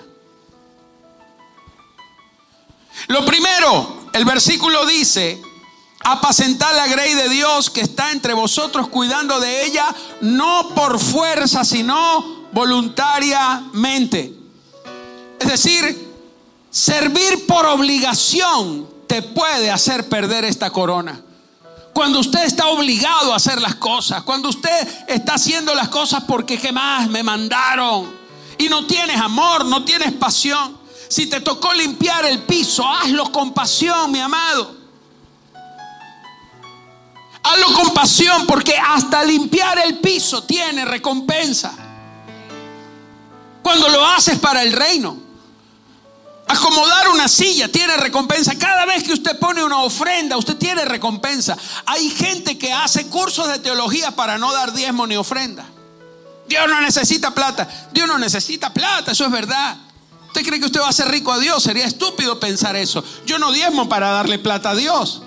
Lo 3.09 3.25
primero, 3.25 4.09
el 4.13 4.25
versículo 4.25 4.87
dice, 4.87 5.43
apacentar 6.05 6.75
la 6.75 6.87
grey 6.87 7.15
de 7.15 7.29
Dios 7.29 7.71
que 7.71 7.81
está 7.81 8.13
entre 8.13 8.33
vosotros 8.35 8.89
cuidando 8.89 9.41
de 9.41 9.67
ella, 9.67 9.87
no 10.21 10.71
por 10.75 10.99
fuerza, 10.99 11.65
sino 11.65 12.49
voluntariamente. 12.53 14.33
Es 15.41 15.49
decir, 15.49 16.09
Servir 16.71 17.47
por 17.47 17.65
obligación 17.67 18.89
te 19.07 19.23
puede 19.23 19.71
hacer 19.71 20.09
perder 20.09 20.45
esta 20.45 20.71
corona. 20.71 21.21
Cuando 21.95 22.21
usted 22.21 22.45
está 22.45 22.67
obligado 22.67 23.33
a 23.33 23.37
hacer 23.37 23.61
las 23.61 23.75
cosas, 23.77 24.23
cuando 24.23 24.51
usted 24.51 24.87
está 25.09 25.35
haciendo 25.35 25.75
las 25.75 25.89
cosas 25.89 26.25
porque 26.25 26.59
qué 26.59 26.71
más 26.71 27.09
me 27.09 27.23
mandaron 27.23 28.09
y 28.59 28.69
no 28.69 28.87
tienes 28.87 29.19
amor, 29.19 29.65
no 29.65 29.85
tienes 29.85 30.13
pasión. 30.13 30.78
Si 31.09 31.27
te 31.27 31.41
tocó 31.41 31.73
limpiar 31.73 32.25
el 32.27 32.41
piso, 32.43 32.87
hazlo 32.87 33.33
con 33.33 33.53
pasión, 33.53 34.13
mi 34.13 34.21
amado. 34.21 34.77
Hazlo 37.43 37.73
con 37.75 37.95
pasión 37.95 38.47
porque 38.47 38.77
hasta 38.77 39.25
limpiar 39.25 39.79
el 39.79 39.99
piso 39.99 40.43
tiene 40.43 40.85
recompensa. 40.85 41.73
Cuando 43.63 43.89
lo 43.89 44.05
haces 44.05 44.39
para 44.39 44.63
el 44.63 44.73
reino. 44.73 45.29
Acomodar 46.47 47.09
una 47.11 47.29
silla 47.29 47.69
tiene 47.71 47.97
recompensa. 47.99 48.57
Cada 48.59 48.87
vez 48.87 49.03
que 49.03 49.13
usted 49.13 49.39
pone 49.39 49.63
una 49.63 49.83
ofrenda, 49.83 50.39
usted 50.39 50.57
tiene 50.57 50.85
recompensa. 50.87 51.57
Hay 51.85 52.09
gente 52.09 52.57
que 52.57 52.73
hace 52.73 53.07
cursos 53.09 53.49
de 53.49 53.59
teología 53.59 54.13
para 54.13 54.39
no 54.39 54.53
dar 54.53 54.73
diezmo 54.73 55.07
ni 55.07 55.17
ofrenda. 55.17 55.67
Dios 56.49 56.67
no 56.69 56.81
necesita 56.81 57.35
plata. 57.35 57.69
Dios 57.93 58.09
no 58.09 58.19
necesita 58.19 58.73
plata, 58.73 59.13
eso 59.13 59.27
es 59.27 59.31
verdad. 59.31 59.77
¿Usted 60.29 60.45
cree 60.45 60.61
que 60.61 60.67
usted 60.67 60.81
va 60.81 60.89
a 60.89 60.93
ser 60.93 61.09
rico 61.09 61.33
a 61.33 61.39
Dios? 61.39 61.63
Sería 61.63 61.87
estúpido 61.87 62.39
pensar 62.39 62.77
eso. 62.77 63.03
Yo 63.27 63.39
no 63.39 63.51
diezmo 63.51 63.89
para 63.89 64.11
darle 64.11 64.39
plata 64.39 64.71
a 64.71 64.75
Dios. 64.75 65.23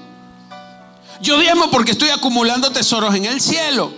Yo 1.22 1.38
diezmo 1.38 1.70
porque 1.72 1.92
estoy 1.92 2.10
acumulando 2.10 2.72
tesoros 2.72 3.14
en 3.16 3.26
el 3.26 3.42
cielo. 3.42 3.92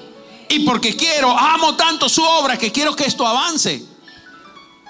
Y 0.48 0.60
porque 0.60 0.96
quiero, 0.96 1.38
amo 1.38 1.76
tanto 1.76 2.08
su 2.08 2.24
obra 2.24 2.58
que 2.58 2.72
quiero 2.72 2.96
que 2.96 3.06
esto 3.06 3.28
avance. 3.28 3.84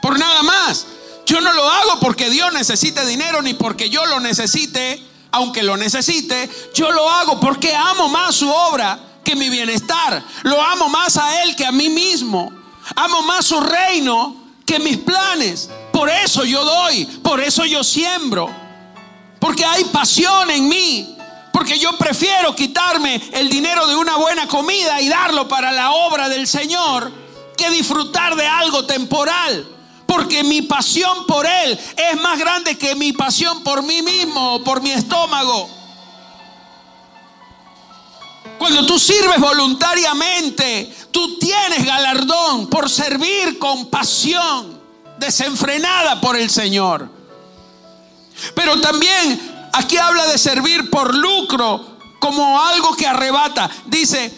Por 0.01 0.19
nada 0.19 0.43
más. 0.43 0.85
Yo 1.25 1.41
no 1.41 1.51
lo 1.51 1.67
hago 1.67 1.99
porque 1.99 2.29
Dios 2.29 2.53
necesite 2.53 3.05
dinero 3.05 3.41
ni 3.41 3.53
porque 3.53 3.89
yo 3.89 4.05
lo 4.05 4.19
necesite, 4.19 5.01
aunque 5.31 5.63
lo 5.63 5.77
necesite. 5.77 6.49
Yo 6.75 6.91
lo 6.91 7.09
hago 7.09 7.39
porque 7.39 7.75
amo 7.75 8.07
más 8.07 8.35
su 8.35 8.49
obra 8.49 8.99
que 9.23 9.35
mi 9.35 9.49
bienestar. 9.49 10.23
Lo 10.43 10.61
amo 10.61 10.89
más 10.89 11.17
a 11.17 11.41
Él 11.41 11.55
que 11.55 11.65
a 11.65 11.71
mí 11.71 11.89
mismo. 11.89 12.51
Amo 12.95 13.23
más 13.23 13.45
su 13.45 13.59
reino 13.59 14.42
que 14.65 14.79
mis 14.79 14.97
planes. 14.97 15.69
Por 15.91 16.09
eso 16.09 16.43
yo 16.43 16.63
doy, 16.63 17.05
por 17.05 17.41
eso 17.41 17.65
yo 17.65 17.83
siembro. 17.83 18.49
Porque 19.39 19.65
hay 19.65 19.83
pasión 19.85 20.49
en 20.49 20.67
mí. 20.67 21.17
Porque 21.51 21.77
yo 21.77 21.95
prefiero 21.97 22.55
quitarme 22.55 23.21
el 23.33 23.49
dinero 23.49 23.87
de 23.87 23.95
una 23.95 24.17
buena 24.17 24.47
comida 24.47 24.99
y 25.01 25.07
darlo 25.07 25.47
para 25.47 25.71
la 25.71 25.91
obra 25.91 26.27
del 26.27 26.47
Señor 26.47 27.11
que 27.55 27.69
disfrutar 27.69 28.35
de 28.35 28.47
algo 28.47 28.85
temporal. 28.85 29.67
Porque 30.07 30.43
mi 30.43 30.63
pasión 30.63 31.25
por 31.27 31.45
Él 31.45 31.79
es 31.95 32.21
más 32.21 32.39
grande 32.39 32.77
que 32.77 32.95
mi 32.95 33.13
pasión 33.13 33.63
por 33.63 33.83
mí 33.83 34.01
mismo 34.01 34.55
o 34.55 34.63
por 34.63 34.81
mi 34.81 34.91
estómago. 34.91 35.69
Cuando 38.63 38.85
tú 38.85 38.97
sirves 38.97 39.41
voluntariamente, 39.41 40.89
tú 41.11 41.37
tienes 41.37 41.85
galardón 41.85 42.69
por 42.69 42.89
servir 42.89 43.59
con 43.59 43.87
pasión 43.87 44.79
desenfrenada 45.17 46.21
por 46.21 46.37
el 46.37 46.49
Señor. 46.49 47.09
Pero 48.55 48.79
también 48.79 49.69
aquí 49.73 49.97
habla 49.97 50.25
de 50.27 50.37
servir 50.37 50.89
por 50.89 51.13
lucro 51.13 51.97
como 52.21 52.61
algo 52.61 52.95
que 52.95 53.05
arrebata. 53.05 53.69
Dice, 53.87 54.33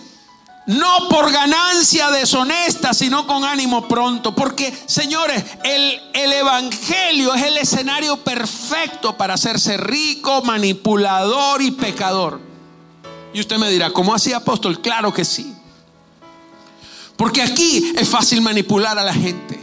no 0.66 1.08
por 1.08 1.32
ganancia 1.32 2.10
deshonesta, 2.10 2.96
sino 2.96 3.28
con 3.28 3.44
ánimo 3.44 3.88
pronto. 3.88 4.34
Porque, 4.34 4.76
señores, 4.88 5.44
el, 5.64 6.02
el, 6.14 6.34
Evangelio 6.34 7.36
es 7.36 7.44
el 7.44 7.58
escenario 7.58 8.18
perfecto 8.24 9.16
para 9.18 9.36
hacerse 9.36 9.78
rico, 9.78 10.42
manipulador 10.42 11.62
y 11.62 11.70
pecador. 11.70 12.55
Y 13.36 13.42
usted 13.42 13.58
me 13.58 13.70
dirá, 13.70 13.92
¿cómo 13.92 14.16
así, 14.16 14.32
apóstol? 14.32 14.80
Claro 14.80 15.14
que 15.14 15.26
sí. 15.26 15.54
Porque 17.18 17.42
aquí 17.42 17.92
es 17.98 18.08
fácil 18.08 18.40
manipular 18.40 18.98
a 18.98 19.04
la 19.04 19.14
gente. 19.14 19.60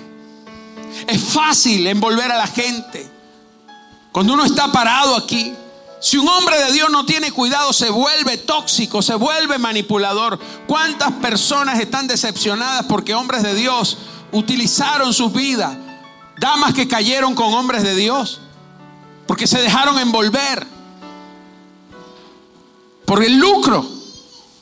Es 1.07 1.25
fácil 1.25 1.87
envolver 1.87 2.31
a 2.31 2.37
la 2.37 2.47
gente. 2.47 3.11
Cuando 4.13 4.35
uno 4.35 4.45
está 4.45 4.71
parado 4.71 5.17
aquí, 5.17 5.55
si 6.03 6.19
un 6.19 6.29
hombre 6.29 6.63
de 6.63 6.73
Dios 6.73 6.91
no 6.91 7.07
tiene 7.07 7.33
cuidado, 7.33 7.73
se 7.73 7.89
vuelve 7.89 8.37
tóxico, 8.37 9.01
se 9.01 9.15
vuelve 9.15 9.57
manipulador. 9.57 10.39
¿Cuántas 10.67 11.11
personas 11.13 11.81
están 11.81 12.07
decepcionadas 12.07 12.85
porque 12.85 13.15
hombres 13.15 13.43
de 13.43 13.55
Dios 13.55 13.97
utilizaron 14.33 15.15
sus 15.15 15.33
vidas? 15.33 15.75
Damas 16.39 16.75
que 16.75 16.87
cayeron 16.87 17.35
con 17.35 17.55
hombres 17.55 17.83
de 17.85 17.95
Dios 17.95 18.43
porque 19.27 19.47
se 19.47 19.63
dejaron 19.63 19.99
envolver 19.99 20.72
por 23.05 23.23
el 23.23 23.37
lucro, 23.37 23.87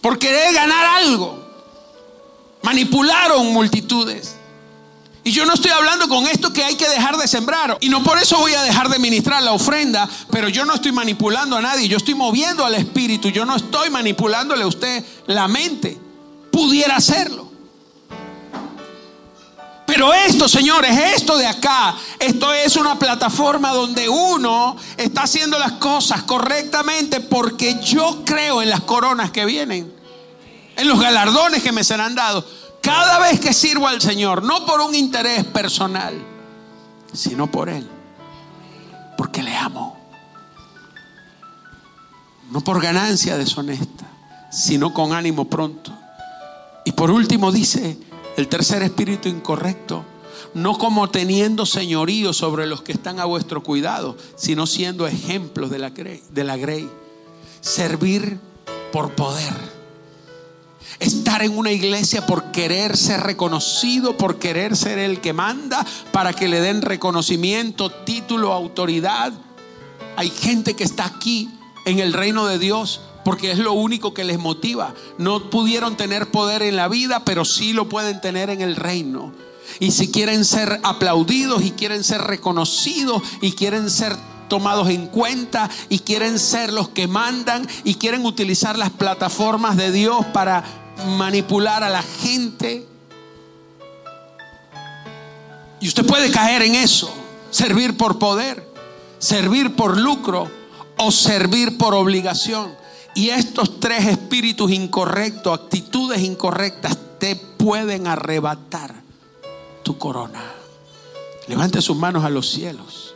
por 0.01 0.19
querer 0.19 0.55
ganar 0.55 0.85
algo. 0.85 1.41
Manipularon 2.63 3.53
multitudes. 3.53 4.37
Y 5.23 5.33
yo 5.33 5.45
no 5.45 5.55
estoy 5.55 5.71
hablando 5.71 6.09
con 6.09 6.27
esto 6.27 6.53
que 6.53 6.65
hay 6.65 6.77
que 6.77 6.89
dejar 6.89 7.17
de 7.17 7.29
sembrar. 7.29 7.77
Y 7.81 7.89
no 7.89 8.03
por 8.03 8.19
eso 8.19 8.39
voy 8.39 8.55
a 8.55 8.63
dejar 8.63 8.89
de 8.89 8.99
ministrar 8.99 9.43
la 9.43 9.53
ofrenda, 9.53 10.09
pero 10.31 10.49
yo 10.49 10.65
no 10.65 10.75
estoy 10.75 10.93
manipulando 10.93 11.57
a 11.57 11.61
nadie. 11.61 11.89
Yo 11.89 11.99
estoy 11.99 12.15
moviendo 12.15 12.65
al 12.65 12.75
espíritu. 12.75 13.29
Yo 13.29 13.45
no 13.45 13.57
estoy 13.57 13.91
manipulándole 13.91 14.65
a 14.65 14.67
usted 14.67 15.05
la 15.27 15.47
mente. 15.47 15.99
Pudiera 16.51 16.97
hacerlo. 16.97 17.50
Pero 19.91 20.15
esto, 20.15 20.49
señores, 20.49 20.97
esto 21.17 21.37
de 21.37 21.49
acá, 21.49 21.97
esto 22.21 22.55
es 22.55 22.77
una 22.77 22.97
plataforma 22.97 23.73
donde 23.73 24.09
uno 24.09 24.77
está 24.97 25.23
haciendo 25.23 25.59
las 25.59 25.73
cosas 25.73 26.23
correctamente 26.23 27.19
porque 27.19 27.81
yo 27.83 28.23
creo 28.25 28.63
en 28.63 28.71
las 28.71 28.83
coronas 28.83 29.33
que 29.33 29.45
vienen, 29.45 29.93
en 30.77 30.89
los 30.89 31.01
galardones 31.01 31.65
que 31.65 31.73
me 31.73 31.83
serán 31.83 32.15
dados. 32.15 32.45
Cada 32.81 33.19
vez 33.19 33.41
que 33.41 33.53
sirvo 33.53 33.89
al 33.89 34.01
Señor, 34.01 34.45
no 34.45 34.65
por 34.65 34.81
un 34.81 34.95
interés 34.95 35.45
personal, 35.45 36.15
sino 37.13 37.51
por 37.51 37.69
Él. 37.69 37.85
Porque 39.19 39.43
le 39.43 39.57
amo. 39.57 39.99
No 42.53 42.61
por 42.61 42.81
ganancia 42.81 43.37
deshonesta, 43.37 44.07
sino 44.53 44.95
con 44.95 45.13
ánimo 45.15 45.47
pronto. 45.47 45.93
Y 46.85 46.93
por 46.93 47.11
último 47.11 47.51
dice 47.51 47.99
el 48.41 48.49
tercer 48.49 48.83
espíritu 48.83 49.29
incorrecto, 49.29 50.05
no 50.55 50.79
como 50.79 51.11
teniendo 51.11 51.67
señorío 51.67 52.33
sobre 52.33 52.67
los 52.67 52.81
que 52.81 52.93
están 52.93 53.21
a 53.21 53.27
vuestro 53.27 53.63
cuidado, 53.63 54.17
sino 54.35 54.67
siendo 54.67 55.07
ejemplos 55.07 55.71
de 55.71 55.79
la, 55.79 55.91
de 55.91 56.45
la 56.45 56.57
grey. 56.57 56.89
Servir 57.61 58.41
por 58.93 59.15
poder 59.15 59.53
estar 60.99 61.43
en 61.43 61.57
una 61.57 61.71
iglesia 61.71 62.25
por 62.27 62.51
querer 62.51 62.97
ser 62.97 63.21
reconocido, 63.21 64.17
por 64.17 64.39
querer 64.39 64.75
ser 64.75 64.99
el 64.99 65.21
que 65.21 65.35
manda, 65.35 65.87
para 66.11 66.33
que 66.33 66.49
le 66.49 66.61
den 66.61 66.81
reconocimiento, 66.81 67.91
título, 67.91 68.55
autoridad. 68.55 69.33
Hay 70.17 70.31
gente 70.31 70.75
que 70.75 70.85
está 70.85 71.05
aquí 71.05 71.51
en 71.85 71.99
el 71.99 72.15
reino 72.15 72.47
de 72.47 72.59
Dios 72.59 73.03
porque 73.25 73.51
es 73.51 73.59
lo 73.59 73.73
único 73.73 74.15
que 74.15 74.25
les 74.25 74.39
motiva. 74.39 74.95
No 75.19 75.51
pudieron 75.51 75.97
tener 75.97 76.31
poder 76.31 76.63
en 76.63 76.77
la 76.77 76.89
vida, 76.89 77.25
pero 77.25 77.45
sí 77.45 77.73
lo 77.73 77.89
pueden 77.89 78.21
tener 78.21 78.51
en 78.51 78.61
el 78.61 78.77
reino. 78.77 79.33
Y 79.79 79.93
si 79.93 80.11
quieren 80.11 80.45
ser 80.45 80.81
aplaudidos 80.83 81.63
y 81.63 81.71
quieren 81.73 82.03
ser 82.03 82.23
reconocidos 82.23 83.23
y 83.41 83.53
quieren 83.53 83.89
ser 83.91 84.17
tomados 84.49 84.89
en 84.89 85.07
cuenta 85.07 85.71
y 85.89 86.01
quieren 86.01 86.39
ser 86.39 86.73
los 86.73 86.89
que 86.89 87.07
mandan 87.07 87.67
y 87.85 87.95
quieren 87.95 88.27
utilizar 88.27 88.77
las 88.77 88.91
plataformas 88.91 89.77
de 89.77 89.93
Dios 89.93 90.27
para 90.33 90.65
manipular 91.17 91.85
a 91.85 91.89
la 91.89 92.03
gente. 92.03 92.87
Y 95.81 95.89
usted 95.89 96.05
puede 96.05 96.31
caer 96.31 96.63
en 96.63 96.75
eso, 96.75 97.11
servir 97.51 97.97
por 97.97 98.19
poder, 98.19 98.69
servir 99.19 99.75
por 99.77 99.97
lucro 99.97 100.51
o 100.99 101.11
servir 101.11 101.79
por 101.79 101.95
obligación. 101.95 102.80
Y 103.21 103.29
estos 103.29 103.79
tres 103.81 104.07
espíritus 104.07 104.73
incorrectos, 104.73 105.53
actitudes 105.53 106.23
incorrectas, 106.23 106.97
te 107.19 107.37
pueden 107.37 108.07
arrebatar 108.07 108.95
tu 109.83 109.99
corona. 109.99 110.43
Levante 111.47 111.83
sus 111.83 111.99
manos 111.99 112.25
a 112.25 112.31
los 112.31 112.49
cielos. 112.49 113.13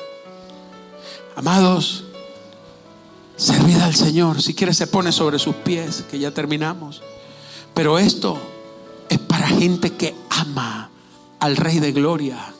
Amados, 1.37 2.05
servid 3.37 3.79
al 3.79 3.95
Señor. 3.95 4.43
Si 4.43 4.53
quiere 4.53 4.75
se 4.75 4.87
pone 4.87 5.11
sobre 5.11 5.39
sus 5.39 5.55
pies, 5.55 6.05
que 6.11 6.19
ya 6.19 6.33
terminamos. 6.33 7.01
Pero 7.73 7.99
esto 7.99 8.37
es 9.09 9.19
para 9.21 9.49
gente 9.49 9.95
que 9.95 10.15
ama 10.29 10.91
al 11.41 11.57
Rey 11.57 11.79
de 11.79 11.93
Gloria, 11.93 12.53